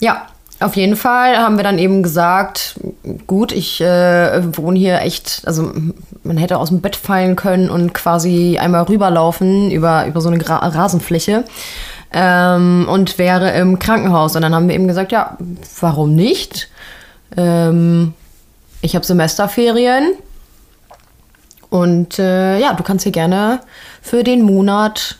Ja, 0.00 0.26
auf 0.62 0.77
jeden 0.77 0.96
Fall 0.96 1.37
haben 1.37 1.57
wir 1.57 1.64
dann 1.64 1.79
eben 1.79 2.03
gesagt, 2.03 2.79
gut, 3.27 3.53
ich 3.53 3.81
äh, 3.81 4.57
wohne 4.57 4.79
hier 4.79 5.01
echt, 5.01 5.42
also 5.46 5.72
man 6.25 6.37
hätte 6.37 6.59
aus 6.59 6.68
dem 6.68 6.81
Bett 6.81 6.96
fallen 6.96 7.37
können 7.37 7.70
und 7.70 7.94
quasi 7.94 8.59
einmal 8.59 8.85
rüberlaufen 8.85 9.70
über, 9.70 10.07
über 10.07 10.20
so 10.20 10.29
eine 10.29 10.38
Gra 10.38 10.59
Rasenfläche 10.59 11.44
ähm, 12.12 12.87
und 12.88 13.18
wäre 13.18 13.51
im 13.53 13.79
Krankenhaus. 13.79 14.37
Und 14.37 14.42
dann 14.42 14.55
haben 14.55 14.68
wir 14.68 14.75
eben 14.75 14.88
gesagt, 14.88 15.12
ja, 15.12 15.37
warum 15.81 16.14
nicht? 16.14 16.68
Ähm, 17.37 18.14
ich 18.81 18.94
habe 18.94 19.05
Semesterferien 19.05 20.14
und 21.70 22.18
äh, 22.18 22.59
ja, 22.59 22.75
du 22.75 22.83
kannst 22.83 23.05
hier 23.05 23.12
gerne 23.12 23.61
für 24.03 24.25
den 24.25 24.42
Monat 24.42 25.18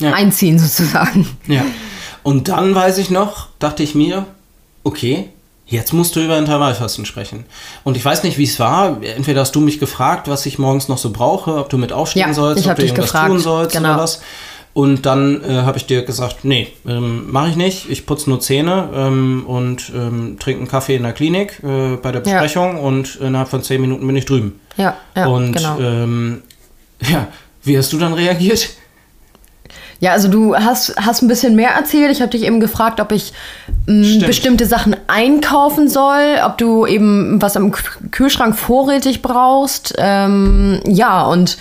ja. 0.00 0.12
einziehen 0.12 0.58
sozusagen. 0.58 1.28
Ja. 1.46 1.62
Und 2.22 2.48
dann 2.48 2.74
weiß 2.74 2.98
ich 2.98 3.10
noch, 3.10 3.48
dachte 3.58 3.82
ich 3.82 3.94
mir, 3.94 4.26
okay, 4.84 5.28
jetzt 5.66 5.92
musst 5.92 6.16
du 6.16 6.20
über 6.20 6.36
Intervallfasten 6.38 7.06
sprechen. 7.06 7.44
Und 7.84 7.96
ich 7.96 8.04
weiß 8.04 8.24
nicht, 8.24 8.38
wie 8.38 8.44
es 8.44 8.58
war. 8.58 9.02
Entweder 9.02 9.42
hast 9.42 9.54
du 9.54 9.60
mich 9.60 9.78
gefragt, 9.78 10.28
was 10.28 10.46
ich 10.46 10.58
morgens 10.58 10.88
noch 10.88 10.98
so 10.98 11.10
brauche, 11.10 11.56
ob 11.56 11.70
du 11.70 11.78
mit 11.78 11.92
aufstehen 11.92 12.28
ja, 12.28 12.34
sollst, 12.34 12.66
ob 12.66 12.76
du 12.76 12.82
irgendwas 12.82 13.06
gefragt. 13.06 13.28
tun 13.28 13.38
sollst 13.38 13.76
genau. 13.76 13.94
oder 13.94 14.02
was. 14.02 14.20
Und 14.72 15.04
dann 15.04 15.42
äh, 15.42 15.62
habe 15.62 15.78
ich 15.78 15.86
dir 15.86 16.04
gesagt, 16.04 16.44
nee, 16.44 16.68
ähm, 16.86 17.30
mache 17.30 17.50
ich 17.50 17.56
nicht. 17.56 17.90
Ich 17.90 18.06
putze 18.06 18.30
nur 18.30 18.40
Zähne 18.40 18.88
ähm, 18.94 19.44
und 19.46 19.90
ähm, 19.94 20.36
trinke 20.38 20.60
einen 20.60 20.68
Kaffee 20.68 20.94
in 20.94 21.02
der 21.02 21.12
Klinik 21.12 21.60
äh, 21.64 21.96
bei 21.96 22.12
der 22.12 22.20
Besprechung 22.20 22.76
ja. 22.76 22.82
und 22.82 23.16
innerhalb 23.16 23.48
von 23.48 23.64
zehn 23.64 23.80
Minuten 23.80 24.06
bin 24.06 24.14
ich 24.14 24.26
drüben. 24.26 24.60
Ja, 24.76 24.96
ja 25.16 25.26
und, 25.26 25.52
genau. 25.52 25.78
Ähm, 25.80 26.42
ja, 27.02 27.26
wie 27.64 27.76
hast 27.76 27.92
du 27.92 27.98
dann 27.98 28.12
reagiert? 28.14 28.70
Ja, 30.00 30.12
also 30.12 30.28
du 30.28 30.56
hast, 30.56 30.94
hast 30.96 31.20
ein 31.20 31.28
bisschen 31.28 31.54
mehr 31.54 31.70
erzählt. 31.70 32.10
Ich 32.10 32.22
habe 32.22 32.30
dich 32.30 32.44
eben 32.44 32.58
gefragt, 32.58 33.00
ob 33.00 33.12
ich 33.12 33.34
m, 33.86 34.20
bestimmte 34.26 34.64
Sachen 34.64 34.96
einkaufen 35.08 35.88
soll, 35.90 36.38
ob 36.44 36.56
du 36.56 36.86
eben 36.86 37.40
was 37.40 37.54
im 37.54 37.70
Kühlschrank 38.10 38.56
vorrätig 38.56 39.20
brauchst. 39.20 39.94
Ähm, 39.98 40.80
ja, 40.86 41.26
und 41.26 41.58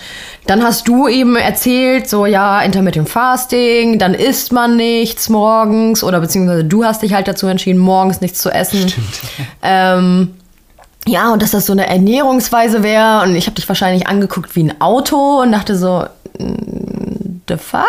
dann 0.47 0.63
hast 0.63 0.87
du 0.87 1.09
eben 1.09 1.35
erzählt, 1.35 2.09
so 2.09 2.25
ja, 2.25 2.61
Intermittent 2.61 3.09
Fasting, 3.09 3.99
dann 3.99 4.13
isst 4.13 4.53
man 4.53 4.77
nichts 4.77 5.27
morgens 5.27 6.01
oder 6.01 6.21
beziehungsweise 6.21 6.63
du 6.63 6.85
hast 6.85 7.01
dich 7.01 7.13
halt 7.13 7.27
dazu 7.27 7.45
entschieden, 7.47 7.79
morgens 7.79 8.21
nichts 8.21 8.41
zu 8.41 8.49
essen. 8.49 8.87
Stimmt. 8.87 9.19
Ähm, 9.61 10.33
ja, 11.05 11.33
und 11.33 11.41
dass 11.41 11.51
das 11.51 11.65
so 11.65 11.73
eine 11.73 11.87
Ernährungsweise 11.87 12.83
wäre. 12.83 13.23
Und 13.23 13.35
ich 13.35 13.47
habe 13.47 13.55
dich 13.55 13.67
wahrscheinlich 13.67 14.07
angeguckt 14.07 14.55
wie 14.55 14.63
ein 14.63 14.79
Auto 14.79 15.41
und 15.41 15.51
dachte 15.51 15.75
so, 15.75 16.05
the 17.49 17.57
fuck? 17.57 17.85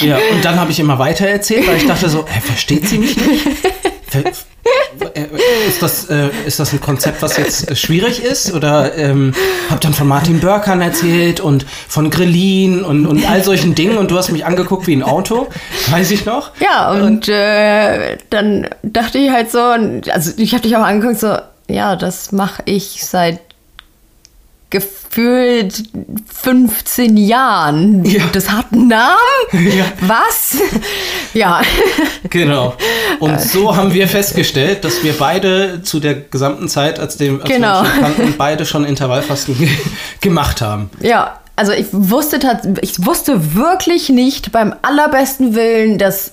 Ja, 0.00 0.18
und 0.32 0.44
dann 0.44 0.60
habe 0.60 0.70
ich 0.70 0.80
immer 0.80 0.98
weiter 0.98 1.26
erzählt, 1.26 1.66
weil 1.66 1.76
ich 1.76 1.86
dachte 1.86 2.08
so, 2.08 2.26
hä, 2.28 2.40
versteht 2.40 2.86
sie 2.88 2.98
mich 2.98 3.16
nicht? 3.16 3.46
Äh, 5.14 5.26
ist, 5.68 5.82
das, 5.82 6.10
äh, 6.10 6.30
ist 6.46 6.58
das 6.58 6.72
ein 6.72 6.80
Konzept, 6.80 7.22
was 7.22 7.36
jetzt 7.36 7.70
äh, 7.70 7.76
schwierig 7.76 8.22
ist? 8.22 8.52
Oder 8.52 8.96
ähm, 8.96 9.32
habe 9.70 9.80
dann 9.80 9.94
von 9.94 10.08
Martin 10.08 10.40
Börkern 10.40 10.80
erzählt 10.80 11.38
und 11.40 11.66
von 11.88 12.10
Grillin 12.10 12.82
und, 12.82 13.06
und 13.06 13.28
all 13.28 13.44
solchen 13.44 13.74
Dingen 13.74 13.96
und 13.96 14.10
du 14.10 14.16
hast 14.16 14.30
mich 14.32 14.44
angeguckt 14.44 14.86
wie 14.86 14.96
ein 14.96 15.02
Auto, 15.02 15.48
weiß 15.90 16.10
ich 16.10 16.24
noch. 16.24 16.50
Ja, 16.60 16.90
und 16.92 17.28
äh, 17.28 18.16
dann 18.30 18.68
dachte 18.82 19.18
ich 19.18 19.30
halt 19.30 19.50
so, 19.50 19.60
also 20.10 20.32
ich 20.36 20.52
habe 20.52 20.62
dich 20.62 20.76
auch 20.76 20.84
angeguckt, 20.84 21.20
so, 21.20 21.36
ja, 21.68 21.94
das 21.96 22.32
mache 22.32 22.62
ich 22.64 23.04
seit 23.04 23.40
gefühlt 24.76 25.84
15 26.34 27.16
Jahren. 27.16 28.04
Ja. 28.04 28.24
Das 28.32 28.50
hat 28.50 28.66
einen 28.72 28.88
Namen? 28.88 29.16
Ja. 29.52 29.86
Was? 30.02 30.58
ja. 31.32 31.62
Genau. 32.28 32.74
Und 33.18 33.40
so 33.40 33.74
haben 33.74 33.94
wir 33.94 34.08
festgestellt, 34.08 34.84
dass 34.84 35.02
wir 35.02 35.14
beide 35.14 35.82
zu 35.82 36.00
der 36.00 36.14
gesamten 36.14 36.68
Zeit, 36.68 36.98
als, 36.98 37.16
dem, 37.16 37.40
als 37.40 37.48
genau. 37.48 37.82
wir 37.82 37.90
kannten, 37.90 38.34
beide 38.36 38.66
schon 38.66 38.84
Intervallfasten 38.84 39.56
ge 39.56 39.68
gemacht 40.20 40.60
haben. 40.60 40.90
Ja, 41.00 41.40
also 41.56 41.72
ich 41.72 41.86
wusste, 41.92 42.38
ich 42.82 43.06
wusste 43.06 43.54
wirklich 43.54 44.10
nicht 44.10 44.52
beim 44.52 44.74
allerbesten 44.82 45.54
Willen, 45.54 45.96
dass 45.96 46.32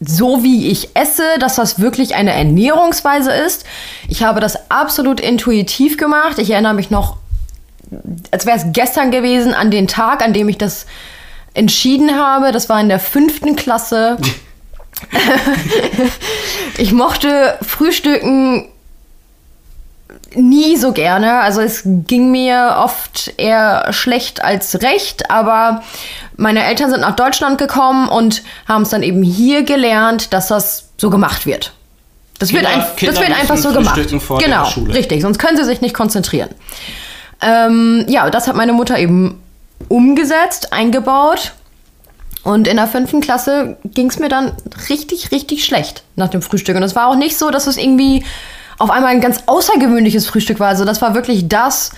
so 0.00 0.42
wie 0.42 0.70
ich 0.70 0.90
esse, 0.94 1.22
dass 1.38 1.54
das 1.54 1.80
wirklich 1.80 2.16
eine 2.16 2.32
Ernährungsweise 2.32 3.30
ist. 3.32 3.64
Ich 4.08 4.24
habe 4.24 4.40
das 4.40 4.70
absolut 4.70 5.20
intuitiv 5.20 5.96
gemacht. 5.96 6.38
Ich 6.38 6.50
erinnere 6.50 6.74
mich 6.74 6.90
noch 6.90 7.16
als 8.30 8.46
wäre 8.46 8.56
es 8.56 8.64
gestern 8.72 9.10
gewesen, 9.10 9.54
an 9.54 9.70
den 9.70 9.88
Tag, 9.88 10.22
an 10.22 10.32
dem 10.32 10.48
ich 10.48 10.58
das 10.58 10.86
entschieden 11.54 12.16
habe. 12.16 12.52
Das 12.52 12.68
war 12.68 12.80
in 12.80 12.88
der 12.88 12.98
fünften 12.98 13.56
Klasse. 13.56 14.18
ich 16.78 16.92
mochte 16.92 17.58
Frühstücken 17.62 18.68
nie 20.34 20.76
so 20.76 20.92
gerne. 20.92 21.40
Also 21.40 21.60
es 21.60 21.82
ging 21.84 22.30
mir 22.30 22.76
oft 22.78 23.32
eher 23.36 23.92
schlecht 23.92 24.42
als 24.42 24.82
recht, 24.82 25.30
aber 25.30 25.82
meine 26.36 26.64
Eltern 26.64 26.90
sind 26.90 27.00
nach 27.00 27.16
Deutschland 27.16 27.58
gekommen 27.58 28.08
und 28.08 28.42
haben 28.68 28.82
es 28.82 28.90
dann 28.90 29.02
eben 29.02 29.22
hier 29.22 29.62
gelernt, 29.62 30.32
dass 30.32 30.48
das 30.48 30.88
so 30.98 31.10
gemacht 31.10 31.46
wird. 31.46 31.72
Das, 32.38 32.50
Kinder, 32.50 32.68
wird, 32.68 32.74
ein, 32.74 33.06
das 33.06 33.20
wird 33.20 33.40
einfach 33.40 33.56
so 33.56 33.72
gemacht. 33.72 33.98
Genau, 34.42 34.68
richtig, 34.92 35.22
sonst 35.22 35.38
können 35.38 35.56
sie 35.56 35.64
sich 35.64 35.80
nicht 35.80 35.94
konzentrieren. 35.94 36.50
Ähm, 37.42 38.04
ja, 38.08 38.28
das 38.30 38.48
hat 38.48 38.56
meine 38.56 38.72
Mutter 38.72 38.98
eben 38.98 39.42
umgesetzt, 39.88 40.72
eingebaut. 40.72 41.52
Und 42.42 42.68
in 42.68 42.76
der 42.76 42.86
fünften 42.86 43.20
Klasse 43.20 43.76
ging 43.84 44.08
es 44.08 44.18
mir 44.18 44.28
dann 44.28 44.52
richtig, 44.88 45.32
richtig 45.32 45.64
schlecht 45.64 46.04
nach 46.14 46.28
dem 46.28 46.42
Frühstück. 46.42 46.76
Und 46.76 46.82
es 46.84 46.94
war 46.94 47.08
auch 47.08 47.16
nicht 47.16 47.36
so, 47.36 47.50
dass 47.50 47.66
es 47.66 47.76
irgendwie 47.76 48.24
auf 48.78 48.90
einmal 48.90 49.10
ein 49.10 49.20
ganz 49.20 49.42
außergewöhnliches 49.46 50.26
Frühstück 50.26 50.60
war. 50.60 50.68
Also 50.68 50.84
das 50.84 51.02
war 51.02 51.14
wirklich 51.14 51.48
das, 51.48 51.90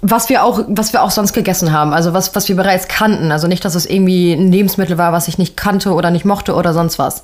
was 0.00 0.28
wir 0.28 0.42
auch, 0.42 0.64
was 0.66 0.92
wir 0.92 1.02
auch 1.02 1.10
sonst 1.10 1.32
gegessen 1.34 1.72
haben. 1.72 1.92
Also 1.92 2.14
was, 2.14 2.34
was 2.34 2.48
wir 2.48 2.56
bereits 2.56 2.88
kannten. 2.88 3.30
Also 3.30 3.46
nicht, 3.46 3.64
dass 3.64 3.74
es 3.74 3.86
irgendwie 3.86 4.32
ein 4.32 4.50
Lebensmittel 4.50 4.98
war, 4.98 5.12
was 5.12 5.28
ich 5.28 5.38
nicht 5.38 5.56
kannte 5.56 5.92
oder 5.92 6.10
nicht 6.10 6.24
mochte 6.24 6.54
oder 6.54 6.72
sonst 6.72 6.98
was. 6.98 7.22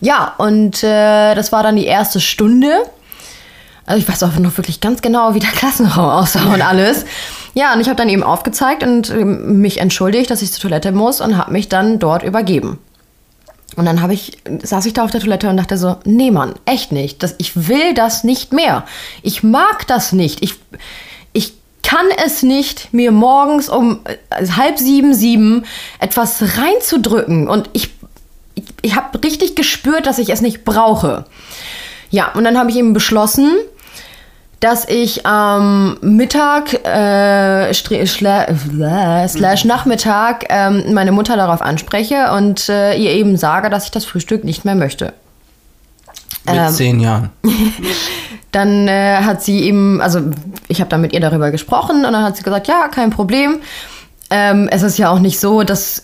Ja, 0.00 0.34
und 0.38 0.82
äh, 0.82 1.34
das 1.34 1.50
war 1.50 1.62
dann 1.62 1.76
die 1.76 1.86
erste 1.86 2.20
Stunde. 2.20 2.82
Also 3.88 4.02
ich 4.02 4.08
weiß 4.08 4.22
auch 4.24 4.38
noch 4.38 4.56
wirklich 4.58 4.80
ganz 4.82 5.00
genau, 5.00 5.34
wie 5.34 5.40
der 5.40 5.48
Klassenraum 5.54 6.10
aussah 6.10 6.52
und 6.52 6.60
alles. 6.60 7.06
Ja, 7.54 7.72
und 7.72 7.80
ich 7.80 7.88
habe 7.88 7.96
dann 7.96 8.10
eben 8.10 8.22
aufgezeigt 8.22 8.82
und 8.82 9.08
ähm, 9.10 9.60
mich 9.60 9.78
entschuldigt, 9.78 10.30
dass 10.30 10.42
ich 10.42 10.52
zur 10.52 10.60
Toilette 10.60 10.92
muss 10.92 11.22
und 11.22 11.38
habe 11.38 11.52
mich 11.52 11.68
dann 11.68 11.98
dort 11.98 12.22
übergeben. 12.22 12.78
Und 13.76 13.86
dann 13.86 14.10
ich, 14.10 14.36
saß 14.62 14.84
ich 14.86 14.92
da 14.92 15.04
auf 15.04 15.10
der 15.10 15.20
Toilette 15.20 15.48
und 15.48 15.56
dachte 15.56 15.78
so, 15.78 15.96
nee 16.04 16.30
Mann, 16.30 16.54
echt 16.66 16.92
nicht. 16.92 17.22
Das, 17.22 17.34
ich 17.38 17.68
will 17.68 17.94
das 17.94 18.24
nicht 18.24 18.52
mehr. 18.52 18.84
Ich 19.22 19.42
mag 19.42 19.86
das 19.86 20.12
nicht. 20.12 20.42
Ich, 20.42 20.56
ich 21.32 21.54
kann 21.82 22.06
es 22.26 22.42
nicht, 22.42 22.92
mir 22.92 23.10
morgens 23.10 23.70
um 23.70 24.00
äh, 24.04 24.46
halb 24.48 24.78
sieben, 24.78 25.14
sieben 25.14 25.64
etwas 25.98 26.58
reinzudrücken. 26.58 27.48
Und 27.48 27.70
ich, 27.72 27.90
ich, 28.54 28.64
ich 28.82 28.96
habe 28.96 29.22
richtig 29.24 29.54
gespürt, 29.54 30.04
dass 30.04 30.18
ich 30.18 30.28
es 30.28 30.42
nicht 30.42 30.64
brauche. 30.64 31.24
Ja, 32.10 32.32
und 32.32 32.44
dann 32.44 32.58
habe 32.58 32.70
ich 32.70 32.76
eben 32.76 32.92
beschlossen, 32.92 33.50
dass 34.60 34.88
ich 34.88 35.24
am 35.24 35.98
Mittag 36.00 36.84
äh, 36.84 37.72
slash 37.72 38.20
Nachmittag 39.64 40.46
ähm, 40.48 40.94
meine 40.94 41.12
Mutter 41.12 41.36
darauf 41.36 41.62
anspreche 41.62 42.32
und 42.32 42.68
äh, 42.68 42.94
ihr 42.94 43.12
eben 43.12 43.36
sage, 43.36 43.70
dass 43.70 43.84
ich 43.84 43.90
das 43.92 44.04
Frühstück 44.04 44.42
nicht 44.44 44.64
mehr 44.64 44.74
möchte. 44.74 45.12
Mit 46.44 46.56
ähm, 46.56 46.68
zehn 46.70 47.00
Jahren. 47.00 47.30
dann 48.52 48.88
äh, 48.88 49.18
hat 49.22 49.42
sie 49.42 49.60
eben, 49.60 50.00
also 50.00 50.22
ich 50.66 50.80
habe 50.80 50.90
dann 50.90 51.02
mit 51.02 51.12
ihr 51.12 51.20
darüber 51.20 51.50
gesprochen 51.50 52.04
und 52.04 52.12
dann 52.12 52.24
hat 52.24 52.36
sie 52.36 52.42
gesagt, 52.42 52.66
ja, 52.66 52.88
kein 52.88 53.10
Problem. 53.10 53.60
Ähm, 54.30 54.68
es 54.70 54.82
ist 54.82 54.98
ja 54.98 55.10
auch 55.10 55.20
nicht 55.20 55.38
so, 55.38 55.62
dass 55.62 56.02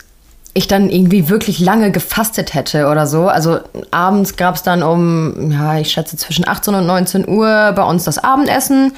ich 0.55 0.69
dann 0.69 0.89
irgendwie 0.89 1.29
wirklich 1.29 1.59
lange 1.59 1.91
gefastet 1.91 2.55
hätte 2.55 2.87
oder 2.87 3.09
so. 3.09 3.27
Also 3.27 3.59
abends 3.91 4.37
gab 4.37 4.55
es 4.55 4.63
dann 4.63 4.85
um, 4.85 5.51
ja, 5.51 5.79
ich 5.79 5.91
schätze 5.91 6.17
zwischen 6.17 6.47
18 6.47 6.75
und 6.77 6.87
19 6.87 7.29
Uhr 7.29 7.73
bei 7.73 7.83
uns 7.83 8.05
das 8.05 8.19
Abendessen. 8.19 8.93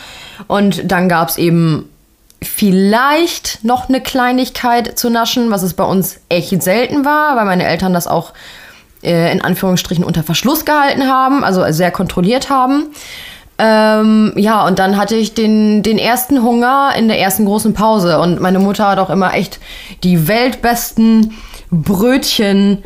Und 0.48 0.90
dann 0.90 1.08
gab 1.08 1.30
es 1.30 1.38
eben 1.38 1.88
vielleicht 2.42 3.64
noch 3.64 3.88
eine 3.88 4.02
Kleinigkeit 4.02 4.98
zu 4.98 5.08
naschen, 5.08 5.50
was 5.50 5.62
es 5.62 5.72
bei 5.72 5.84
uns 5.84 6.18
echt 6.28 6.62
selten 6.62 7.06
war, 7.06 7.36
weil 7.36 7.46
meine 7.46 7.66
Eltern 7.66 7.94
das 7.94 8.06
auch 8.06 8.34
äh, 9.02 9.32
in 9.32 9.40
Anführungsstrichen 9.40 10.04
unter 10.04 10.22
Verschluss 10.22 10.66
gehalten 10.66 11.08
haben, 11.08 11.42
also 11.42 11.64
sehr 11.72 11.90
kontrolliert 11.90 12.50
haben. 12.50 12.88
Ähm, 13.58 14.32
ja, 14.36 14.66
und 14.66 14.78
dann 14.78 14.96
hatte 14.96 15.16
ich 15.16 15.34
den, 15.34 15.82
den 15.82 15.98
ersten 15.98 16.42
Hunger 16.42 16.92
in 16.96 17.08
der 17.08 17.18
ersten 17.18 17.46
großen 17.46 17.72
Pause. 17.72 18.18
Und 18.20 18.40
meine 18.40 18.58
Mutter 18.58 18.88
hat 18.88 18.98
auch 18.98 19.10
immer 19.10 19.34
echt 19.34 19.60
die 20.02 20.28
weltbesten 20.28 21.34
Brötchen 21.70 22.84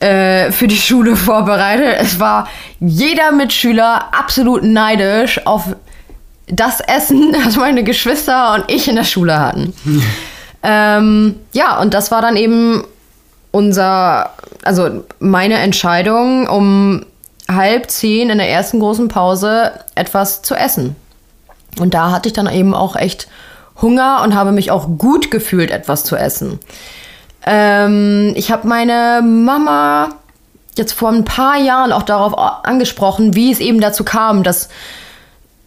äh, 0.00 0.50
für 0.52 0.66
die 0.66 0.76
Schule 0.76 1.16
vorbereitet. 1.16 1.96
Es 2.00 2.18
war 2.18 2.48
jeder 2.80 3.32
Mitschüler 3.32 4.14
absolut 4.14 4.62
neidisch 4.62 5.46
auf 5.46 5.76
das 6.46 6.80
Essen, 6.80 7.34
das 7.44 7.56
meine 7.56 7.84
Geschwister 7.84 8.54
und 8.54 8.64
ich 8.68 8.88
in 8.88 8.96
der 8.96 9.04
Schule 9.04 9.38
hatten. 9.38 9.74
ähm, 10.62 11.36
ja, 11.52 11.78
und 11.78 11.92
das 11.92 12.10
war 12.10 12.22
dann 12.22 12.36
eben 12.36 12.84
unser, 13.50 14.30
also 14.64 15.04
meine 15.18 15.56
Entscheidung, 15.58 16.46
um 16.46 17.04
halb 17.48 17.90
zehn 17.90 18.30
in 18.30 18.38
der 18.38 18.48
ersten 18.48 18.80
großen 18.80 19.08
Pause 19.08 19.72
etwas 19.94 20.42
zu 20.42 20.54
essen. 20.54 20.96
Und 21.78 21.94
da 21.94 22.10
hatte 22.10 22.28
ich 22.28 22.32
dann 22.32 22.50
eben 22.50 22.74
auch 22.74 22.96
echt 22.96 23.28
Hunger 23.80 24.22
und 24.24 24.34
habe 24.34 24.52
mich 24.52 24.70
auch 24.70 24.88
gut 24.98 25.30
gefühlt, 25.30 25.70
etwas 25.70 26.04
zu 26.04 26.16
essen. 26.16 26.58
Ähm, 27.44 28.32
ich 28.34 28.50
habe 28.50 28.66
meine 28.66 29.22
Mama 29.22 30.08
jetzt 30.76 30.92
vor 30.92 31.10
ein 31.10 31.24
paar 31.24 31.58
Jahren 31.58 31.92
auch 31.92 32.02
darauf 32.02 32.36
angesprochen, 32.64 33.34
wie 33.34 33.52
es 33.52 33.60
eben 33.60 33.80
dazu 33.80 34.04
kam, 34.04 34.42
dass, 34.42 34.68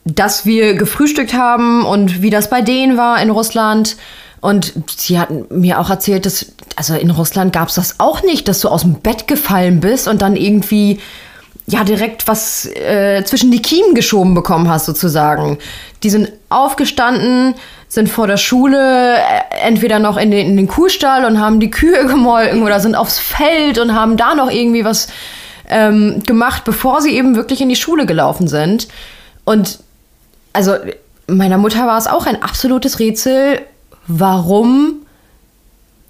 dass 0.05 0.45
wir 0.45 0.75
gefrühstückt 0.75 1.33
haben 1.33 1.85
und 1.85 2.21
wie 2.21 2.29
das 2.29 2.49
bei 2.49 2.61
denen 2.61 2.97
war 2.97 3.21
in 3.21 3.29
Russland. 3.29 3.97
Und 4.41 4.73
sie 4.95 5.19
hat 5.19 5.51
mir 5.51 5.79
auch 5.79 5.89
erzählt, 5.89 6.25
dass, 6.25 6.53
also 6.75 6.95
in 6.95 7.11
Russland 7.11 7.53
gab 7.53 7.69
es 7.69 7.75
das 7.75 7.99
auch 7.99 8.23
nicht, 8.23 8.47
dass 8.47 8.61
du 8.61 8.69
aus 8.69 8.81
dem 8.81 8.95
Bett 8.95 9.27
gefallen 9.27 9.79
bist 9.79 10.07
und 10.07 10.21
dann 10.21 10.35
irgendwie 10.35 10.99
ja 11.69 11.83
direkt 11.83 12.27
was 12.27 12.65
äh, 12.65 13.23
zwischen 13.23 13.51
die 13.51 13.61
Kiemen 13.61 13.93
geschoben 13.93 14.33
bekommen 14.33 14.67
hast, 14.69 14.85
sozusagen. 14.85 15.59
Die 16.03 16.09
sind 16.09 16.31
aufgestanden, 16.49 17.53
sind 17.87 18.09
vor 18.09 18.27
der 18.27 18.37
Schule 18.37 19.17
äh, 19.17 19.21
entweder 19.63 19.99
noch 19.99 20.17
in 20.17 20.31
den, 20.31 20.47
in 20.47 20.57
den 20.57 20.67
Kuhstall 20.67 21.25
und 21.25 21.39
haben 21.39 21.59
die 21.59 21.69
Kühe 21.69 22.05
gemolken 22.07 22.63
oder 22.63 22.79
sind 22.79 22.95
aufs 22.95 23.19
Feld 23.19 23.77
und 23.77 23.93
haben 23.93 24.17
da 24.17 24.35
noch 24.35 24.49
irgendwie 24.49 24.83
was 24.83 25.09
ähm, 25.69 26.23
gemacht, 26.25 26.63
bevor 26.65 27.01
sie 27.01 27.15
eben 27.15 27.35
wirklich 27.35 27.61
in 27.61 27.69
die 27.69 27.75
Schule 27.75 28.07
gelaufen 28.07 28.47
sind. 28.47 28.87
Und 29.45 29.79
also 30.53 30.75
meiner 31.27 31.59
Mutter 31.59 31.85
war 31.85 31.99
es 31.99 32.07
auch 32.07 32.25
ein 32.25 32.41
absolutes 32.41 32.99
Rätsel, 32.99 33.61
warum 34.07 35.05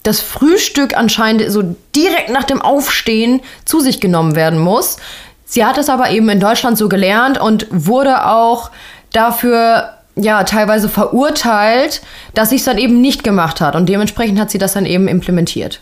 das 0.03 0.21
Frühstück 0.21 0.95
anscheinend 0.95 1.51
so 1.51 1.75
direkt 1.93 2.29
nach 2.29 2.45
dem 2.45 2.61
Aufstehen 2.61 3.41
zu 3.65 3.81
sich 3.81 3.99
genommen 3.99 4.35
werden 4.35 4.59
muss. 4.59 4.95
Sie 5.51 5.65
hat 5.65 5.79
es 5.79 5.89
aber 5.89 6.11
eben 6.11 6.29
in 6.29 6.39
Deutschland 6.39 6.77
so 6.77 6.87
gelernt 6.87 7.39
und 7.41 7.65
wurde 7.71 8.27
auch 8.27 8.69
dafür 9.11 9.89
ja 10.15 10.43
teilweise 10.43 10.89
verurteilt, 10.89 12.01
dass 12.35 12.49
sie 12.51 12.57
es 12.57 12.65
dann 12.65 12.77
eben 12.77 13.01
nicht 13.01 13.23
gemacht 13.23 13.59
hat 13.59 13.75
und 13.75 13.89
dementsprechend 13.89 14.39
hat 14.39 14.51
sie 14.51 14.59
das 14.59 14.73
dann 14.73 14.85
eben 14.85 15.07
implementiert. 15.07 15.81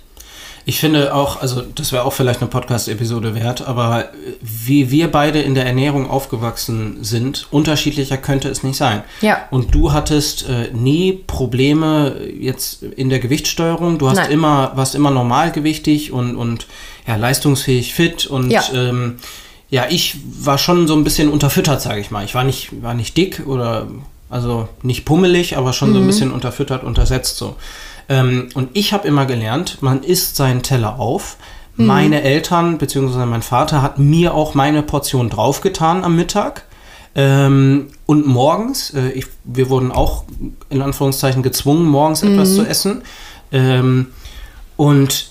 Ich 0.64 0.80
finde 0.82 1.16
auch, 1.16 1.42
also 1.42 1.62
das 1.62 1.94
wäre 1.94 2.04
auch 2.04 2.12
vielleicht 2.12 2.42
eine 2.42 2.50
Podcast-Episode 2.50 3.36
wert, 3.36 3.66
aber 3.66 4.10
wie 4.42 4.92
wir 4.92 5.10
beide 5.10 5.42
in 5.42 5.56
der 5.56 5.66
Ernährung 5.66 6.10
aufgewachsen 6.10 7.04
sind, 7.06 7.48
unterschiedlicher 7.52 8.18
könnte 8.18 8.50
es 8.50 8.64
nicht 8.64 8.76
sein. 8.78 9.04
Ja. 9.22 9.48
Und 9.50 9.74
du 9.74 9.94
hattest 9.94 10.48
äh, 10.50 10.70
nie 10.74 11.14
Probleme 11.26 12.18
jetzt 12.38 12.84
in 12.84 13.10
der 13.10 13.20
Gewichtssteuerung. 13.20 13.98
Du 13.98 14.10
hast 14.10 14.18
Nein. 14.18 14.32
immer, 14.32 14.74
warst 14.76 14.94
immer 14.96 15.10
normalgewichtig 15.12 16.12
und, 16.12 16.36
und 16.36 16.68
ja, 17.08 17.16
leistungsfähig 17.16 17.94
fit 17.94 18.28
und 18.28 18.52
Ja. 18.52 18.62
ähm, 18.74 19.20
ja, 19.70 19.86
ich 19.90 20.18
war 20.40 20.58
schon 20.58 20.88
so 20.88 20.96
ein 20.96 21.04
bisschen 21.04 21.30
unterfüttert, 21.30 21.82
sage 21.82 22.00
ich 22.00 22.12
mal. 22.12 22.24
Ich 22.24 22.36
war 22.36 22.44
nicht, 22.44 22.82
war 22.82 22.94
nicht 22.94 23.18
dick 23.18 23.44
oder 23.46 23.88
also 24.30 24.68
nicht 24.82 25.06
pummelig, 25.06 25.58
aber 25.58 25.74
schon 25.74 25.94
so 25.94 26.00
ein 26.00 26.08
bisschen 26.08 26.32
unterfüttert, 26.32 26.84
untersetzt 26.84 27.38
so. 27.38 27.56
Ähm, 28.10 28.50
und 28.54 28.70
ich 28.74 28.94
habe 28.94 29.08
immer 29.08 29.26
gelernt, 29.26 29.82
man 29.82 30.04
isst 30.04 30.36
seinen 30.36 30.64
Teller 30.64 31.00
auf. 31.00 31.38
Meine 31.80 32.24
Eltern 32.24 32.80
bzw. 32.80 33.26
mein 33.26 33.44
Vater 33.44 33.84
hat 33.84 34.00
mir 34.00 34.34
auch 34.34 34.56
meine 34.56 34.82
Portion 34.82 35.30
draufgetan 35.30 36.04
am 36.04 36.16
Mittag. 36.16 36.66
Ähm, 37.14 37.88
und 38.06 38.26
morgens, 38.26 38.94
äh, 38.94 39.10
ich, 39.10 39.28
wir 39.44 39.70
wurden 39.70 39.92
auch 39.92 40.24
in 40.70 40.82
Anführungszeichen 40.82 41.44
gezwungen, 41.44 41.86
morgens 41.86 42.24
etwas 42.24 42.56
zu 42.56 42.66
essen. 42.66 43.04
Ähm, 43.52 44.08
und 44.76 45.30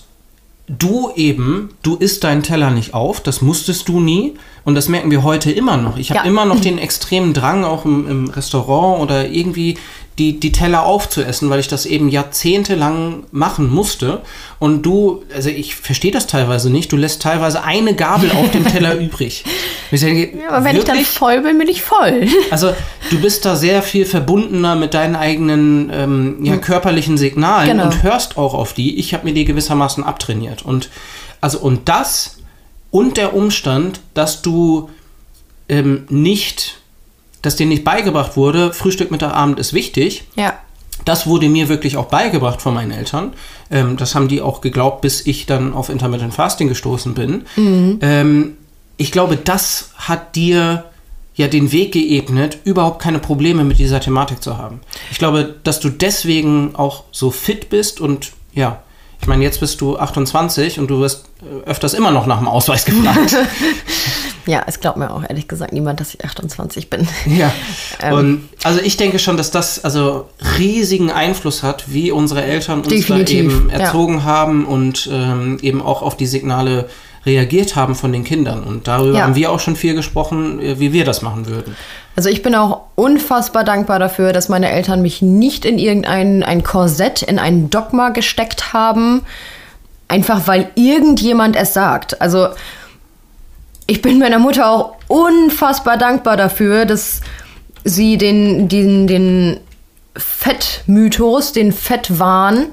du 0.67 1.11
eben, 1.15 1.69
du 1.81 1.95
isst 1.95 2.23
deinen 2.23 2.43
Teller 2.43 2.71
nicht 2.71 2.93
auf, 2.93 3.21
das 3.21 3.41
musstest 3.41 3.87
du 3.87 3.99
nie. 3.99 4.33
Und 4.65 4.75
das 4.75 4.89
merken 4.89 5.11
wir 5.11 5.23
heute 5.23 5.49
immer 5.51 5.77
noch. 5.77 5.97
Ich 5.97 6.09
habe 6.11 6.19
Ja. 6.19 6.25
immer 6.25 6.43
noch 6.45 6.59
den 6.59 6.77
extremen 6.77 7.33
Drang, 7.33 7.63
auch 7.63 7.85
im, 7.85 8.07
im 8.09 8.29
Restaurant 8.29 9.01
oder 9.01 9.29
irgendwie 9.29 9.77
die, 10.19 10.39
die 10.39 10.51
Teller 10.51 10.83
aufzuessen, 10.83 11.49
weil 11.49 11.59
ich 11.59 11.67
das 11.67 11.85
eben 11.85 12.09
jahrzehntelang 12.09 13.25
machen 13.31 13.69
musste. 13.69 14.21
Und 14.59 14.81
du, 14.83 15.23
also 15.35 15.49
ich 15.49 15.75
verstehe 15.75 16.11
das 16.11 16.25
teilweise 16.25 16.69
nicht, 16.71 16.91
du 16.91 16.97
lässt 16.97 17.21
teilweise 17.21 17.63
eine 17.63 17.93
Gabel 17.95 18.31
auf 18.31 18.49
dem 18.51 18.65
Teller 18.65 18.95
übrig. 18.99 19.43
Denke, 19.91 20.37
Ja, 20.39 20.49
aber 20.49 20.65
wenn 20.65 20.75
ich 20.75 20.83
dann 20.85 20.95
wirklich? 20.95 21.07
voll 21.07 21.41
bin, 21.41 21.57
bin 21.59 21.67
ich 21.67 21.81
voll. 21.81 22.27
Also 22.51 22.73
du 23.11 23.19
bist 23.19 23.45
da 23.45 23.55
sehr 23.55 23.81
viel 23.83 24.05
verbundener 24.05 24.75
mit 24.75 24.93
deinen 24.93 25.15
eigenen 25.15 25.91
ähm, 25.93 26.37
ja, 26.43 26.57
körperlichen 26.57 27.17
Signalen 27.17 27.69
Genau. 27.69 27.83
und 27.85 28.03
hörst 28.03 28.37
auch 28.37 28.53
auf 28.53 28.73
die. 28.73 28.97
Ich 28.99 29.13
habe 29.13 29.25
mir 29.25 29.33
die 29.33 29.45
gewissermaßen 29.45 30.03
abtrainiert. 30.03 30.63
Und 30.63 30.89
also 31.41 31.59
und 31.59 31.87
das 31.89 32.37
und 32.89 33.17
der 33.17 33.35
Umstand, 33.35 33.99
dass 34.13 34.41
du 34.41 34.89
ähm, 35.69 36.05
nicht, 36.09 36.76
dass 37.47 37.55
dir 37.55 37.65
nicht 37.65 37.85
beigebracht 37.85 38.35
wurde, 38.35 38.73
Frühstück, 38.73 39.09
Mittag, 39.09 39.33
Abend 39.33 39.57
ist 39.57 39.71
wichtig. 39.71 40.25
Ja. 40.35 40.55
Das 41.05 41.27
wurde 41.27 41.47
mir 41.47 41.69
wirklich 41.69 41.95
auch 41.95 42.07
beigebracht 42.07 42.61
von 42.61 42.73
meinen 42.73 42.91
Eltern. 42.91 43.31
Ähm, 43.71 43.95
das 43.95 44.15
haben 44.15 44.27
die 44.27 44.41
auch 44.41 44.59
geglaubt, 44.59 44.99
bis 44.99 45.25
ich 45.25 45.45
dann 45.45 45.73
auf 45.73 45.87
Intermittent 45.87 46.33
Fasting 46.33 46.67
gestoßen 46.67 47.13
bin. 47.13 47.45
Ähm, 48.01 48.57
ich 48.97 49.13
glaube, 49.13 49.37
das 49.37 49.91
hat 49.95 50.35
dir 50.35 50.83
ja 51.35 51.47
den 51.47 51.71
Weg 51.71 51.93
geebnet, 51.93 52.57
überhaupt 52.65 53.01
keine 53.01 53.19
Probleme 53.19 53.63
mit 53.63 53.79
dieser 53.79 54.01
Thematik 54.01 54.43
zu 54.43 54.57
haben. 54.57 54.81
Ich 55.09 55.17
glaube, 55.17 55.55
dass 55.63 55.79
du 55.79 55.87
deswegen 55.87 56.75
auch 56.75 57.05
so 57.13 57.31
fit 57.31 57.69
bist 57.69 58.01
und 58.01 58.33
ja, 58.53 58.81
ich 59.21 59.27
meine, 59.27 59.43
jetzt 59.45 59.61
bist 59.61 59.79
du 59.79 59.97
28 59.97 60.79
und 60.79 60.87
du 60.87 60.99
wirst 60.99 61.29
äh, 61.41 61.69
öfters 61.69 61.93
immer 61.93 62.11
noch 62.11 62.25
nach 62.25 62.39
dem 62.39 62.49
Ausweis 62.49 62.83
gefragt. 62.83 63.37
Ja, 64.47 64.63
es 64.65 64.79
glaubt 64.79 64.97
mir 64.97 65.11
auch 65.11 65.23
ehrlich 65.27 65.47
gesagt 65.47 65.73
niemand, 65.73 65.99
dass 65.99 66.13
ich 66.13 66.23
28 66.23 66.89
bin. 66.89 67.07
Ja. 67.25 67.51
Ähm. 67.99 68.13
Und 68.13 68.49
also 68.63 68.79
ich 68.79 68.95
denke 68.97 69.17
schon, 69.17 69.37
dass 69.37 69.49
das 69.49 69.83
also 69.83 70.29
riesigen 70.59 71.09
Einfluss 71.09 71.63
hat, 71.63 71.85
wie 71.87 72.11
unsere 72.11 72.43
Eltern 72.43 72.79
uns 72.79 72.89
Definitiv, 72.89 73.27
da 73.27 73.57
eben 73.59 73.69
ja. 73.69 73.77
erzogen 73.77 74.23
haben 74.23 74.65
und 74.65 75.09
ähm, 75.11 75.57
eben 75.63 75.81
auch 75.81 76.03
auf 76.03 76.15
die 76.15 76.27
Signale 76.27 76.87
reagiert 77.25 77.75
haben 77.75 77.95
von 77.95 78.11
den 78.13 78.23
Kindern. 78.23 78.63
Und 78.63 78.87
darüber 78.87 79.17
Ja. 79.17 79.23
haben 79.23 79.35
wir 79.35 79.51
auch 79.51 79.59
schon 79.59 79.75
viel 79.75 79.95
gesprochen, 79.95 80.59
äh, 80.59 80.79
wie 80.79 80.93
wir 80.93 81.05
das 81.05 81.21
machen 81.21 81.47
würden. 81.47 81.75
Also 82.15 82.29
ich 82.29 82.41
bin 82.41 82.55
auch 82.55 82.81
unfassbar 82.95 83.63
dankbar 83.63 83.99
dafür, 83.99 84.33
dass 84.33 84.49
meine 84.49 84.69
Eltern 84.69 85.01
mich 85.01 85.21
nicht 85.21 85.65
in 85.65 85.77
irgendein 85.79 86.43
ein 86.43 86.63
Korsett, 86.63 87.21
in 87.21 87.39
ein 87.39 87.69
Dogma 87.69 88.09
gesteckt 88.09 88.73
haben, 88.73 89.21
einfach 90.07 90.47
weil 90.47 90.69
irgendjemand 90.75 91.55
es 91.55 91.73
sagt. 91.73 92.21
Also 92.21 92.49
ich 93.87 94.01
bin 94.01 94.19
meiner 94.19 94.39
Mutter 94.39 94.69
auch 94.69 94.95
unfassbar 95.07 95.97
dankbar 95.97 96.37
dafür, 96.37 96.85
dass 96.85 97.21
sie 97.83 98.17
den, 98.17 98.67
den, 98.67 99.07
den 99.07 99.59
Fettmythos, 100.15 101.53
den 101.53 101.71
Fettwahn 101.71 102.67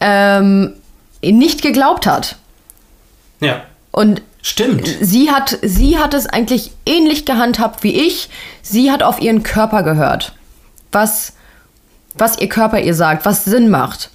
ähm, 0.00 0.74
nicht 1.22 1.62
geglaubt 1.62 2.06
hat. 2.06 2.36
Ja. 3.40 3.62
Und 3.92 4.22
Stimmt. 4.42 4.88
sie 5.00 5.30
hat, 5.30 5.58
sie 5.62 5.98
hat 5.98 6.14
es 6.14 6.26
eigentlich 6.26 6.72
ähnlich 6.86 7.24
gehandhabt 7.24 7.82
wie 7.84 8.06
ich. 8.06 8.28
Sie 8.62 8.90
hat 8.90 9.02
auf 9.02 9.20
ihren 9.20 9.42
Körper 9.42 9.82
gehört. 9.82 10.32
Was, 10.90 11.34
was 12.14 12.38
ihr 12.38 12.48
Körper 12.48 12.80
ihr 12.80 12.94
sagt, 12.94 13.24
was 13.24 13.44
Sinn 13.44 13.70
macht. 13.70 14.10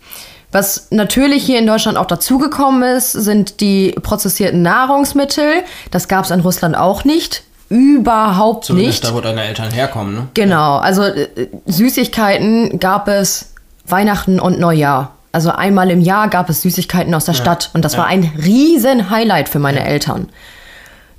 Was 0.54 0.88
natürlich 0.92 1.44
hier 1.44 1.58
in 1.60 1.66
Deutschland 1.68 1.98
auch 1.98 2.06
dazugekommen 2.06 2.84
ist, 2.84 3.12
sind 3.12 3.60
die 3.60 3.96
prozessierten 4.02 4.62
Nahrungsmittel. 4.62 5.64
Das 5.92 6.08
gab 6.08 6.26
es 6.26 6.32
in 6.32 6.42
Russland 6.42 6.78
auch 6.78 7.04
nicht. 7.04 7.44
Überhaupt 7.70 8.66
Zumindest 8.66 9.02
nicht. 9.02 9.12
da, 9.12 9.16
wo 9.18 9.22
deine 9.22 9.44
Eltern 9.44 9.72
herkommen, 9.72 10.14
ne? 10.14 10.28
Genau, 10.36 10.78
also 10.78 11.04
äh, 11.04 11.28
Süßigkeiten 11.66 12.80
gab 12.80 13.08
es 13.08 13.54
Weihnachten 13.88 14.40
und 14.40 14.60
Neujahr. 14.60 15.14
Also 15.32 15.50
einmal 15.50 15.90
im 15.90 16.02
Jahr 16.02 16.28
gab 16.28 16.50
es 16.52 16.62
Süßigkeiten 16.62 17.14
aus 17.16 17.26
der 17.26 17.34
Stadt 17.34 17.72
und 17.74 17.84
das 17.84 17.98
war 17.98 18.06
ein 18.06 18.32
riesen 18.38 19.10
Highlight 19.10 19.50
für 19.50 19.58
meine 19.58 19.84
Eltern. 19.84 20.30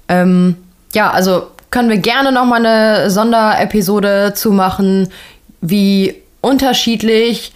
Ähm, 0.09 0.57
ja, 0.95 1.11
also 1.11 1.49
können 1.71 1.89
wir 1.89 1.99
gerne 1.99 2.31
noch 2.31 2.45
mal 2.45 2.65
eine 2.65 3.11
Sonderepisode 3.11 4.33
zu 4.37 4.53
machen, 4.53 5.09
wie 5.61 6.15
unterschiedlich 6.41 7.53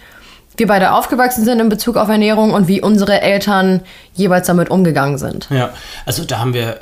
wir 0.59 0.67
beide 0.67 0.91
aufgewachsen 0.93 1.43
sind 1.45 1.59
in 1.59 1.69
Bezug 1.69 1.95
auf 1.97 2.09
Ernährung 2.09 2.51
und 2.51 2.67
wie 2.67 2.81
unsere 2.81 3.21
Eltern 3.21 3.81
jeweils 4.13 4.47
damit 4.47 4.69
umgegangen 4.69 5.17
sind. 5.17 5.47
Ja, 5.49 5.71
also 6.05 6.23
da 6.25 6.39
haben 6.39 6.53
wir, 6.53 6.79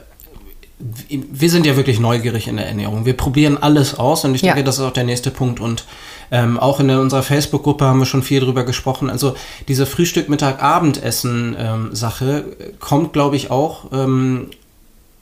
wir 1.10 1.50
sind 1.50 1.66
ja 1.66 1.76
wirklich 1.76 2.00
neugierig 2.00 2.48
in 2.48 2.58
der 2.58 2.68
Ernährung. 2.68 3.06
Wir 3.06 3.16
probieren 3.16 3.58
alles 3.62 3.98
aus 3.98 4.26
und 4.26 4.36
ich 4.36 4.42
Ja. 4.42 4.54
denke, 4.54 4.66
das 4.66 4.78
ist 4.78 4.84
auch 4.84 4.94
der 4.94 5.04
nächste 5.06 5.32
Punkt. 5.32 5.60
Und 5.60 5.86
ähm, 6.30 6.60
auch 6.60 6.80
in 6.80 6.90
unserer 6.90 7.24
Facebook-Gruppe 7.24 7.86
haben 7.86 8.00
wir 8.00 8.06
schon 8.06 8.22
viel 8.24 8.40
drüber 8.42 8.64
gesprochen. 8.66 9.10
Also 9.10 9.36
diese 9.68 9.86
Frühstück, 9.86 10.30
Mittag, 10.30 10.62
Abendessen 10.62 11.56
ähm, 11.58 11.92
kommt, 12.80 13.14
glaube 13.14 13.36
ich, 13.36 13.50
auch 13.50 13.86
ähm, 13.94 14.50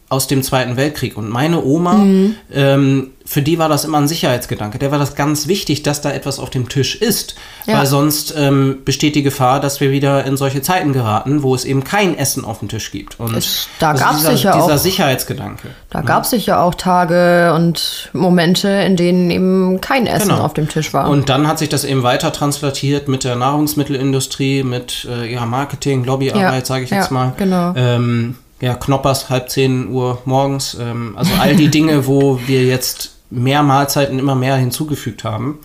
aus 0.08 0.28
dem 0.28 0.44
Zweiten 0.44 0.78
Weltkrieg. 0.78 1.18
Und 1.18 1.30
meine 1.30 1.64
Oma, 1.64 1.94
Mhm. 1.96 2.36
ähm, 2.54 3.08
für 3.28 3.42
die 3.42 3.58
war 3.58 3.70
das 3.70 3.86
immer 3.86 3.98
ein 3.98 4.08
Sicherheitsgedanke. 4.08 4.78
Der 4.78 4.92
war 4.92 5.00
das 5.00 5.16
ganz 5.16 5.48
wichtig, 5.48 5.82
dass 5.82 6.02
da 6.02 6.12
etwas 6.12 6.38
auf 6.38 6.52
dem 6.52 6.70
Tisch 6.70 6.94
ist. 6.96 7.34
Ja. 7.66 7.80
Weil 7.80 7.88
sonst 7.88 8.36
ähm, 8.38 8.78
besteht 8.86 9.16
die 9.16 9.24
Gefahr, 9.24 9.60
dass 9.60 9.82
wir 9.82 9.90
wieder 9.90 10.24
in 10.26 10.38
solche 10.38 10.62
Zeiten 10.62 10.94
geraten, 10.94 11.42
wo 11.42 11.56
es 11.56 11.66
eben 11.66 11.84
kein 11.84 12.16
Essen 12.16 12.46
auf 12.46 12.60
dem 12.60 12.68
Tisch 12.68 12.92
gibt. 12.92 13.20
Und 13.20 13.36
Es- 13.36 13.68
da 13.80 13.92
also 13.92 14.04
gab's 14.04 14.18
dieser, 14.18 14.32
sicher 14.38 14.52
dieser 14.52 14.76
auch- 14.76 14.78
Sicherheitsgedanke. 14.78 15.70
Da 15.90 16.02
gab 16.02 16.24
es 16.26 16.30
sicher 16.30 16.62
auch 16.62 16.76
Tage 16.76 17.52
und 17.56 18.12
Momente, 18.14 18.68
in 18.70 18.96
denen 18.96 19.32
eben 19.32 19.82
kein 19.82 20.06
Essen 20.06 20.30
Genau. 20.30 20.44
auf 20.44 20.54
dem 20.54 20.70
Tisch 20.70 20.94
war. 20.94 21.10
Und 21.10 21.28
dann 21.30 21.48
hat 21.48 21.58
sich 21.58 21.70
das 21.70 21.84
eben 21.84 22.04
weiter 22.04 22.32
translatiert 22.32 23.08
mit 23.08 23.24
der 23.24 23.36
Nahrungsmittelindustrie, 23.38 24.62
mit 24.62 25.08
äh, 25.10 25.34
ja, 25.34 25.48
Marketing, 25.48 26.04
Lobbyarbeit, 26.04 26.60
Ja, 26.60 26.66
sage 26.66 26.84
ich 26.84 26.92
ja, 26.92 26.98
jetzt 26.98 27.10
mal. 27.12 27.34
genau. 27.38 27.74
Ähm, 27.76 28.36
ja, 28.66 28.74
Knoppers, 28.74 29.30
halb 29.30 29.52
10 29.52 29.90
Uhr 29.90 30.24
morgens. 30.26 30.76
Ähm, 30.82 31.14
also 31.16 31.32
all 31.40 31.56
die 31.56 31.70
Dinge, 31.70 32.08
wo 32.08 32.40
wir 32.48 32.66
jetzt 32.66 33.12
mehr 33.30 33.62
Mahlzeiten 33.62 34.18
immer 34.18 34.34
mehr 34.34 34.56
hinzugefügt 34.56 35.24
haben. 35.24 35.60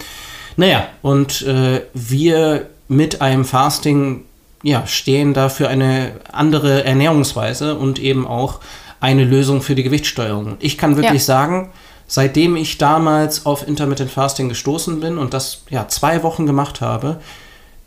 Naja, 0.57 0.87
und 1.01 1.41
äh, 1.43 1.81
wir 1.95 2.67
mit 2.89 3.23
einem 3.23 3.47
Fasting 3.47 4.25
ja, 4.63 4.87
stehen 4.87 5.33
da 5.33 5.49
für 5.49 5.69
eine 5.69 6.13
andere 6.31 6.85
Ernährungsweise 6.85 7.77
und 7.77 7.99
eben 7.99 8.27
auch 8.27 8.61
eine 9.01 9.25
Lösung 9.25 9.63
für 9.63 9.75
die 9.75 9.83
Gewichtssteuerung. 9.83 10.59
Ich 10.61 10.77
kann 10.77 10.97
wirklich 10.97 11.23
Ja. 11.23 11.27
sagen, 11.27 11.71
seitdem 12.07 12.55
ich 12.57 12.77
damals 12.77 13.47
auf 13.47 13.67
Intermittent 13.67 14.11
Fasting 14.11 14.51
gestoßen 14.51 15.01
bin 15.01 15.17
und 15.17 15.33
das 15.33 15.63
ja 15.71 15.89
zwei 15.89 16.23
Wochen 16.23 16.45
gemacht 16.45 16.83
habe, 16.83 17.23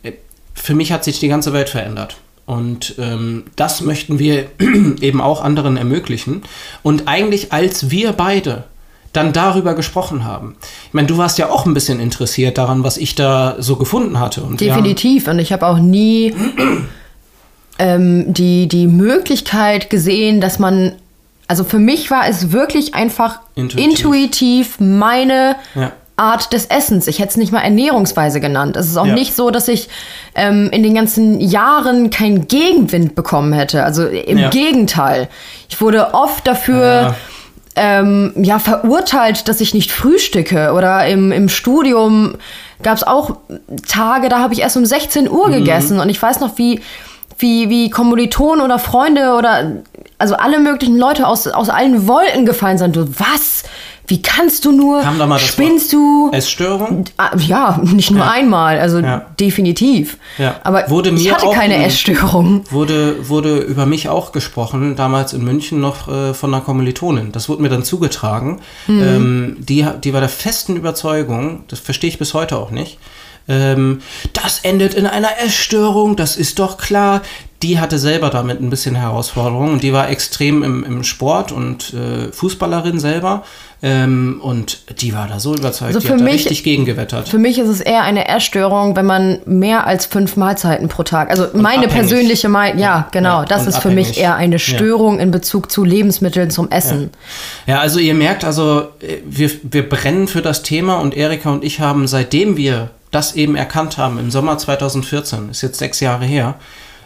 äh, 0.01 0.13
für 0.55 0.73
mich 0.73 0.91
hat 0.91 1.03
sich 1.03 1.19
die 1.19 1.27
ganze 1.27 1.53
Welt 1.53 1.69
verändert. 1.69 2.15
Und 2.45 2.95
ähm, 2.99 3.43
das 3.55 3.81
möchten 3.81 4.19
wir 4.19 4.47
eben 5.01 5.21
auch 5.21 5.41
anderen 5.41 5.77
ermöglichen. 5.77 6.41
Und 6.81 7.07
eigentlich, 7.07 7.53
als 7.53 7.89
wir 7.89 8.11
beide 8.11 8.65
dann 9.13 9.31
darüber 9.31 9.75
gesprochen 9.75 10.25
haben, 10.25 10.55
ich 10.87 10.93
meine, 10.93 11.07
du 11.07 11.17
warst 11.17 11.37
ja 11.37 11.49
auch 11.49 11.65
ein 11.65 11.73
bisschen 11.73 11.99
interessiert 11.99 12.57
daran, 12.57 12.83
was 12.83 12.97
ich 12.97 13.15
da 13.15 13.55
so 13.59 13.75
gefunden 13.77 14.19
hatte. 14.19 14.41
Und 14.41 14.59
Definitiv. 14.59 15.27
Und 15.27 15.39
ich 15.39 15.53
habe 15.53 15.65
auch 15.65 15.77
nie 15.77 16.33
ähm, 17.79 18.33
die, 18.33 18.67
die 18.67 18.87
Möglichkeit 18.87 19.89
gesehen, 19.89 20.41
dass 20.41 20.59
man. 20.59 20.93
Also 21.45 21.65
für 21.65 21.77
mich 21.77 22.09
war 22.09 22.27
es 22.27 22.51
wirklich 22.53 22.95
einfach 22.95 23.41
Intuitiv. 23.55 23.85
intuitiv, 23.85 24.79
meine 24.79 25.57
Ja. 25.75 25.91
Art 26.15 26.53
des 26.53 26.65
Essens. 26.67 27.07
Ich 27.07 27.19
hätte 27.19 27.29
es 27.29 27.37
nicht 27.37 27.51
mal 27.51 27.61
Ernährungsweise 27.61 28.39
genannt. 28.39 28.77
Es 28.77 28.87
ist 28.87 28.97
auch 28.97 29.05
Ja. 29.07 29.13
nicht 29.15 29.35
so, 29.35 29.49
dass 29.49 29.67
ich 29.67 29.89
ähm, 30.35 30.69
in 30.71 30.83
den 30.83 30.93
ganzen 30.93 31.41
Jahren 31.41 32.09
keinen 32.11 32.47
Gegenwind 32.47 33.15
bekommen 33.15 33.51
hätte. 33.53 33.83
Also 33.83 34.05
im 34.07 34.37
Ja. 34.37 34.49
Gegenteil. 34.49 35.27
Ich 35.69 35.81
wurde 35.81 36.13
oft 36.13 36.45
dafür 36.45 36.85
Ja. 36.85 37.15
ähm, 37.75 38.31
ja, 38.35 38.59
verurteilt, 38.59 39.47
dass 39.47 39.59
ich 39.59 39.73
nicht 39.73 39.91
frühstücke. 39.91 40.73
Oder 40.73 41.07
im, 41.07 41.31
im 41.31 41.49
Studium 41.49 42.35
gab 42.83 42.97
es 42.97 43.03
auch 43.03 43.37
Tage, 43.87 44.29
da 44.29 44.39
habe 44.39 44.53
ich 44.53 44.61
erst 44.61 44.77
um 44.77 44.85
16 44.85 45.27
Uhr 45.29 45.47
Mhm. 45.47 45.53
gegessen. 45.53 45.99
Und 45.99 46.09
ich 46.09 46.21
weiß 46.21 46.39
noch, 46.41 46.57
wie, 46.59 46.81
wie, 47.39 47.69
wie 47.71 47.89
Kommilitonen 47.89 48.63
oder 48.63 48.77
Freunde 48.77 49.33
oder 49.33 49.71
also 50.19 50.35
alle 50.35 50.59
möglichen 50.59 50.97
Leute 50.97 51.25
aus, 51.27 51.47
aus 51.47 51.69
allen 51.69 52.07
Wolken 52.07 52.45
gefallen 52.45 52.77
sind. 52.77 52.95
Du, 52.95 53.07
was? 53.17 53.63
Wie 54.07 54.21
kannst 54.21 54.65
du 54.65 54.71
nur? 54.73 55.01
Kam 55.01 55.17
da 55.17 55.25
mal 55.25 55.39
Spinnst 55.39 55.93
du? 55.93 56.29
Essstörung? 56.33 57.05
Ah, 57.17 57.31
Ja, 57.37 57.79
nicht 57.83 58.11
nur 58.11 58.19
Ja. 58.25 58.31
einmal, 58.31 58.77
also 58.79 58.99
Ja. 58.99 59.25
definitiv. 59.39 60.17
Ja. 60.37 60.59
Aber 60.63 60.89
Wurde 60.89 61.09
ich 61.11 61.31
hatte 61.33 61.45
auch 61.47 61.53
keine 61.53 61.75
ein- 61.75 61.81
Essstörung. 61.83 62.65
Wurde, 62.69 63.29
wurde 63.29 63.59
über 63.59 63.85
mich 63.85 64.09
auch 64.09 64.33
gesprochen, 64.33 64.95
damals 64.97 65.31
in 65.33 65.43
München 65.43 65.79
noch 65.79 66.09
äh, 66.09 66.33
von 66.33 66.53
einer 66.53 66.61
Kommilitonin. 66.63 67.31
Das 67.31 67.47
wurde 67.47 67.61
mir 67.61 67.69
dann 67.69 67.83
zugetragen. 67.83 68.59
Ähm, 68.89 69.55
die, 69.59 69.85
die 70.03 70.13
war 70.13 70.19
der 70.19 70.29
festen 70.29 70.75
Überzeugung, 70.75 71.63
das 71.69 71.79
verstehe 71.79 72.09
ich 72.09 72.19
bis 72.19 72.33
heute 72.33 72.57
auch 72.57 72.71
nicht, 72.71 72.97
ähm, 73.47 74.01
das 74.33 74.59
endet 74.63 74.93
in 74.93 75.05
einer 75.05 75.29
Essstörung, 75.43 76.15
das 76.15 76.35
ist 76.37 76.59
doch 76.59 76.77
klar. 76.77 77.21
Die 77.63 77.79
hatte 77.79 77.97
selber 77.97 78.29
damit 78.29 78.61
ein 78.61 78.69
bisschen 78.69 78.93
Herausforderungen 78.95 79.73
und 79.73 79.83
die 79.83 79.93
war 79.93 80.09
extrem 80.09 80.61
im, 80.63 80.83
im 80.83 81.03
Sport 81.03 81.51
und 81.51 81.93
äh, 81.93 82.31
Fußballerin 82.31 82.99
selber. 82.99 83.43
Ähm, 83.81 84.39
und 84.41 84.79
die 85.01 85.13
war 85.13 85.27
da 85.27 85.39
so 85.41 85.53
überzeugt, 85.55 85.95
Also 85.95 85.99
die 85.99 86.09
hat 86.13 86.19
da 86.19 86.23
mich- 86.23 86.33
richtig 86.35 86.63
gegengewettert. 86.63 87.27
Für 87.27 87.37
mich 87.37 87.57
ist 87.59 87.67
es 87.67 87.81
eher 87.81 88.03
eine 88.03 88.27
Essstörung, 88.29 88.95
wenn 88.95 89.05
man 89.05 89.39
mehr 89.45 89.87
als 89.87 90.05
fünf 90.05 90.35
Mahlzeiten 90.37 90.87
pro 90.87 91.03
Tag. 91.03 91.29
Also 91.31 91.47
meine 91.53 91.85
abhängig. 91.85 91.93
persönliche 91.93 92.47
Meinung, 92.49 92.79
ja, 92.81 93.07
genau, 93.11 93.39
ja, 93.39 93.45
das 93.45 93.63
und 93.63 93.67
ist 93.69 93.77
für 93.79 93.89
mich 93.89 94.07
abhängig. 94.09 94.21
eher 94.23 94.35
eine 94.35 94.55
Ja. 94.55 94.59
Störung 94.59 95.19
in 95.19 95.31
Bezug 95.31 95.69
zu 95.71 95.83
Lebensmitteln 95.83 96.49
zum 96.49 96.69
Essen. 96.71 97.09
Ja, 97.67 97.79
also 97.79 97.99
ihr 97.99 98.13
merkt, 98.13 98.43
also 98.45 98.83
äh, 99.01 99.17
wir, 99.25 99.49
wir 99.63 99.87
brennen 99.89 100.27
für 100.29 100.41
das 100.41 100.63
Thema 100.63 100.95
und 101.01 101.15
Erika 101.15 101.49
und 101.51 101.63
ich 101.65 101.79
haben, 101.81 102.07
seitdem 102.07 102.55
wir 102.57 102.89
das 103.11 103.35
eben 103.35 103.55
erkannt 103.55 103.97
haben, 103.97 104.17
im 104.17 104.31
Sommer 104.31 104.57
2014, 104.57 105.49
ist 105.49 105.61
jetzt 105.61 105.79
sechs 105.79 105.99
Jahre 105.99 106.25
her, 106.25 106.55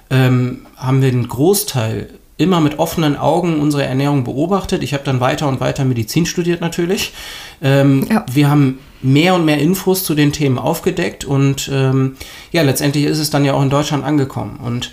ähm, 0.10 0.66
haben 0.76 1.02
wir 1.02 1.12
den 1.12 1.28
Großteil 1.28 2.10
immer 2.38 2.62
mit 2.62 2.78
offenen 2.78 3.18
Augen 3.18 3.60
unsere 3.60 3.84
Ernährung 3.84 4.24
beobachtet. 4.24 4.84
Ich 4.84 4.94
habe 4.94 5.04
dann 5.04 5.20
weiter 5.20 5.48
und 5.48 5.60
weiter 5.60 5.86
Medizin 5.86 6.26
studiert 6.26 6.62
natürlich. 6.62 7.14
Ähm, 7.62 8.06
Ja. 8.10 8.26
Wir 8.32 8.50
haben 8.50 8.80
mehr 9.02 9.34
und 9.36 9.46
mehr 9.46 9.58
Infos 9.58 10.04
zu 10.04 10.14
den 10.16 10.32
Themen 10.34 10.58
aufgedeckt 10.60 11.26
und 11.26 11.70
ähm, 11.74 12.16
ja, 12.52 12.62
letztendlich 12.62 13.06
ist 13.06 13.20
es 13.20 13.30
dann 13.30 13.46
ja 13.46 13.54
auch 13.54 13.62
in 13.62 13.70
Deutschland 13.70 14.04
angekommen. 14.04 14.60
Und 14.64 14.92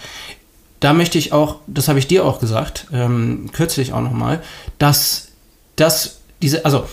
da 0.80 0.92
möchte 0.92 1.18
ich 1.18 1.32
auch, 1.32 1.56
das 1.66 1.88
habe 1.88 1.98
ich 1.98 2.06
dir 2.06 2.24
auch 2.24 2.40
gesagt, 2.40 2.86
ähm, 2.92 3.50
kürzlich 3.52 3.92
auch 3.92 4.02
nochmal, 4.02 4.42
dass 4.78 5.28
das 5.76 6.20
diese, 6.42 6.64
also 6.64 6.84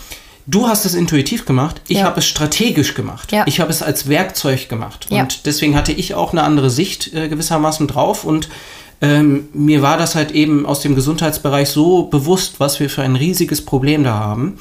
du 0.46 0.66
hast 0.68 0.84
es 0.84 0.94
intuitiv 0.94 1.44
gemacht, 1.44 1.80
ich 1.88 1.98
Ja. 1.98 2.04
habe 2.04 2.20
es 2.20 2.26
strategisch 2.26 2.94
gemacht. 2.94 3.32
Ja. 3.32 3.44
Ich 3.46 3.60
habe 3.60 3.70
es 3.70 3.82
als 3.82 4.08
Werkzeug 4.08 4.68
gemacht. 4.68 5.06
Ja. 5.10 5.22
Und 5.22 5.46
deswegen 5.46 5.76
hatte 5.76 5.92
ich 5.92 6.14
auch 6.14 6.32
eine 6.32 6.42
andere 6.42 6.70
Sicht 6.70 7.12
äh, 7.14 7.28
gewissermaßen 7.28 7.86
drauf 7.86 8.24
und 8.24 8.48
ähm, 9.00 9.48
mir 9.52 9.82
war 9.82 9.96
das 9.98 10.14
halt 10.14 10.30
eben 10.30 10.64
aus 10.64 10.80
dem 10.80 10.94
Gesundheitsbereich 10.94 11.68
so 11.70 12.04
bewusst, 12.04 12.54
was 12.60 12.78
wir 12.78 12.88
für 12.88 13.02
ein 13.02 13.16
riesiges 13.16 13.64
Problem 13.64 14.04
da 14.04 14.14
haben. 14.14 14.58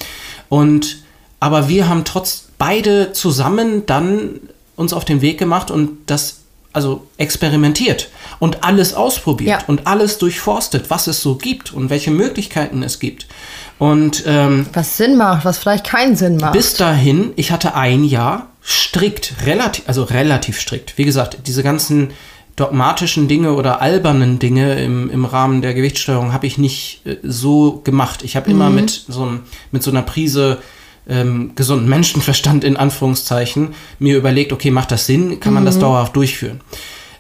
Und 0.50 0.98
aber 1.40 1.70
wir 1.70 1.88
haben 1.90 2.06
trotz 2.06 2.46
beide 2.58 3.14
zusammen 3.14 3.86
dann 3.86 4.40
uns 4.76 4.94
auf 4.94 5.06
den 5.06 5.22
Weg 5.22 5.38
gemacht 5.38 5.70
und 5.72 5.92
das 6.08 6.38
also 6.74 7.06
experimentiert 7.18 8.10
und 8.40 8.64
alles 8.64 8.94
ausprobiert 8.94 9.62
Ja. 9.62 9.68
und 9.68 9.88
alles 9.88 10.18
durchforstet, 10.20 10.90
was 10.90 11.08
es 11.08 11.22
so 11.22 11.36
gibt 11.36 11.74
und 11.74 11.90
welche 11.90 12.12
Möglichkeiten 12.12 12.82
es 12.82 13.00
gibt. 13.00 13.28
Und 13.82 14.26
ähm, 14.28 14.68
Was 14.74 14.98
Sinn 14.98 15.18
macht, 15.18 15.44
was 15.44 15.58
vielleicht 15.58 15.88
keinen 15.88 16.16
Sinn 16.16 16.38
macht. 16.38 16.54
bis 16.54 16.76
dahin, 16.76 17.34
ich 17.36 17.52
hatte 17.52 17.74
ein 17.74 18.04
Jahr 18.04 18.50
strikt, 18.64 19.34
relativ, 19.48 19.86
also 19.88 20.04
relativ 20.04 20.60
strikt. 20.60 21.00
Wie 21.00 21.04
gesagt, 21.04 21.40
diese 21.48 21.64
ganzen 21.64 22.12
dogmatischen 22.56 23.28
Dinge 23.28 23.54
oder 23.54 23.82
albernen 23.82 24.38
Dinge 24.38 24.76
im, 24.76 25.10
im 25.10 25.26
Rahmen 25.26 25.64
der 25.64 25.74
Gewichtssteuerung 25.74 26.32
habe 26.32 26.46
ich 26.46 26.60
nicht 26.60 27.02
äh, 27.08 27.18
so 27.24 27.82
gemacht. 27.84 28.22
Ich 28.22 28.36
habe 28.36 28.52
immer 28.52 28.70
mit 28.70 29.06
so, 29.08 29.40
mit 29.72 29.82
so 29.82 29.90
einer 29.90 30.04
Prise 30.04 30.60
ähm, 31.10 31.54
gesunden 31.56 31.90
Menschenverstand 31.90 32.64
in 32.64 32.78
Anführungszeichen 32.78 33.70
mir 33.98 34.16
überlegt, 34.16 34.54
okay, 34.54 34.70
macht 34.70 34.92
das 34.92 35.08
Sinn? 35.08 35.40
Kann 35.40 35.56
man 35.56 35.66
das 35.66 35.80
dauerhaft 35.80 36.16
durchführen? 36.16 36.62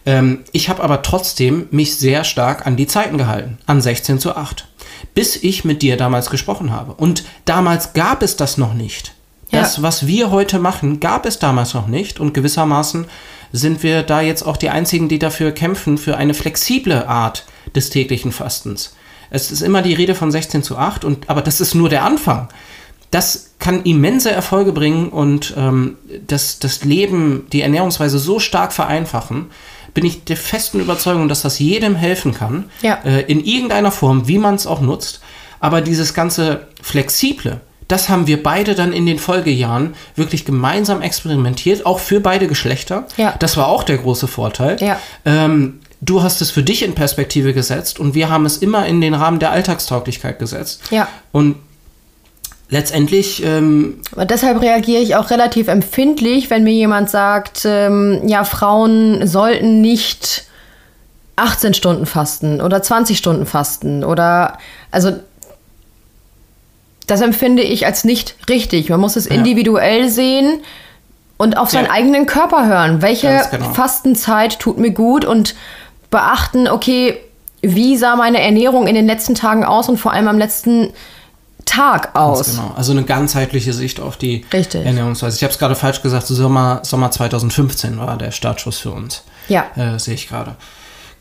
Ähm, 0.05 0.43
ich 0.51 0.69
habe 0.69 0.83
aber 0.83 1.01
trotzdem 1.01 1.67
mich 1.71 1.95
sehr 1.95 2.23
stark 2.23 2.67
an 2.67 2.75
die 2.75 2.85
Zeiten 2.85 3.17
gehalten, 3.17 3.57
an 3.65 3.81
16 3.81 4.19
zu 4.19 4.35
8, 4.35 4.67
bis 5.13 5.35
ich 5.35 5.65
mit 5.65 5.81
dir 5.81 5.97
damals 5.97 6.29
gesprochen 6.29 6.71
habe. 6.71 6.93
Und 6.93 7.23
damals 7.45 7.93
gab 7.93 8.21
es 8.21 8.35
das 8.35 8.57
noch 8.57 8.73
nicht. 8.73 9.13
Ja. 9.51 9.61
Das, 9.61 9.81
was 9.81 10.07
wir 10.07 10.31
heute 10.31 10.59
machen, 10.59 10.99
gab 10.99 11.25
es 11.25 11.39
damals 11.39 11.73
noch 11.73 11.87
nicht. 11.87 12.19
Und 12.19 12.33
gewissermaßen 12.33 13.05
sind 13.51 13.83
wir 13.83 14.03
da 14.03 14.21
jetzt 14.21 14.43
auch 14.43 14.57
die 14.57 14.69
Einzigen, 14.69 15.09
die 15.09 15.19
dafür 15.19 15.51
kämpfen, 15.51 15.97
für 15.97 16.17
eine 16.17 16.33
flexible 16.33 17.05
Art 17.05 17.45
des 17.75 17.89
täglichen 17.89 18.31
Fastens. 18.31 18.95
Es 19.29 19.51
ist 19.51 19.61
immer 19.61 19.81
die 19.81 19.93
Rede 19.93 20.15
von 20.15 20.31
16 20.31 20.63
zu 20.63 20.77
8, 20.77 21.05
und, 21.05 21.29
aber 21.29 21.41
das 21.41 21.61
ist 21.61 21.75
nur 21.75 21.89
der 21.89 22.03
Anfang. 22.03 22.49
Das 23.11 23.51
kann 23.59 23.83
immense 23.83 24.31
Erfolge 24.31 24.71
bringen 24.71 25.09
und 25.09 25.53
ähm, 25.57 25.97
das, 26.27 26.59
das 26.59 26.83
Leben, 26.85 27.47
die 27.51 27.61
Ernährungsweise 27.61 28.19
so 28.19 28.39
stark 28.39 28.71
vereinfachen, 28.71 29.47
bin 29.93 30.05
ich 30.05 30.23
der 30.23 30.37
festen 30.37 30.79
Überzeugung, 30.79 31.27
dass 31.27 31.41
das 31.41 31.59
jedem 31.59 31.95
helfen 31.95 32.33
kann, 32.33 32.65
Ja. 32.81 32.99
äh, 33.05 33.21
in 33.23 33.43
irgendeiner 33.43 33.91
Form, 33.91 34.27
wie 34.27 34.37
man 34.37 34.55
es 34.55 34.65
auch 34.67 34.81
nutzt. 34.81 35.21
Aber 35.59 35.81
dieses 35.81 36.13
ganze 36.13 36.67
Flexible, 36.81 37.61
das 37.87 38.07
haben 38.09 38.25
wir 38.25 38.41
beide 38.41 38.73
dann 38.73 38.93
in 38.93 39.05
den 39.05 39.19
Folgejahren 39.19 39.95
wirklich 40.15 40.45
gemeinsam 40.45 41.01
experimentiert, 41.01 41.85
auch 41.85 41.99
für 41.99 42.19
beide 42.21 42.47
Geschlechter. 42.47 43.05
Ja. 43.17 43.35
Das 43.39 43.57
war 43.57 43.67
auch 43.67 43.83
der 43.83 43.97
große 43.97 44.27
Vorteil. 44.27 44.77
Ja. 44.79 44.97
Ähm, 45.25 45.79
du 45.99 46.23
hast 46.23 46.41
es 46.41 46.51
für 46.51 46.63
dich 46.63 46.83
in 46.83 46.95
Perspektive 46.95 47.53
gesetzt 47.53 47.99
und 47.99 48.15
wir 48.15 48.29
haben 48.29 48.45
es 48.45 48.57
immer 48.57 48.85
in 48.85 49.01
den 49.01 49.13
Rahmen 49.13 49.39
der 49.39 49.51
Alltagstauglichkeit 49.51 50.39
gesetzt. 50.39 50.81
Ja. 50.89 51.07
Und 51.33 51.57
letztendlich, 52.71 53.43
ähm, 53.45 53.99
Und 54.15 54.31
deshalb 54.31 54.61
reagiere 54.61 55.01
ich 55.01 55.15
auch 55.15 55.29
relativ 55.29 55.67
empfindlich, 55.67 56.49
wenn 56.49 56.63
mir 56.63 56.73
jemand 56.73 57.09
sagt, 57.11 57.63
ähm, 57.65 58.21
ja, 58.27 58.43
Frauen 58.45 59.27
sollten 59.27 59.81
nicht 59.81 60.45
18 61.35 61.73
Stunden 61.73 62.05
fasten 62.05 62.61
oder 62.61 62.81
20 62.81 63.17
Stunden 63.17 63.45
fasten 63.45 64.03
oder 64.03 64.57
also 64.89 65.11
das 67.07 67.21
empfinde 67.21 67.61
ich 67.61 67.85
als 67.85 68.03
nicht 68.05 68.35
richtig. 68.49 68.89
Man 68.89 68.99
muss 68.99 69.15
es 69.17 69.25
Ja. 69.25 69.35
individuell 69.35 70.07
sehen 70.09 70.61
und 71.37 71.57
auf 71.57 71.71
seinen 71.71 71.85
Ja. 71.87 71.91
eigenen 71.91 72.25
Körper 72.25 72.67
hören. 72.67 73.01
Welche 73.01 73.41
genau. 73.51 73.73
Fastenzeit 73.73 74.59
tut 74.59 74.77
mir 74.77 74.91
gut 74.91 75.25
und 75.25 75.55
beachten, 76.09 76.67
okay, 76.69 77.17
wie 77.61 77.97
sah 77.97 78.15
meine 78.15 78.39
Ernährung 78.41 78.87
in 78.87 78.95
den 78.95 79.07
letzten 79.07 79.35
Tagen 79.35 79.65
aus 79.65 79.89
und 79.89 79.97
vor 79.97 80.13
allem 80.13 80.27
am 80.29 80.37
letzten 80.37 80.93
Tag 81.71 82.15
aus. 82.15 82.51
genau, 82.51 82.73
also 82.75 82.91
eine 82.91 83.03
ganzheitliche 83.03 83.73
Sicht 83.73 83.99
auf 83.99 84.17
die 84.17 84.45
Richtig. 84.51 84.85
Ernährungsweise. 84.85 85.37
Ich 85.37 85.43
habe 85.43 85.53
es 85.53 85.59
gerade 85.59 85.75
falsch 85.75 86.01
gesagt, 86.01 86.27
Sommer, 86.27 86.79
Sommer 86.83 87.11
2015 87.11 87.97
war 87.97 88.17
der 88.17 88.31
Startschuss 88.31 88.77
für 88.79 88.91
uns. 88.91 89.23
Ja. 89.47 89.65
Äh, 89.75 89.97
Sehe 89.99 90.15
ich 90.15 90.27
gerade. 90.27 90.55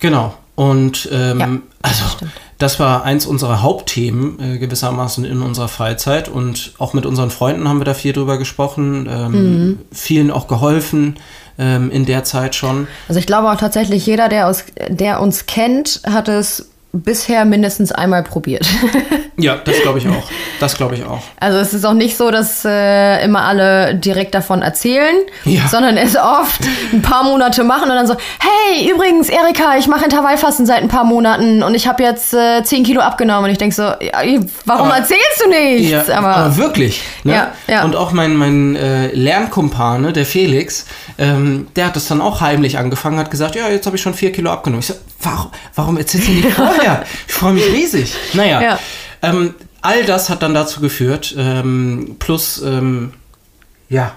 Genau. 0.00 0.34
Und 0.56 1.08
ähm, 1.12 1.38
Ja, 1.40 1.48
also 1.82 2.04
stimmt. 2.16 2.32
das 2.58 2.78
war 2.80 3.04
eins 3.04 3.24
unserer 3.26 3.62
Hauptthemen 3.62 4.38
äh, 4.40 4.58
gewissermaßen 4.58 5.24
in 5.24 5.40
unserer 5.40 5.68
Freizeit 5.68 6.28
und 6.28 6.72
auch 6.78 6.92
mit 6.92 7.06
unseren 7.06 7.30
Freunden 7.30 7.66
haben 7.68 7.78
wir 7.80 7.84
da 7.86 7.94
viel 7.94 8.12
drüber 8.12 8.36
gesprochen, 8.36 9.08
ähm, 9.10 9.30
Mhm. 9.32 9.78
vielen 9.92 10.30
auch 10.30 10.48
geholfen 10.48 11.16
ähm, 11.58 11.90
in 11.90 12.04
der 12.06 12.24
Zeit 12.24 12.54
schon. 12.54 12.88
Also 13.08 13.18
ich 13.20 13.26
glaube 13.26 13.50
auch 13.50 13.56
tatsächlich, 13.56 14.04
jeder, 14.06 14.28
der, 14.28 14.48
aus, 14.48 14.64
der 14.88 15.20
uns 15.20 15.46
kennt, 15.46 16.02
hat 16.06 16.28
es 16.28 16.69
bisher 16.92 17.44
mindestens 17.44 17.92
einmal 17.92 18.22
probiert. 18.22 18.66
Ja, 19.36 19.56
das 19.56 19.80
glaube 19.80 19.98
ich 19.98 20.06
auch. 20.06 20.22
Das 20.60 20.76
glaube 20.76 20.96
ich 20.96 21.02
auch. 21.02 21.22
Also 21.40 21.56
es 21.60 21.72
ist 21.72 21.86
auch 21.86 21.94
nicht 21.94 22.14
so, 22.18 22.30
dass 22.30 22.62
äh, 22.66 23.24
immer 23.24 23.40
alle 23.44 23.94
direkt 23.94 24.34
davon 24.34 24.60
erzählen, 24.60 25.16
Ja. 25.46 25.66
sondern 25.66 25.96
es 25.96 26.14
oft 26.14 26.60
ein 26.92 27.00
paar 27.00 27.24
Monate 27.24 27.64
machen 27.64 27.84
und 27.84 27.96
dann 27.96 28.06
so, 28.06 28.16
hey, 28.38 28.90
übrigens, 28.92 29.30
Erika, 29.30 29.78
ich 29.78 29.86
mache 29.86 30.04
Intervallfasten 30.04 30.66
seit 30.66 30.82
ein 30.82 30.88
paar 30.88 31.04
Monaten 31.04 31.62
und 31.62 31.74
ich 31.74 31.88
habe 31.88 32.02
jetzt 32.02 32.34
äh, 32.34 32.62
10 32.62 32.84
Kilo 32.84 33.00
abgenommen. 33.00 33.44
Und 33.46 33.50
ich 33.52 33.56
denke 33.56 33.74
so, 33.74 33.82
ja, 33.84 34.20
warum 34.66 34.88
Aber- 34.88 34.98
erzählst 34.98 35.42
du 35.42 35.48
nichts? 35.48 35.90
Ja, 36.08 36.18
aber, 36.18 36.54
wirklich. 36.58 37.00
Ne? 37.24 37.32
Ja, 37.32 37.52
ja. 37.66 37.84
Und 37.84 37.96
auch 37.96 38.12
mein, 38.12 38.36
mein 38.36 38.76
äh, 38.76 39.06
Lernkumpane, 39.14 40.12
der 40.12 40.26
Felix, 40.26 40.84
ähm, 41.16 41.68
der 41.76 41.86
hat 41.86 41.96
das 41.96 42.08
dann 42.08 42.20
auch 42.20 42.42
heimlich 42.42 42.76
angefangen, 42.76 43.18
hat 43.18 43.30
gesagt, 43.30 43.54
ja, 43.56 43.70
jetzt 43.70 43.86
habe 43.86 43.96
ich 43.96 44.02
schon 44.02 44.12
vier 44.12 44.32
Kilo 44.32 44.50
abgenommen. 44.50 44.80
Ich 44.80 44.86
so, 44.88 44.94
warum, 45.22 45.50
warum 45.74 45.96
erzählst 45.98 46.28
du 46.28 46.32
nicht 46.32 46.50
vorher? 46.54 47.04
ich 47.26 47.32
freue 47.34 47.54
mich 47.54 47.66
riesig. 47.72 48.14
Naja, 48.34 48.60
Ja. 48.62 48.78
ähm, 49.22 49.54
all 49.82 50.04
das 50.04 50.28
hat 50.30 50.42
dann 50.42 50.54
dazu 50.54 50.80
geführt, 50.80 51.34
ähm, 51.38 52.16
plus 52.18 52.62
ähm, 52.62 53.12
ja, 53.88 54.12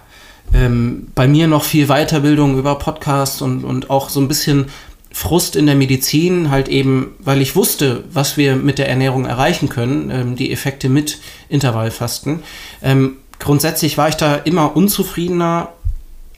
ähm, 0.54 1.08
bei 1.16 1.28
mir 1.28 1.48
noch 1.48 1.64
viel 1.64 1.88
Weiterbildung 1.88 2.58
über 2.60 2.76
Podcasts 2.78 3.42
und, 3.42 3.64
und 3.64 3.90
auch 3.90 4.10
so 4.10 4.20
ein 4.20 4.28
bisschen 4.28 4.66
Frust 5.12 5.56
in 5.56 5.66
der 5.68 5.76
Medizin, 5.76 6.50
halt 6.50 6.68
eben, 6.70 7.12
weil 7.20 7.42
ich 7.42 7.56
wusste, 7.56 8.04
was 8.12 8.36
wir 8.36 8.56
mit 8.56 8.78
der 8.80 8.90
Ernährung 8.90 9.26
erreichen 9.26 9.70
können, 9.70 10.10
ähm, 10.12 10.36
die 10.36 10.52
Effekte 10.52 10.90
mit 10.90 11.20
Intervallfasten. 11.50 12.42
Ähm, 12.82 13.18
grundsätzlich 13.40 13.98
war 13.98 14.10
ich 14.10 14.16
da 14.16 14.36
immer 14.36 14.76
unzufriedener 14.76 15.70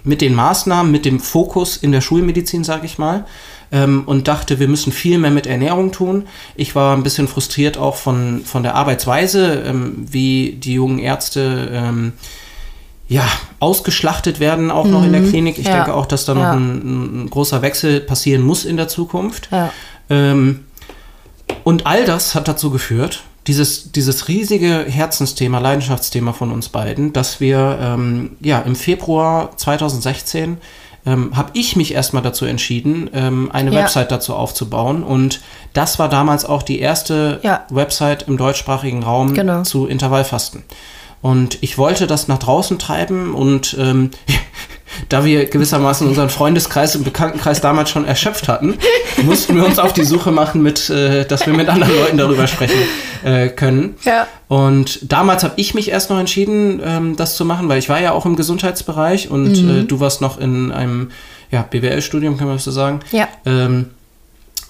mit 0.04 0.22
den 0.22 0.36
Maßnahmen, 0.36 0.92
mit 0.92 1.06
dem 1.06 1.20
Fokus 1.20 1.78
in 1.78 1.92
der 1.92 2.02
Schulmedizin, 2.02 2.64
sage 2.64 2.86
ich 2.86 2.98
mal, 2.98 3.26
ähm, 3.76 4.04
und 4.06 4.30
dachte, 4.30 4.60
wir 4.60 4.70
müssen 4.70 4.94
viel 4.94 5.18
mehr 5.18 5.32
mit 5.32 5.48
Ernährung 5.48 5.92
tun. 5.92 6.28
Ich 6.56 6.76
war 6.76 6.96
ein 6.96 7.04
bisschen 7.04 7.28
frustriert 7.28 7.78
auch 7.78 7.98
von, 7.98 8.42
von 8.46 8.64
der 8.64 8.74
Arbeitsweise, 8.76 9.64
ähm, 9.68 10.06
wie 10.10 10.54
die 10.54 10.74
jungen 10.74 10.98
Ärzte 10.98 11.70
ähm, 11.74 12.14
ja, 13.10 13.28
ausgeschlachtet 13.60 14.40
werden, 14.40 14.72
auch 14.72 14.86
mhm. 14.86 14.92
noch 14.92 15.04
in 15.04 15.12
der 15.12 15.22
mhm. 15.22 15.30
Klinik. 15.30 15.60
Ich 15.60 15.68
ja. 15.68 15.76
denke 15.76 15.94
auch, 15.94 16.06
dass 16.06 16.24
da 16.24 16.34
noch 16.34 16.42
ja. 16.42 16.54
ein, 16.54 17.26
ein, 17.26 17.30
großer 17.30 17.62
Wechsel 17.62 18.00
passieren 18.00 18.44
muss 18.44 18.64
in 18.64 18.78
der 18.78 18.88
Zukunft. 18.88 19.50
Ja. 19.52 19.72
Ähm, 20.10 20.62
und 21.66 21.86
all 21.86 22.06
das 22.06 22.34
hat 22.34 22.48
dazu 22.48 22.72
geführt, 22.72 23.24
dieses, 23.48 23.92
dieses 23.92 24.30
riesige 24.30 24.86
Herzensthema, 24.88 25.60
Leidenschaftsthema 25.60 26.32
von 26.32 26.52
uns 26.52 26.70
beiden, 26.70 27.12
dass 27.12 27.42
wir 27.42 27.78
ähm, 27.82 28.38
ja, 28.40 28.60
im 28.60 28.76
Februar 28.76 29.56
2016 29.58 30.58
ähm, 31.06 31.36
habe 31.36 31.52
ich 31.54 31.76
mich 31.76 31.94
erstmal 31.94 32.24
dazu 32.24 32.46
entschieden, 32.46 33.10
ähm, 33.14 33.50
eine 33.52 33.72
ja. 33.72 33.82
Website 33.82 34.12
dazu 34.12 34.36
aufzubauen. 34.36 35.04
Und 35.04 35.42
das 35.74 36.00
war 36.00 36.10
damals 36.10 36.46
auch 36.46 36.64
die 36.64 36.80
erste 36.80 37.40
ja. 37.44 37.66
Website 37.70 38.24
im 38.28 38.38
deutschsprachigen 38.38 39.04
Raum 39.04 39.34
genau. 39.34 39.64
zu 39.64 39.88
Intervallfasten. 39.88 40.64
Und 41.22 41.64
ich 41.64 41.78
wollte 41.78 42.06
das 42.08 42.28
nach 42.28 42.38
draußen 42.38 42.78
treiben 42.78 43.34
und 43.34 43.76
ähm, 43.80 44.12
da 45.10 45.26
wir 45.26 45.46
gewissermaßen 45.46 46.08
unseren 46.08 46.30
Freundeskreis 46.30 46.96
und 46.96 47.04
Bekanntenkreis 47.04 47.62
damals 47.62 47.90
schon 47.90 48.06
erschöpft 48.06 48.48
hatten, 48.48 48.76
mussten 49.24 49.56
wir 49.56 49.66
uns 49.66 49.80
auf 49.80 49.94
die 49.94 50.04
Suche 50.04 50.32
machen, 50.32 50.62
mit, 50.62 50.90
äh, 50.90 51.26
dass 51.26 51.46
wir 51.46 51.54
mit 51.54 51.70
anderen 51.70 51.96
Leuten 51.96 52.18
darüber 52.18 52.48
sprechen 52.48 52.78
äh, 53.24 53.50
können. 53.50 53.96
Ja. 54.04 54.28
Und 54.48 55.12
damals 55.12 55.44
habe 55.44 55.54
ich 55.58 55.74
mich 55.74 55.90
erst 55.90 56.10
noch 56.10 56.20
entschieden, 56.20 56.82
ähm, 56.84 57.16
das 57.16 57.36
zu 57.36 57.46
machen, 57.46 57.68
weil 57.68 57.80
ich 57.80 57.90
war 57.90 58.00
ja 58.00 58.12
auch 58.12 58.26
im 58.26 58.36
Gesundheitsbereich 58.36 59.30
und 59.30 59.62
mhm. 59.62 59.70
äh, 59.70 59.84
du 59.84 60.00
warst 60.00 60.22
noch 60.22 60.40
in 60.40 60.72
einem 60.72 61.12
ja, 61.52 61.64
BWL-Studium, 61.64 62.38
kann 62.38 62.48
man 62.48 62.60
so 62.60 62.72
sagen. 62.72 63.00
Ja. 63.12 63.28
Ähm, 63.46 63.92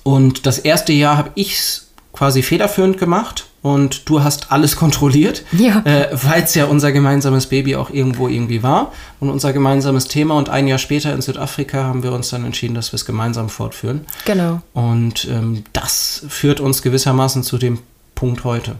und 0.03 0.45
das 0.45 0.59
erste 0.59 0.93
Jahr 0.93 1.17
habe 1.17 1.31
ich 1.35 1.53
es 1.53 1.87
quasi 2.13 2.43
federführend 2.43 2.97
gemacht 2.97 3.45
und 3.65 4.07
du 4.07 4.23
hast 4.23 4.51
alles 4.51 4.75
kontrolliert, 4.75 5.43
ja. 5.51 5.81
äh, 5.85 6.09
weil 6.11 6.43
es 6.43 6.53
ja 6.53 6.65
unser 6.65 6.91
gemeinsames 6.91 7.47
Baby 7.47 7.75
auch 7.75 7.89
irgendwo 7.89 8.27
irgendwie 8.27 8.61
war 8.61 8.91
und 9.19 9.31
unser 9.31 9.53
gemeinsames 9.53 10.07
Thema. 10.07 10.37
Und 10.37 10.49
ein 10.49 10.67
Jahr 10.67 10.77
später 10.77 11.11
in 11.11 11.21
Südafrika 11.23 11.83
haben 11.83 12.03
wir 12.03 12.11
uns 12.11 12.29
dann 12.29 12.45
entschieden, 12.45 12.75
dass 12.75 12.91
wir 12.91 12.97
es 12.97 13.05
gemeinsam 13.05 13.49
fortführen. 13.49 14.05
Genau. 14.25 14.61
Und 14.73 15.25
ähm, 15.31 15.63
das 15.73 16.27
führt 16.29 16.59
uns 16.59 16.83
gewissermaßen 16.83 17.41
zu 17.41 17.57
dem 17.57 17.79
Punkt 18.13 18.43
heute. 18.43 18.75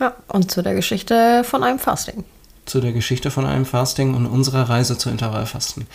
Ja, 0.00 0.14
und 0.28 0.50
zu 0.50 0.62
der 0.62 0.74
Geschichte 0.74 1.44
von 1.44 1.62
einem 1.62 1.78
Fasting 1.78 2.24
zu 2.64 2.80
der 2.80 2.92
Geschichte 2.92 3.30
von 3.30 3.44
einem 3.44 3.66
Fasting 3.66 4.14
und 4.14 4.26
unserer 4.26 4.68
Reise 4.68 4.96
zu 4.96 5.10
Intervallfasten. 5.10 5.86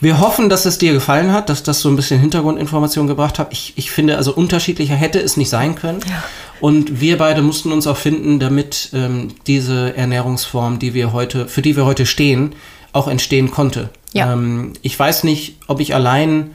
Wir 0.00 0.20
hoffen, 0.20 0.48
dass 0.48 0.64
es 0.64 0.78
dir 0.78 0.92
gefallen 0.92 1.32
hat, 1.32 1.48
dass 1.48 1.62
das 1.64 1.80
so 1.80 1.88
ein 1.88 1.96
bisschen 1.96 2.20
Hintergrundinformation 2.20 3.06
gebracht 3.06 3.38
hat. 3.38 3.52
Ich, 3.52 3.72
ich 3.76 3.90
finde, 3.90 4.16
also 4.16 4.32
unterschiedlicher 4.32 4.94
hätte 4.94 5.20
es 5.20 5.36
nicht 5.36 5.50
sein 5.50 5.74
können. 5.74 6.00
Ja. 6.08 6.22
Und 6.60 7.00
wir 7.00 7.18
beide 7.18 7.42
mussten 7.42 7.72
uns 7.72 7.86
auch 7.86 7.96
finden, 7.96 8.38
damit 8.38 8.90
ähm, 8.92 9.34
diese 9.46 9.96
Ernährungsform, 9.96 10.78
die 10.78 10.94
wir 10.94 11.12
heute, 11.12 11.48
für 11.48 11.62
die 11.62 11.76
wir 11.76 11.84
heute 11.84 12.06
stehen, 12.06 12.54
auch 12.92 13.08
entstehen 13.08 13.50
konnte. 13.50 13.90
Ja. 14.12 14.32
Ähm, 14.32 14.74
ich 14.82 14.96
weiß 14.96 15.24
nicht, 15.24 15.56
ob 15.66 15.80
ich 15.80 15.94
allein 15.94 16.52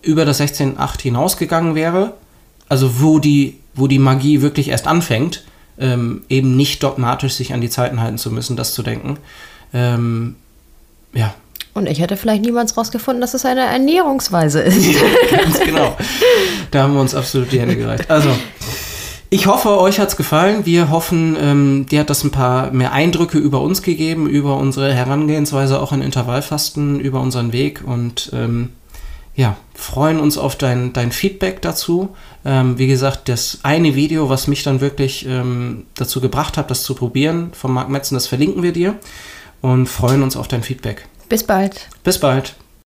über 0.00 0.24
das 0.24 0.40
16.8 0.40 1.02
hinausgegangen 1.02 1.74
wäre, 1.74 2.14
also 2.68 3.00
wo 3.00 3.18
die, 3.18 3.58
wo 3.74 3.88
die 3.88 3.98
Magie 3.98 4.42
wirklich 4.42 4.68
erst 4.68 4.86
anfängt 4.86 5.42
ähm, 5.78 6.22
eben 6.28 6.56
nicht 6.56 6.82
dogmatisch 6.82 7.34
sich 7.34 7.52
an 7.52 7.60
die 7.60 7.70
Zeiten 7.70 8.00
halten 8.00 8.18
zu 8.18 8.30
müssen, 8.30 8.56
das 8.56 8.74
zu 8.74 8.82
denken. 8.82 9.18
Ähm, 9.72 10.36
ja. 11.12 11.34
Und 11.74 11.88
ich 11.88 12.00
hätte 12.00 12.16
vielleicht 12.16 12.42
niemals 12.42 12.76
rausgefunden, 12.76 13.20
dass 13.20 13.34
es 13.34 13.44
eine 13.44 13.60
Ernährungsweise 13.60 14.60
ist. 14.60 14.86
Ja, 14.86 15.00
ganz 15.36 15.60
genau. 15.60 15.96
Da 16.70 16.84
haben 16.84 16.94
wir 16.94 17.00
uns 17.00 17.14
absolut 17.14 17.52
die 17.52 17.60
Hände 17.60 17.76
gereicht. 17.76 18.10
Also, 18.10 18.30
ich 19.28 19.46
hoffe, 19.46 19.78
euch 19.78 19.98
hat 19.98 20.08
es 20.08 20.16
gefallen. 20.16 20.64
Wir 20.64 20.88
hoffen, 20.90 21.36
ähm, 21.38 21.86
dir 21.90 22.00
hat 22.00 22.10
das 22.10 22.24
ein 22.24 22.30
paar 22.30 22.70
mehr 22.70 22.92
Eindrücke 22.92 23.38
über 23.38 23.60
uns 23.60 23.82
gegeben, 23.82 24.26
über 24.28 24.56
unsere 24.56 24.94
Herangehensweise 24.94 25.80
auch 25.80 25.92
in 25.92 26.00
Intervallfasten, 26.00 27.00
über 27.00 27.20
unseren 27.20 27.52
Weg 27.52 27.82
und 27.84 28.30
ähm, 28.32 28.70
ja, 29.36 29.56
freuen 29.74 30.18
uns 30.18 30.38
auf 30.38 30.56
dein, 30.56 30.94
dein 30.94 31.12
Feedback 31.12 31.60
dazu. 31.60 32.16
Ähm, 32.44 32.78
wie 32.78 32.86
gesagt, 32.86 33.28
das 33.28 33.60
eine 33.62 33.94
Video, 33.94 34.30
was 34.30 34.48
mich 34.48 34.62
dann 34.62 34.80
wirklich 34.80 35.26
ähm, 35.26 35.84
dazu 35.94 36.20
gebracht 36.20 36.56
hat, 36.56 36.70
das 36.70 36.82
zu 36.82 36.94
probieren, 36.94 37.50
von 37.52 37.70
Marc 37.72 37.90
Metzen, 37.90 38.14
das 38.14 38.26
verlinken 38.26 38.62
wir 38.62 38.72
dir 38.72 38.98
und 39.60 39.88
freuen 39.88 40.22
uns 40.22 40.36
auf 40.36 40.48
dein 40.48 40.62
Feedback. 40.62 41.06
Bis 41.28 41.44
bald. 41.44 41.88
Bis 42.02 42.18
bald. 42.18 42.56